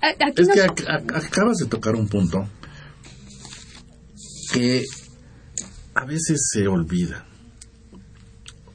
aquí 0.02 0.42
Es 0.42 0.48
nos- 0.48 0.54
que 0.56 0.62
ac- 0.62 0.86
ac- 0.86 1.26
acabas 1.26 1.56
de 1.58 1.66
tocar 1.66 1.94
un 1.94 2.08
punto 2.08 2.48
que 4.52 4.82
a 5.94 6.04
veces 6.04 6.48
se 6.52 6.66
olvida. 6.68 7.24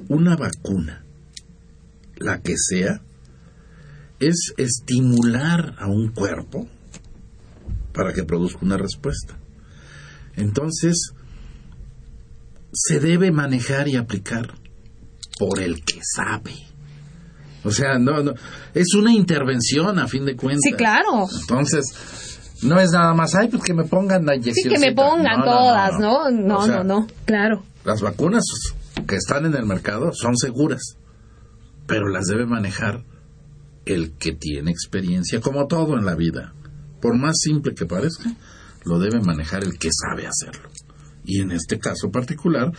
Una 0.07 0.35
vacuna, 0.35 1.03
la 2.17 2.39
que 2.41 2.55
sea, 2.57 3.01
es 4.19 4.53
estimular 4.57 5.75
a 5.77 5.87
un 5.87 6.09
cuerpo 6.09 6.67
para 7.93 8.13
que 8.13 8.23
produzca 8.23 8.59
una 8.65 8.77
respuesta. 8.77 9.37
Entonces, 10.35 11.11
se 12.81 13.01
debe 13.01 13.29
manejar 13.31 13.89
y 13.89 13.97
aplicar 13.97 14.53
por 15.37 15.59
el 15.59 15.83
que 15.83 15.99
sabe. 16.01 16.53
O 17.65 17.71
sea, 17.71 17.99
no, 17.99 18.23
no, 18.23 18.33
es 18.73 18.93
una 18.97 19.13
intervención 19.13 19.99
a 19.99 20.07
fin 20.07 20.25
de 20.25 20.37
cuentas. 20.37 20.61
Sí, 20.63 20.71
claro. 20.71 21.27
Entonces, 21.41 21.83
no 22.63 22.79
es 22.79 22.91
nada 22.91 23.13
más, 23.13 23.35
ay, 23.35 23.49
pues 23.49 23.63
que 23.63 23.73
me 23.73 23.83
pongan 23.83 24.25
la 24.25 24.41
Sí, 24.41 24.63
que 24.63 24.79
me 24.79 24.93
pongan 24.93 25.43
todas, 25.43 25.99
¿no? 25.99 26.29
No, 26.31 26.59
O 26.59 26.65
sea, 26.65 26.77
no, 26.77 27.01
no, 27.01 27.07
claro. 27.25 27.63
Las 27.83 28.01
vacunas 28.01 28.45
que 29.05 29.15
están 29.15 29.45
en 29.45 29.55
el 29.55 29.65
mercado 29.65 30.13
son 30.13 30.37
seguras, 30.37 30.95
pero 31.85 32.07
las 32.07 32.27
debe 32.27 32.45
manejar 32.45 33.03
el 33.85 34.13
que 34.13 34.31
tiene 34.31 34.71
experiencia, 34.71 35.41
como 35.41 35.67
todo 35.67 35.97
en 35.97 36.05
la 36.05 36.15
vida, 36.15 36.53
por 37.01 37.17
más 37.17 37.35
simple 37.41 37.73
que 37.75 37.85
parezca, 37.85 38.31
lo 38.85 38.99
debe 38.99 39.19
manejar 39.19 39.65
el 39.65 39.77
que 39.77 39.89
sabe 39.91 40.27
hacerlo. 40.27 40.69
Y 41.29 41.41
en 41.41 41.51
este 41.51 41.77
caso 41.77 42.09
particular, 42.09 42.71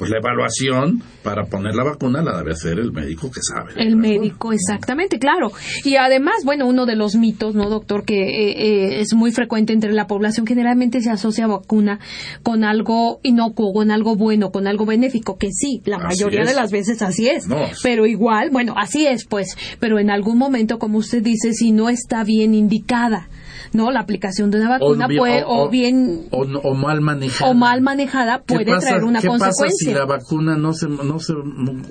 pues 0.00 0.10
la 0.10 0.16
evaluación 0.16 1.02
para 1.22 1.44
poner 1.44 1.74
la 1.74 1.84
vacuna 1.84 2.22
la 2.22 2.38
debe 2.38 2.52
hacer 2.52 2.78
el 2.78 2.90
médico 2.90 3.30
que 3.30 3.40
sabe. 3.42 3.74
El 3.76 3.96
médico, 3.96 4.50
exactamente, 4.54 5.18
claro. 5.18 5.52
Y 5.84 5.96
además, 5.96 6.36
bueno, 6.42 6.66
uno 6.66 6.86
de 6.86 6.96
los 6.96 7.16
mitos, 7.16 7.54
¿no, 7.54 7.68
doctor? 7.68 8.04
Que 8.06 8.14
eh, 8.22 8.50
eh, 8.96 9.00
es 9.00 9.12
muy 9.12 9.30
frecuente 9.30 9.74
entre 9.74 9.92
la 9.92 10.06
población, 10.06 10.46
generalmente 10.46 11.02
se 11.02 11.10
asocia 11.10 11.46
vacuna 11.46 12.00
con 12.42 12.64
algo 12.64 13.20
inocuo, 13.22 13.74
con 13.74 13.90
algo 13.90 14.16
bueno, 14.16 14.50
con 14.50 14.66
algo 14.66 14.86
benéfico, 14.86 15.36
que 15.36 15.52
sí, 15.52 15.82
la 15.84 15.96
Así 15.98 16.06
mayoría 16.24 16.44
es. 16.44 16.48
de 16.48 16.54
las 16.54 16.70
veces 16.70 17.02
así 17.02 17.28
es. 17.28 17.46
No. 17.46 17.58
Pero 17.82 18.06
igual, 18.06 18.48
bueno, 18.50 18.72
así 18.78 19.06
es, 19.06 19.26
pues. 19.26 19.54
Pero 19.80 19.98
en 19.98 20.08
algún 20.10 20.38
momento, 20.38 20.78
como 20.78 20.96
usted 20.96 21.22
dice, 21.22 21.52
si 21.52 21.72
no 21.72 21.90
está 21.90 22.24
bien 22.24 22.54
indicada, 22.54 23.28
¿no? 23.72 23.90
La 23.92 24.00
aplicación 24.00 24.50
de 24.50 24.58
una 24.58 24.70
vacuna 24.70 25.06
bien- 25.06 25.18
puede, 25.20 25.42
o, 25.46 25.68
bien, 25.68 26.22
o, 26.30 26.44
no- 26.44 26.58
o 26.60 26.74
mal 26.74 27.00
manejada. 27.02 27.50
o 27.50 27.54
mal 27.54 27.82
manejada, 27.82 28.42
¿Qué 28.46 28.54
puede 28.54 28.66
pasa- 28.72 28.88
traer 28.88 29.04
una 29.04 29.20
¿qué 29.20 29.28
pasa 29.28 29.44
consecuencia. 29.50 29.89
Si 29.90 29.98
la 29.98 30.04
vacuna 30.06 30.56
no 30.56 30.72
se, 30.72 30.88
no 30.88 31.18
se 31.18 31.34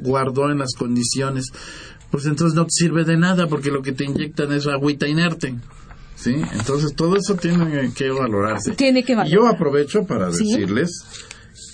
guardó 0.01 0.51
en 0.51 0.59
las 0.59 0.73
condiciones? 0.73 1.45
Pues 2.11 2.25
entonces 2.25 2.55
no 2.55 2.63
te 2.65 2.71
sirve 2.71 3.03
de 3.03 3.17
nada 3.17 3.47
porque 3.47 3.69
lo 3.69 3.81
que 3.81 3.91
te 3.91 4.05
inyectan 4.05 4.51
es 4.53 4.65
agüita 4.67 5.07
inerte. 5.07 5.55
¿Sí? 6.15 6.35
Entonces 6.53 6.95
todo 6.95 7.15
eso 7.15 7.35
tiene 7.35 7.91
que 7.93 8.09
valorarse. 8.09 8.71
Tiene 8.71 9.03
que 9.03 9.13
Y 9.25 9.29
Yo 9.29 9.47
aprovecho 9.47 10.05
para 10.05 10.31
Sí. 10.33 10.49
decirles 10.51 10.91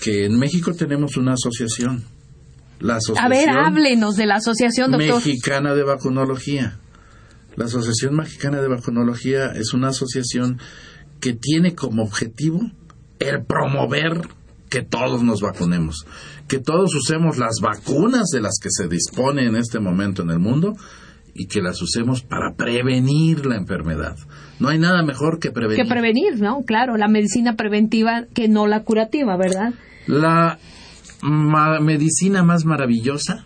que 0.02 0.26
en 0.26 0.38
México 0.38 0.74
tenemos 0.74 1.18
una 1.18 1.34
asociación. 1.34 2.04
La 2.80 2.96
A 2.96 2.98
Asociación 2.98 3.30
ver, 3.32 3.50
háblenos 3.50 4.16
de 4.18 4.26
la 4.28 4.36
asociación, 4.36 4.92
doctor. 4.92 5.16
Mexicana 5.16 5.74
de 5.74 5.84
Vacunología. 5.84 6.78
La 7.56 7.66
Asociación 7.66 8.16
Mexicana 8.18 8.60
de 8.62 8.68
Vacunología 8.68 9.54
es 9.56 9.74
una 9.74 9.88
asociación 9.88 10.60
que 11.22 11.34
tiene 11.34 11.74
como 11.74 12.04
objetivo 12.04 12.60
el 13.20 13.46
promover 13.46 14.28
que 14.76 14.82
todos 14.82 15.24
nos 15.24 15.40
vacunemos, 15.40 16.06
que 16.50 16.60
todos 16.60 16.94
usemos 16.94 17.38
las 17.38 17.62
vacunas 17.62 18.26
de 18.34 18.42
las 18.42 18.60
que 18.62 18.68
se 18.70 18.90
dispone 18.90 19.46
en 19.46 19.56
este 19.56 19.80
momento 19.80 20.22
en 20.22 20.32
el 20.32 20.40
mundo 20.40 20.74
y 21.34 21.48
que 21.48 21.62
las 21.62 21.82
usemos 21.82 22.24
para 22.24 22.56
prevenir 22.58 23.46
la 23.46 23.56
enfermedad. 23.56 24.18
No 24.60 24.68
hay 24.68 24.78
nada 24.78 25.02
mejor 25.02 25.40
que 25.40 25.52
prevenir. 25.52 25.82
Que 25.82 25.90
prevenir, 25.90 26.42
¿no? 26.42 26.64
Claro, 26.68 26.98
la 26.98 27.08
medicina 27.08 27.56
preventiva 27.56 28.26
que 28.34 28.50
no 28.50 28.68
la 28.68 28.84
curativa, 28.84 29.38
¿verdad? 29.38 29.74
La 30.08 30.60
medicina 31.80 32.44
más 32.44 32.66
maravillosa 32.66 33.46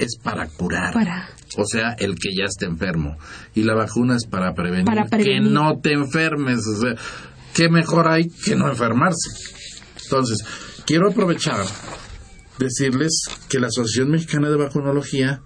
es 0.00 0.18
para 0.20 0.48
curar. 0.48 0.92
Para. 0.92 1.28
O 1.56 1.64
sea, 1.66 1.94
el 2.00 2.16
que 2.16 2.30
ya 2.36 2.46
está 2.46 2.66
enfermo. 2.66 3.16
Y 3.54 3.62
la 3.62 3.74
vacuna 3.74 4.16
es 4.16 4.26
para 4.26 4.54
prevenir, 4.54 4.86
Para 4.86 5.04
prevenir. 5.04 5.44
que 5.44 5.50
no 5.50 5.78
te 5.80 5.92
enfermes. 5.92 6.66
O 6.66 6.80
sea, 6.80 6.94
¿qué 7.54 7.68
mejor 7.68 8.08
hay 8.08 8.28
que 8.28 8.56
no 8.56 8.68
enfermarse? 8.68 9.53
Entonces, 10.14 10.46
quiero 10.86 11.10
aprovechar 11.10 11.66
decirles 12.58 13.24
que 13.48 13.58
la 13.58 13.66
Asociación 13.66 14.12
Mexicana 14.12 14.48
de 14.48 14.56
Vacunología, 14.56 15.42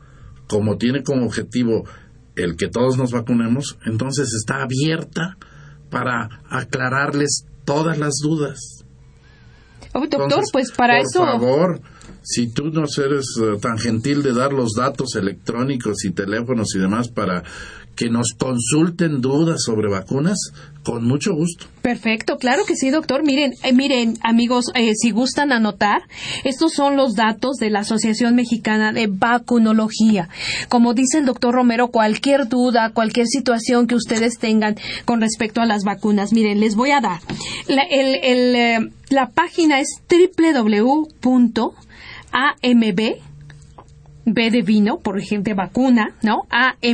como 0.47 0.77
tiene 0.77 1.03
como 1.03 1.25
objetivo 1.25 1.85
el 2.37 2.57
que 2.57 2.69
todos 2.69 2.99
nos 2.99 3.11
vacunemos, 3.11 3.79
entonces 3.87 4.29
está 4.35 4.63
abierta 4.63 5.39
para 5.91 6.43
aclararles 6.51 7.47
todas 7.65 7.97
las 7.97 8.17
dudas. 8.23 8.59
Oh, 9.95 10.01
doctor, 10.01 10.25
Entonces, 10.25 10.51
pues 10.53 10.71
para 10.71 10.99
por 10.99 11.07
eso. 11.07 11.25
favor, 11.25 11.81
si 12.23 12.49
tú 12.53 12.65
no 12.67 12.85
eres 13.03 13.25
eh, 13.41 13.59
tan 13.59 13.79
gentil 13.79 14.23
de 14.23 14.35
dar 14.35 14.53
los 14.53 14.75
datos 14.75 15.17
electrónicos 15.17 16.05
y 16.05 16.11
teléfonos 16.11 16.75
y 16.75 16.79
demás 16.79 17.09
para 17.09 17.43
que 17.99 18.09
nos 18.11 18.29
consulten 18.39 19.21
dudas 19.21 19.65
sobre 19.65 19.89
vacunas, 19.91 20.39
con 20.85 21.05
mucho 21.05 21.35
gusto. 21.35 21.67
Perfecto, 21.83 22.37
claro 22.39 22.63
que 22.65 22.77
sí, 22.77 22.91
doctor. 22.91 23.25
Miren, 23.25 23.55
eh, 23.65 23.73
miren, 23.73 24.15
amigos, 24.23 24.67
eh, 24.77 24.93
si 24.95 25.11
gustan 25.11 25.51
anotar, 25.51 26.03
estos 26.45 26.73
son 26.75 26.97
los 26.97 27.15
datos 27.17 27.57
de 27.57 27.71
la 27.71 27.81
Asociación 27.81 28.37
Mexicana 28.37 28.93
de 28.93 29.09
Vacunología. 29.09 30.29
Como 30.69 30.95
dice 30.95 31.19
el 31.19 31.25
doctor 31.27 31.53
Romero, 31.55 31.89
cualquier 31.89 32.49
duda, 32.49 32.91
cualquier 32.95 33.27
situación 33.27 33.89
que 33.89 33.97
ustedes 33.97 34.39
tengan 34.39 34.77
con 35.05 35.21
respecto 35.21 35.61
a 35.61 35.67
las 35.67 35.83
vacunas, 35.83 36.33
miren, 36.33 36.61
les 36.61 36.77
voy 36.77 36.93
a 36.93 37.01
dar. 37.01 37.21
La, 37.67 37.83
el- 37.83 38.21
el, 38.23 38.55
eh, 38.55 38.79
la 39.11 39.31
página 39.31 39.81
es 39.81 39.89
www.amb 40.09 41.59
B 44.35 44.51
de 44.51 44.63
vino, 44.63 44.99
por 44.99 45.19
ejemplo, 45.19 45.55
vacuna, 45.55 46.15
¿no? 46.23 46.47
amb.org.mx. 46.51 46.89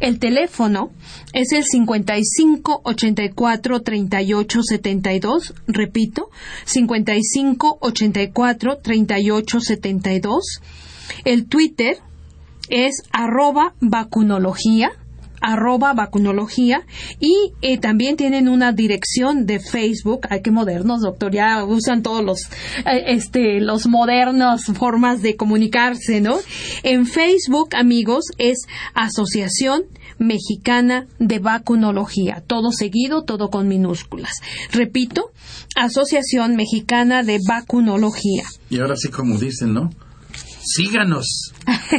El 0.00 0.18
teléfono 0.18 0.90
es 1.34 1.52
el 1.52 1.64
55 1.64 2.80
84 2.84 3.80
38 3.82 4.62
72, 4.62 5.54
repito, 5.66 6.30
55 6.64 7.78
84 7.80 8.78
38 8.78 9.60
72. 9.60 10.60
El 11.24 11.46
Twitter 11.46 11.98
es 12.70 13.02
arroba 13.12 13.74
vacunología 13.80 14.92
arroba 15.40 15.94
vacunología 15.94 16.84
y 17.18 17.52
eh, 17.62 17.78
también 17.78 18.16
tienen 18.16 18.48
una 18.48 18.72
dirección 18.72 19.46
de 19.46 19.60
Facebook, 19.60 20.26
ay 20.30 20.42
qué 20.42 20.50
modernos 20.50 21.00
doctor, 21.02 21.32
ya 21.32 21.64
usan 21.64 22.02
todos 22.02 22.24
los 22.24 22.42
eh, 22.86 23.04
este 23.06 23.60
los 23.60 23.86
modernos 23.86 24.64
formas 24.74 25.22
de 25.22 25.36
comunicarse, 25.36 26.20
¿no? 26.20 26.38
En 26.82 27.06
Facebook, 27.06 27.74
amigos, 27.74 28.24
es 28.38 28.66
Asociación 28.94 29.84
Mexicana 30.18 31.06
de 31.18 31.38
Vacunología, 31.38 32.42
todo 32.46 32.72
seguido, 32.72 33.22
todo 33.22 33.48
con 33.48 33.68
minúsculas. 33.68 34.32
Repito, 34.70 35.30
Asociación 35.76 36.56
Mexicana 36.56 37.22
de 37.22 37.38
Vacunología. 37.46 38.44
Y 38.68 38.80
ahora 38.80 38.96
sí, 38.96 39.08
como 39.08 39.38
dicen, 39.38 39.72
¿no? 39.72 39.90
Síganos. 40.72 41.52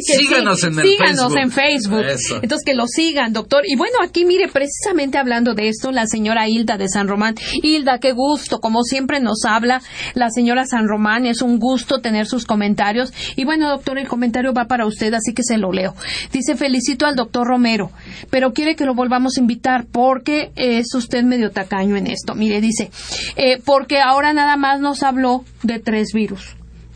síganos 0.00 0.60
sí, 0.60 0.66
en 0.66 0.78
el 0.78 0.86
síganos 0.86 1.32
Facebook. 1.32 1.38
en 1.38 1.50
Facebook. 1.50 2.04
Eso. 2.04 2.36
Entonces 2.42 2.64
que 2.64 2.74
lo 2.74 2.86
sigan, 2.86 3.32
doctor. 3.32 3.62
Y 3.66 3.74
bueno, 3.74 3.96
aquí 4.04 4.24
mire, 4.24 4.46
precisamente 4.48 5.18
hablando 5.18 5.54
de 5.54 5.68
esto, 5.68 5.90
la 5.90 6.06
señora 6.06 6.48
Hilda 6.48 6.76
de 6.76 6.88
San 6.88 7.08
Román. 7.08 7.34
Hilda, 7.60 7.98
qué 7.98 8.12
gusto, 8.12 8.60
como 8.60 8.84
siempre 8.84 9.18
nos 9.18 9.44
habla 9.44 9.82
la 10.14 10.30
señora 10.30 10.64
San 10.64 10.86
Román. 10.86 11.26
Es 11.26 11.42
un 11.42 11.58
gusto 11.58 12.00
tener 12.00 12.26
sus 12.26 12.46
comentarios. 12.46 13.12
Y 13.34 13.44
bueno, 13.44 13.68
doctor, 13.68 13.98
el 13.98 14.06
comentario 14.06 14.52
va 14.52 14.66
para 14.66 14.86
usted, 14.86 15.12
así 15.12 15.34
que 15.34 15.42
se 15.42 15.58
lo 15.58 15.72
leo. 15.72 15.96
Dice, 16.32 16.54
felicito 16.54 17.06
al 17.06 17.16
doctor 17.16 17.48
Romero, 17.48 17.90
pero 18.30 18.52
quiere 18.52 18.76
que 18.76 18.84
lo 18.84 18.94
volvamos 18.94 19.36
a 19.36 19.40
invitar 19.40 19.86
porque 19.90 20.52
es 20.54 20.94
usted 20.94 21.24
medio 21.24 21.50
tacaño 21.50 21.96
en 21.96 22.06
esto. 22.06 22.36
Mire, 22.36 22.60
dice, 22.60 22.92
eh, 23.34 23.60
porque 23.64 24.00
ahora 24.00 24.32
nada 24.32 24.56
más 24.56 24.78
nos 24.78 25.02
habló 25.02 25.44
de 25.64 25.80
tres 25.80 26.12
virus 26.12 26.54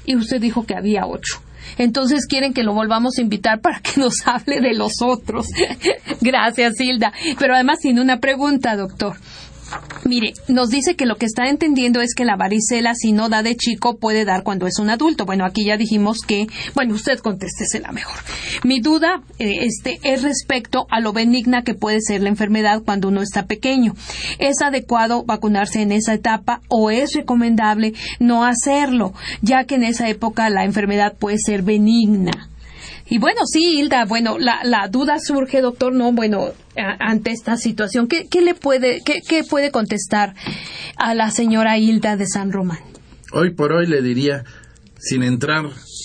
y 0.08 0.16
usted 0.16 0.40
dijo 0.40 0.64
que 0.64 0.74
había 0.74 1.06
ocho. 1.06 1.42
Entonces 1.76 2.26
quieren 2.26 2.54
que 2.54 2.62
lo 2.62 2.72
volvamos 2.72 3.18
a 3.18 3.20
invitar 3.20 3.60
para 3.60 3.80
que 3.80 4.00
nos 4.00 4.26
hable 4.26 4.60
de 4.60 4.74
los 4.74 5.02
otros. 5.02 5.48
Gracias, 6.22 6.80
Hilda. 6.80 7.12
Pero 7.38 7.54
además 7.54 7.80
tiene 7.80 8.00
una 8.00 8.18
pregunta, 8.18 8.74
doctor. 8.74 9.16
Mire, 10.04 10.32
nos 10.48 10.70
dice 10.70 10.96
que 10.96 11.06
lo 11.06 11.16
que 11.16 11.26
está 11.26 11.48
entendiendo 11.48 12.00
es 12.00 12.14
que 12.14 12.24
la 12.24 12.36
varicela, 12.36 12.94
si 12.94 13.12
no 13.12 13.28
da 13.28 13.42
de 13.42 13.56
chico, 13.56 13.98
puede 13.98 14.24
dar 14.24 14.42
cuando 14.42 14.66
es 14.66 14.78
un 14.78 14.90
adulto. 14.90 15.26
Bueno, 15.26 15.44
aquí 15.44 15.64
ya 15.64 15.76
dijimos 15.76 16.18
que, 16.26 16.46
bueno, 16.74 16.94
usted 16.94 17.18
contéstesela 17.18 17.92
mejor. 17.92 18.16
Mi 18.64 18.80
duda 18.80 19.22
eh, 19.38 19.66
este, 19.66 19.98
es 20.02 20.22
respecto 20.22 20.86
a 20.90 21.00
lo 21.00 21.12
benigna 21.12 21.62
que 21.62 21.74
puede 21.74 22.00
ser 22.00 22.22
la 22.22 22.28
enfermedad 22.28 22.82
cuando 22.84 23.08
uno 23.08 23.22
está 23.22 23.46
pequeño. 23.46 23.94
¿Es 24.38 24.62
adecuado 24.62 25.24
vacunarse 25.24 25.82
en 25.82 25.92
esa 25.92 26.14
etapa 26.14 26.62
o 26.68 26.90
es 26.90 27.14
recomendable 27.14 27.92
no 28.18 28.44
hacerlo, 28.44 29.12
ya 29.42 29.64
que 29.64 29.74
en 29.74 29.84
esa 29.84 30.08
época 30.08 30.48
la 30.48 30.64
enfermedad 30.64 31.14
puede 31.18 31.38
ser 31.38 31.62
benigna? 31.62 32.48
Y 33.10 33.18
bueno, 33.18 33.40
sí, 33.46 33.78
Hilda, 33.78 34.04
bueno, 34.04 34.38
la, 34.38 34.60
la 34.64 34.88
duda 34.88 35.18
surge, 35.18 35.60
doctor, 35.62 35.94
no, 35.94 36.12
bueno, 36.12 36.48
a- 36.76 36.96
ante 37.10 37.30
esta 37.30 37.56
situación, 37.56 38.06
¿qué, 38.06 38.26
qué 38.28 38.40
le 38.42 38.54
puede, 38.54 39.00
qué, 39.04 39.20
qué 39.26 39.44
puede 39.44 39.70
contestar 39.70 40.34
a 40.96 41.14
la 41.14 41.30
señora 41.30 41.78
Hilda 41.78 42.16
de 42.16 42.26
San 42.26 42.52
Román? 42.52 42.80
Hoy 43.32 43.54
por 43.54 43.72
hoy 43.72 43.86
le 43.86 44.02
diría, 44.02 44.44
sin 44.98 45.22
entrar 45.22 45.64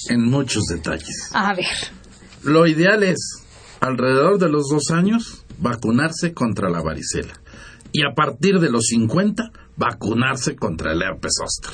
en 0.09 0.29
muchos 0.29 0.63
detalles. 0.65 1.29
A 1.33 1.53
ver, 1.53 1.65
Lo 2.43 2.67
ideal 2.67 3.03
es, 3.03 3.43
alrededor 3.81 4.39
de 4.39 4.49
los 4.49 4.69
dos 4.69 4.91
años, 4.91 5.43
vacunarse 5.59 6.33
contra 6.33 6.69
la 6.69 6.81
varicela. 6.81 7.33
Y 7.91 8.01
a 8.03 8.13
partir 8.15 8.59
de 8.59 8.69
los 8.69 8.85
50, 8.87 9.51
vacunarse 9.77 10.55
contra 10.55 10.93
el 10.93 11.01
herpes 11.01 11.33
zóster. 11.37 11.71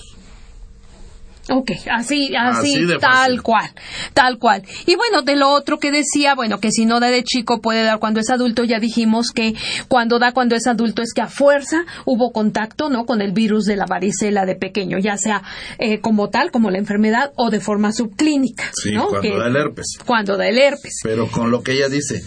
Ok, 1.49 1.71
así, 1.91 2.33
así, 2.35 2.85
tal 2.99 3.41
cual, 3.41 3.69
tal 4.13 4.37
cual. 4.37 4.63
Y 4.85 4.95
bueno, 4.95 5.21
de 5.23 5.35
lo 5.35 5.49
otro 5.49 5.79
que 5.79 5.91
decía, 5.91 6.35
bueno, 6.35 6.59
que 6.59 6.71
si 6.71 6.85
no 6.85 6.99
da 6.99 7.07
de 7.07 7.23
chico 7.23 7.59
puede 7.61 7.83
dar 7.83 7.99
cuando 7.99 8.19
es 8.19 8.29
adulto, 8.29 8.63
ya 8.63 8.79
dijimos 8.79 9.31
que 9.31 9.55
cuando 9.87 10.19
da 10.19 10.31
cuando 10.31 10.55
es 10.55 10.67
adulto 10.67 11.01
es 11.01 11.13
que 11.13 11.21
a 11.21 11.27
fuerza 11.27 11.85
hubo 12.05 12.31
contacto, 12.31 12.89
¿no? 12.89 13.05
Con 13.05 13.21
el 13.21 13.31
virus 13.31 13.65
de 13.65 13.75
la 13.75 13.85
varicela 13.85 14.45
de 14.45 14.55
pequeño, 14.55 14.97
ya 14.99 15.17
sea 15.17 15.41
eh, 15.79 15.99
como 15.99 16.29
tal, 16.29 16.51
como 16.51 16.69
la 16.69 16.77
enfermedad, 16.77 17.31
o 17.35 17.49
de 17.49 17.59
forma 17.59 17.91
subclínica, 17.91 18.65
Sí, 18.73 18.91
¿no? 18.91 19.07
cuando 19.07 19.21
Que- 19.21 19.37
da 19.39 19.47
el 19.47 19.55
herpes. 19.55 19.97
Cuando 20.05 20.37
da 20.37 20.47
el 20.47 20.57
herpes. 20.57 20.99
Pero 21.03 21.27
con 21.27 21.51
lo 21.51 21.63
que 21.63 21.71
ella 21.73 21.89
dice, 21.89 22.21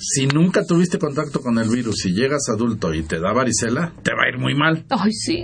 si 0.00 0.26
nunca 0.26 0.64
tuviste 0.64 0.98
contacto 0.98 1.40
con 1.40 1.58
el 1.58 1.68
virus 1.68 2.06
y 2.06 2.12
llegas 2.12 2.48
adulto 2.48 2.94
y 2.94 3.02
te 3.02 3.18
da 3.20 3.32
varicela, 3.32 3.92
te 4.02 4.12
va 4.12 4.24
a 4.24 4.28
ir 4.28 4.38
muy 4.38 4.54
mal. 4.54 4.84
Ay, 4.90 5.12
sí. 5.12 5.42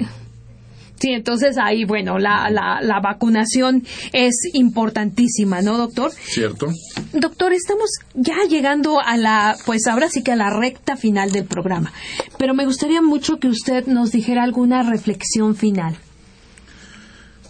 Sí, 1.05 1.13
entonces 1.13 1.59
ahí, 1.59 1.85
bueno, 1.85 2.19
la, 2.19 2.49
la, 2.49 2.81
la 2.81 2.99
vacunación 2.99 3.83
es 4.15 4.33
importantísima, 4.55 5.61
¿no, 5.61 5.77
doctor? 5.77 6.11
¿Cierto? 6.13 6.69
Doctor, 7.13 7.53
estamos 7.53 7.91
ya 8.15 8.37
llegando 8.49 8.99
a 9.03 9.19
la, 9.19 9.55
pues 9.67 9.87
ahora 9.87 10.09
sí 10.09 10.23
que 10.23 10.33
a 10.33 10.37
la 10.37 10.49
recta 10.49 10.97
final 10.97 11.31
del 11.31 11.45
programa, 11.45 11.93
pero 12.39 12.55
me 12.55 12.65
gustaría 12.65 13.03
mucho 13.03 13.37
que 13.37 13.49
usted 13.49 13.85
nos 13.85 14.13
dijera 14.13 14.45
alguna 14.45 14.83
reflexión 14.83 15.55
final. 15.55 15.95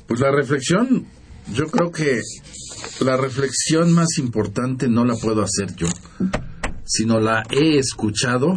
Pues 0.08 0.18
la 0.18 0.32
reflexión, 0.32 1.06
yo 1.52 1.66
creo 1.66 1.92
que 1.92 2.22
la 3.04 3.16
reflexión 3.16 3.92
más 3.92 4.18
importante 4.18 4.88
no 4.88 5.04
la 5.04 5.14
puedo 5.14 5.44
hacer 5.44 5.76
yo, 5.76 5.86
sino 6.84 7.20
la 7.20 7.44
he 7.52 7.78
escuchado 7.78 8.56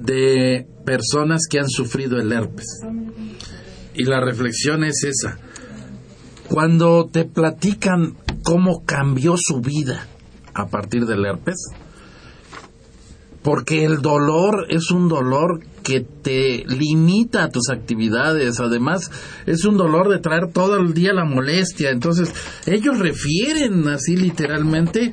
de 0.00 0.66
personas 0.84 1.46
que 1.48 1.60
han 1.60 1.68
sufrido 1.68 2.18
el 2.18 2.32
herpes. 2.32 2.80
Y 3.94 4.04
la 4.04 4.20
reflexión 4.20 4.84
es 4.84 5.04
esa. 5.04 5.38
Cuando 6.48 7.08
te 7.10 7.24
platican 7.24 8.16
cómo 8.42 8.84
cambió 8.84 9.34
su 9.36 9.60
vida 9.60 10.06
a 10.54 10.66
partir 10.66 11.06
del 11.06 11.24
herpes, 11.24 11.56
porque 13.42 13.84
el 13.84 14.02
dolor 14.02 14.66
es 14.68 14.90
un 14.90 15.08
dolor 15.08 15.60
que 15.82 16.00
te 16.00 16.64
limita 16.66 17.44
a 17.44 17.48
tus 17.48 17.68
actividades, 17.70 18.60
además 18.60 19.10
es 19.46 19.64
un 19.64 19.76
dolor 19.76 20.08
de 20.08 20.20
traer 20.20 20.52
todo 20.52 20.76
el 20.76 20.94
día 20.94 21.12
la 21.12 21.24
molestia, 21.24 21.90
entonces 21.90 22.32
ellos 22.66 22.98
refieren 22.98 23.88
así 23.88 24.16
literalmente, 24.16 25.12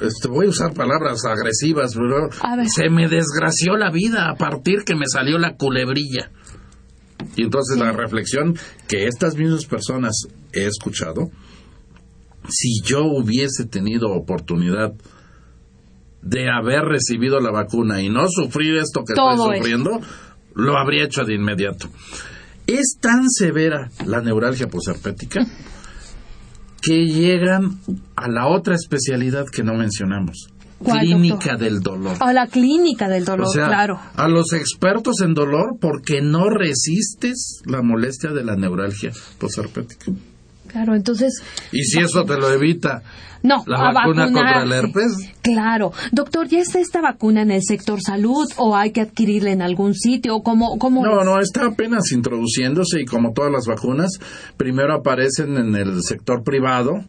este, 0.00 0.28
voy 0.28 0.46
a 0.46 0.50
usar 0.50 0.74
palabras 0.74 1.24
agresivas, 1.24 1.94
pero 1.94 2.28
se 2.72 2.88
me 2.88 3.08
desgració 3.08 3.76
la 3.76 3.90
vida 3.90 4.30
a 4.30 4.36
partir 4.36 4.84
que 4.84 4.94
me 4.94 5.06
salió 5.06 5.38
la 5.38 5.56
culebrilla. 5.56 6.30
Y 7.34 7.42
entonces 7.42 7.78
la 7.78 7.92
reflexión 7.92 8.56
que 8.88 9.06
estas 9.06 9.36
mismas 9.36 9.66
personas 9.66 10.26
he 10.52 10.66
escuchado, 10.66 11.30
si 12.48 12.80
yo 12.82 13.04
hubiese 13.04 13.66
tenido 13.66 14.12
oportunidad 14.12 14.92
de 16.22 16.48
haber 16.50 16.82
recibido 16.82 17.40
la 17.40 17.50
vacuna 17.50 18.02
y 18.02 18.08
no 18.08 18.26
sufrir 18.28 18.76
esto 18.76 19.04
que 19.04 19.14
Todo 19.14 19.30
estoy 19.30 19.58
sufriendo, 19.58 20.00
lo 20.54 20.76
habría 20.76 21.04
hecho 21.04 21.24
de 21.24 21.34
inmediato. 21.34 21.88
Es 22.66 22.96
tan 23.00 23.28
severa 23.28 23.90
la 24.04 24.20
neuralgia 24.20 24.68
posherpética 24.68 25.46
que 26.82 27.06
llegan 27.06 27.80
a 28.16 28.28
la 28.28 28.48
otra 28.48 28.74
especialidad 28.74 29.46
que 29.46 29.62
no 29.62 29.74
mencionamos, 29.74 30.48
¿Cuál, 30.48 30.55
clínica 30.84 31.52
doctor? 31.52 31.58
del 31.58 31.80
dolor. 31.80 32.16
A 32.20 32.32
la 32.32 32.46
clínica 32.46 33.08
del 33.08 33.24
dolor, 33.24 33.46
O 33.46 33.50
sea, 33.50 33.66
claro. 33.68 34.00
a 34.14 34.28
los 34.28 34.52
expertos 34.52 35.20
en 35.22 35.34
dolor 35.34 35.76
porque 35.80 36.20
no 36.22 36.48
resistes 36.50 37.62
la 37.64 37.82
molestia 37.82 38.30
de 38.30 38.44
la 38.44 38.56
neuralgia 38.56 39.12
posherpética. 39.38 40.12
Claro, 40.68 40.94
entonces, 40.94 41.42
Y 41.72 41.84
si 41.84 42.00
eso 42.00 42.24
te 42.24 42.36
lo 42.36 42.50
evita 42.50 43.02
no, 43.46 43.62
la 43.66 43.88
a 43.88 43.92
vacuna 43.92 44.24
contra 44.24 44.62
el 44.62 44.72
herpes, 44.72 45.12
Claro. 45.42 45.92
Doctor, 46.10 46.48
¿ya 46.48 46.58
está 46.58 46.80
esta 46.80 47.00
vacuna 47.00 47.42
en 47.42 47.52
el 47.52 47.62
sector 47.62 48.00
salud 48.02 48.46
o 48.56 48.74
hay 48.74 48.90
que 48.90 49.00
adquirirla 49.00 49.52
en 49.52 49.62
algún 49.62 49.94
sitio? 49.94 50.40
¿Cómo, 50.42 50.76
cómo 50.78 51.04
No, 51.04 51.20
es? 51.20 51.24
no, 51.26 51.40
está 51.40 51.66
apenas 51.66 52.10
introduciéndose 52.12 53.00
y 53.00 53.04
como 53.04 53.32
todas 53.32 53.52
las 53.52 53.66
vacunas, 53.66 54.10
primero 54.56 54.92
aparecen 54.94 55.56
en 55.56 55.76
el 55.76 56.02
sector 56.02 56.42
privado 56.42 57.04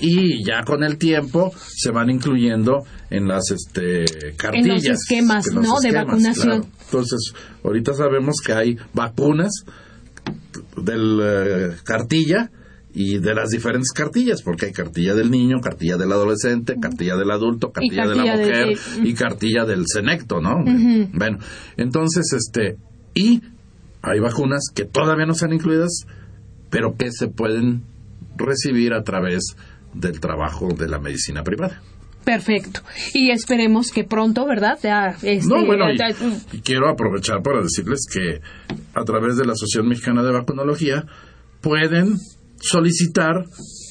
y 0.00 0.44
ya 0.46 0.62
con 0.64 0.84
el 0.84 0.98
tiempo 0.98 1.52
se 1.68 1.90
van 1.90 2.10
incluyendo 2.10 2.84
en 3.10 3.26
las 3.26 3.50
este, 3.50 4.04
cartillas. 4.36 5.00
esquemas, 5.00 5.48
en 5.48 5.56
los 5.56 5.64
¿no? 5.68 5.80
de 5.80 5.92
vacunación. 5.92 6.60
claro. 6.60 6.66
Entonces, 6.84 7.32
ahorita 7.64 7.92
sabemos 7.94 8.36
que 8.44 8.52
hay 8.52 8.76
vacunas 8.92 9.50
del 10.76 11.20
eh, 11.22 11.76
cartilla 11.84 12.50
y 12.96 13.18
de 13.18 13.34
las 13.34 13.50
diferentes 13.50 13.90
cartillas, 13.92 14.40
porque 14.42 14.66
hay 14.66 14.72
cartilla 14.72 15.14
del 15.14 15.30
niño, 15.30 15.60
cartilla 15.60 15.96
del 15.96 16.12
adolescente, 16.12 16.76
cartilla 16.80 17.16
del 17.16 17.30
adulto, 17.32 17.72
cartilla, 17.72 18.06
de 18.06 18.14
la 18.14 18.22
mujer 18.24 18.78
de- 19.02 19.08
y 19.08 19.14
cartilla 19.14 19.64
del 19.64 19.84
senecto, 19.86 20.40
¿no? 20.40 20.64
Bueno, 21.12 21.38
entonces, 21.76 22.32
este, 22.32 22.76
y 23.14 23.42
hay 24.00 24.20
vacunas 24.20 24.66
que 24.72 24.84
todavía 24.84 25.26
no 25.26 25.32
están 25.32 25.52
incluidas, 25.52 26.06
pero 26.70 26.94
que 26.96 27.10
se 27.10 27.26
pueden 27.28 27.82
recibir 28.36 28.94
a 28.94 29.02
través 29.02 29.56
del 29.92 30.20
trabajo 30.20 30.68
de 30.68 30.88
la 30.88 30.98
medicina 31.00 31.42
privada. 31.42 31.82
Perfecto. 32.24 32.80
Y 33.12 33.30
esperemos 33.30 33.90
que 33.90 34.04
pronto, 34.04 34.46
¿verdad? 34.46 34.78
Ya, 34.82 35.16
este, 35.22 35.46
No, 35.46 35.66
bueno, 35.66 35.84
y, 35.92 36.56
y 36.56 36.60
quiero 36.60 36.88
aprovechar 36.88 37.42
para 37.42 37.60
decirles 37.60 38.06
que 38.10 38.40
a 38.94 39.04
través 39.04 39.36
de 39.36 39.44
la 39.44 39.52
Asociación 39.52 39.88
Mexicana 39.88 40.22
de 40.22 40.32
Vacunología 40.32 41.04
pueden 41.60 42.14
solicitar 42.68 43.44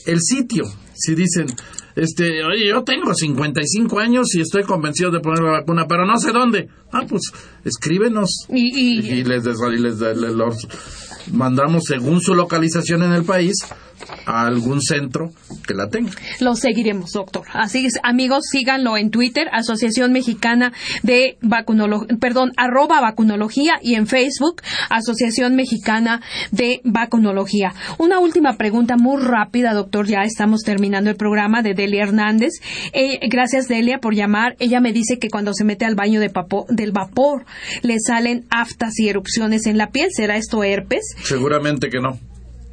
el 0.06 0.20
sitio. 0.22 0.64
Si 0.96 1.16
dicen, 1.16 1.48
este, 1.96 2.44
oye, 2.44 2.68
yo 2.70 2.84
tengo 2.84 3.14
55 3.14 4.00
años 4.00 4.34
y 4.36 4.42
estoy 4.42 4.64
convencido 4.64 5.12
de 5.12 5.20
poner 5.20 5.44
la 5.44 5.52
vacuna, 5.52 5.86
pero 5.88 6.06
no 6.06 6.18
sé 6.18 6.32
dónde. 6.32 6.70
Ah, 6.92 7.04
pues 7.08 7.22
escríbenos 7.66 8.30
y, 8.50 9.00
y- 9.00 9.20
y 9.20 9.24
les, 9.24 9.44
des- 9.44 9.58
y 9.76 9.80
les, 9.82 10.00
les- 10.00 10.18
les- 10.18 10.34
los 10.34 10.68
mandamos 11.32 11.84
según 11.86 12.22
su 12.22 12.36
localización 12.36 13.04
en 13.04 13.14
el 13.14 13.24
país 13.24 13.54
a 14.26 14.46
algún 14.48 14.82
centro 14.82 15.32
que 15.68 15.74
la 15.74 15.90
tenga. 15.90 16.12
Lo 16.40 16.56
seguiremos, 16.56 17.12
doctor. 17.12 17.46
Así 17.54 17.86
es, 17.86 17.94
amigos, 18.04 18.44
síganlo 18.52 18.98
en 18.98 19.10
Twitter, 19.12 19.48
Asociación 19.52 20.12
Mexicana 20.12 20.74
de 21.04 21.38
Vacunología, 21.42 22.18
perdón, 22.20 22.52
arroba 22.58 23.02
vacunología 23.02 23.74
y 23.82 23.96
en 23.96 24.08
Facebook, 24.08 24.62
Asociación 24.90 25.56
Mexicana 25.56 26.22
de 26.52 26.82
Vacunología. 26.84 27.74
Una 27.98 28.20
última 28.20 28.58
pregunta 28.58 28.96
muy 28.98 29.22
rápida, 29.22 29.74
doctor, 29.74 30.08
ya 30.08 30.24
estamos 30.24 30.62
terminando 30.64 31.10
el 31.10 31.16
programa 31.16 31.62
de 31.62 31.74
Delia 31.74 32.04
Hernández. 32.04 32.54
Eh, 32.94 33.20
gracias, 33.30 33.68
Delia, 33.68 34.00
por 34.00 34.16
llamar. 34.16 34.56
Ella 34.60 34.80
me 34.80 34.94
dice 34.94 35.20
que 35.20 35.30
cuando 35.30 35.54
se 35.54 35.64
mete 35.64 35.86
al 35.86 35.96
baño 35.96 36.20
de 36.20 36.30
papo- 36.30 36.66
del 36.70 36.92
vapor 36.92 37.46
le 37.82 37.98
salen 38.00 38.46
aftas 38.50 39.00
y 39.00 39.08
erupciones 39.10 39.66
en 39.66 39.78
la 39.78 39.90
piel. 39.92 40.10
¿Será 40.12 40.38
esto 40.38 40.64
herpes? 40.64 41.04
Seguramente 41.24 41.90
que 41.90 42.00
no. 42.00 42.18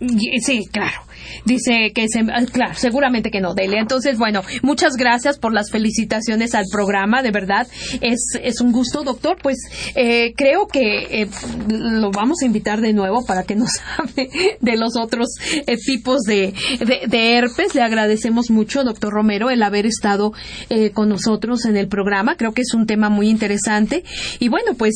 Sí, 0.01 0.67
claro. 0.73 1.03
Dice 1.45 1.93
que 1.95 2.07
se, 2.09 2.21
ah, 2.21 2.45
claro, 2.51 2.75
seguramente 2.75 3.31
que 3.31 3.41
no, 3.41 3.55
Delia. 3.55 3.81
Entonces, 3.81 4.19
bueno, 4.19 4.43
muchas 4.63 4.97
gracias 4.97 5.39
por 5.39 5.53
las 5.53 5.71
felicitaciones 5.71 6.55
al 6.55 6.65
programa, 6.73 7.23
de 7.23 7.31
verdad. 7.31 7.67
Es, 8.01 8.21
es 8.43 8.61
un 8.61 8.73
gusto, 8.73 9.03
doctor. 9.03 9.37
Pues 9.43 9.59
eh, 9.95 10.33
creo 10.37 10.67
que 10.67 11.23
eh, 11.23 11.29
lo 11.69 12.11
vamos 12.11 12.39
a 12.43 12.47
invitar 12.47 12.81
de 12.81 12.93
nuevo 12.93 13.25
para 13.27 13.45
que 13.45 13.57
nos 13.57 13.71
hable 13.99 14.31
de 14.61 14.77
los 14.77 14.97
otros 14.97 15.29
eh, 15.67 15.77
tipos 15.77 16.23
de, 16.23 16.55
de, 16.79 17.07
de 17.07 17.35
herpes. 17.35 17.75
Le 17.75 17.83
agradecemos 17.83 18.51
mucho, 18.51 18.83
doctor 18.83 19.13
Romero, 19.13 19.51
el 19.51 19.63
haber 19.63 19.87
estado 19.87 20.33
eh, 20.71 20.91
con 20.91 21.09
nosotros 21.09 21.67
en 21.67 21.77
el 21.77 21.89
programa. 21.89 22.37
Creo 22.37 22.53
que 22.53 22.63
es 22.63 22.75
un 22.75 22.87
tema 22.87 23.11
muy 23.11 23.29
interesante. 23.29 24.05
Y 24.39 24.49
bueno, 24.49 24.75
pues. 24.75 24.95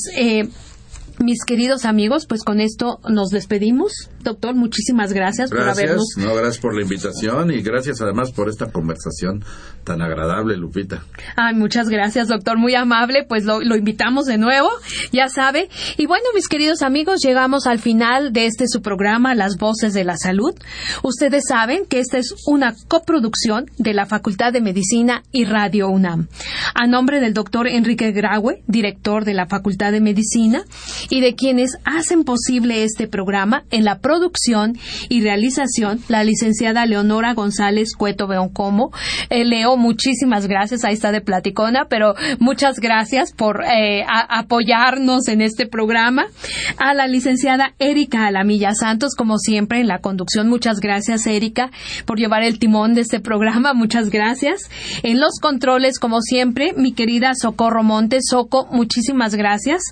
Mis 1.19 1.45
queridos 1.45 1.85
amigos, 1.85 2.27
pues 2.27 2.43
con 2.43 2.61
esto 2.61 2.99
nos 3.09 3.31
despedimos. 3.31 4.11
Doctor, 4.23 4.55
muchísimas 4.55 5.13
gracias, 5.13 5.51
por 5.51 5.61
Gracias, 5.61 5.79
habernos. 5.85 6.07
no, 6.17 6.35
gracias 6.35 6.59
por 6.59 6.75
la 6.75 6.83
invitación 6.83 7.53
y 7.53 7.63
gracias 7.63 8.01
además 8.01 8.33
por 8.33 8.49
esta 8.49 8.73
conversación 8.73 9.45
tan 9.85 10.03
agradable, 10.03 10.57
Lupita. 10.57 11.05
Ay, 11.37 11.55
muchas 11.55 11.89
gracias, 11.89 12.29
doctor, 12.29 12.59
muy 12.59 12.75
amable. 12.75 13.25
Pues 13.29 13.45
lo, 13.45 13.61
lo 13.61 13.77
invitamos 13.77 14.25
de 14.27 14.39
nuevo, 14.39 14.69
ya 15.13 15.29
sabe. 15.29 15.69
Y 15.99 16.07
bueno, 16.07 16.25
mis 16.35 16.49
queridos 16.49 16.83
amigos, 16.83 17.21
llegamos 17.23 17.67
al 17.67 17.79
final 17.79 18.33
de 18.33 18.47
este 18.47 18.67
su 18.67 18.81
programa, 18.83 19.35
Las 19.35 19.57
Voces 19.57 19.93
de 19.95 20.05
la 20.05 20.17
Salud. 20.17 20.55
Ustedes 21.03 21.45
saben 21.49 21.85
que 21.87 22.01
esta 22.01 22.19
es 22.19 22.35
una 22.47 22.75
coproducción 22.89 23.67
de 23.79 23.95
la 23.95 24.07
Facultad 24.07 24.53
de 24.53 24.61
Medicina 24.63 25.23
y 25.33 25.45
Radio 25.45 25.89
UNAM. 25.89 26.29
A 26.75 26.87
nombre 26.87 27.21
del 27.21 27.35
doctor 27.35 27.69
Enrique 27.69 28.11
Graue, 28.13 28.63
director 28.67 29.25
de 29.25 29.35
la 29.35 29.47
Facultad 29.47 29.93
de 29.93 30.01
Medicina, 30.01 30.65
y 31.11 31.21
de 31.21 31.35
quienes 31.35 31.77
hacen 31.85 32.25
posible 32.25 32.85
este 32.85 33.07
programa 33.09 33.65
en 33.71 33.85
la 33.85 33.99
producción 33.99 34.79
y 35.09 35.23
realización, 35.23 36.01
la 36.09 36.25
licenciada 36.25 36.87
Leonora 36.87 37.35
González 37.35 37.95
Cueto 37.97 38.27
Beoncomo. 38.27 38.91
Eh, 39.31 39.45
Leo, 39.45 39.77
muchísimas 39.77 40.47
gracias, 40.47 40.85
ahí 40.85 40.95
está 40.95 41.13
de 41.13 41.21
platicona, 41.21 41.87
pero 41.89 42.15
muchas 42.39 42.81
gracias 42.81 43.33
por 43.33 43.63
eh, 43.65 44.05
apoyarnos 44.09 45.29
en 45.29 45.41
este 45.41 45.67
programa. 45.67 46.27
A 46.79 46.95
la 46.95 47.07
licenciada 47.07 47.75
Erika 47.79 48.27
Alamilla 48.27 48.75
Santos, 48.75 49.15
como 49.17 49.39
siempre, 49.39 49.81
en 49.81 49.89
la 49.89 49.99
conducción, 49.99 50.49
muchas 50.49 50.81
gracias, 50.81 51.27
Erika, 51.27 51.71
por 52.07 52.19
llevar 52.19 52.43
el 52.43 52.59
timón 52.59 52.95
de 52.95 53.03
este 53.03 53.21
programa, 53.21 53.75
muchas 53.75 54.11
gracias. 54.11 54.71
En 55.03 55.21
los 55.21 55.39
controles, 55.41 55.99
como 55.99 56.21
siempre, 56.21 56.73
mi 56.77 56.93
querida 56.93 57.35
Socorro 57.35 57.83
Montes, 57.83 58.25
Soco, 58.31 58.67
muchísimas 58.71 59.35
gracias. 59.35 59.83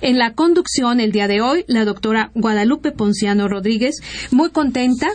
En 0.00 0.18
la 0.18 0.32
conducción, 0.32 0.59
el 1.00 1.12
día 1.12 1.26
de 1.26 1.40
hoy, 1.40 1.64
la 1.68 1.84
doctora 1.84 2.30
Guadalupe 2.34 2.92
Ponciano 2.92 3.48
Rodríguez, 3.48 3.96
muy 4.30 4.50
contenta 4.50 5.08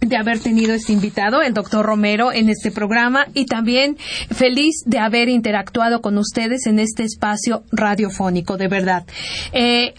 de 0.00 0.16
haber 0.16 0.40
tenido 0.40 0.72
este 0.72 0.92
invitado, 0.92 1.42
el 1.42 1.52
doctor 1.52 1.84
Romero, 1.84 2.32
en 2.32 2.48
este 2.48 2.70
programa 2.70 3.26
y 3.34 3.44
también 3.46 3.96
feliz 4.30 4.82
de 4.86 4.98
haber 4.98 5.28
interactuado 5.28 6.00
con 6.00 6.16
ustedes 6.16 6.66
en 6.66 6.78
este 6.78 7.04
espacio 7.04 7.62
radiofónico, 7.70 8.56
de 8.56 8.68
verdad. 8.68 9.04
Eh, 9.52 9.94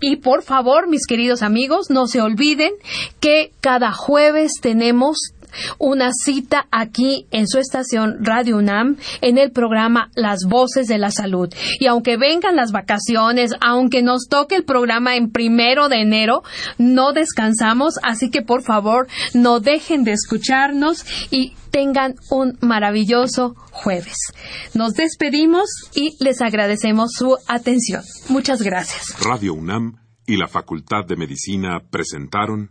y 0.00 0.16
por 0.16 0.42
favor, 0.42 0.88
mis 0.88 1.06
queridos 1.06 1.42
amigos, 1.42 1.90
no 1.90 2.06
se 2.06 2.20
olviden 2.20 2.72
que 3.20 3.52
cada 3.60 3.92
jueves 3.92 4.52
tenemos 4.60 5.32
una 5.78 6.10
cita 6.12 6.66
aquí 6.70 7.26
en 7.30 7.46
su 7.48 7.58
estación 7.58 8.18
Radio 8.20 8.56
UNAM 8.56 8.96
en 9.20 9.38
el 9.38 9.50
programa 9.52 10.10
Las 10.14 10.44
Voces 10.48 10.88
de 10.88 10.98
la 10.98 11.10
Salud. 11.10 11.52
Y 11.80 11.86
aunque 11.86 12.16
vengan 12.16 12.56
las 12.56 12.72
vacaciones, 12.72 13.52
aunque 13.60 14.02
nos 14.02 14.28
toque 14.28 14.56
el 14.56 14.64
programa 14.64 15.16
en 15.16 15.30
primero 15.30 15.88
de 15.88 16.00
enero, 16.00 16.42
no 16.78 17.12
descansamos, 17.12 17.94
así 18.02 18.30
que 18.30 18.42
por 18.42 18.62
favor 18.62 19.08
no 19.34 19.60
dejen 19.60 20.04
de 20.04 20.12
escucharnos 20.12 21.04
y 21.30 21.54
tengan 21.70 22.14
un 22.30 22.56
maravilloso 22.60 23.54
jueves. 23.70 24.16
Nos 24.74 24.94
despedimos 24.94 25.68
y 25.94 26.16
les 26.24 26.40
agradecemos 26.40 27.12
su 27.12 27.36
atención. 27.48 28.02
Muchas 28.28 28.62
gracias. 28.62 29.14
Radio 29.22 29.54
UNAM 29.54 29.96
y 30.26 30.36
la 30.36 30.48
Facultad 30.48 31.04
de 31.06 31.16
Medicina 31.16 31.80
presentaron 31.90 32.70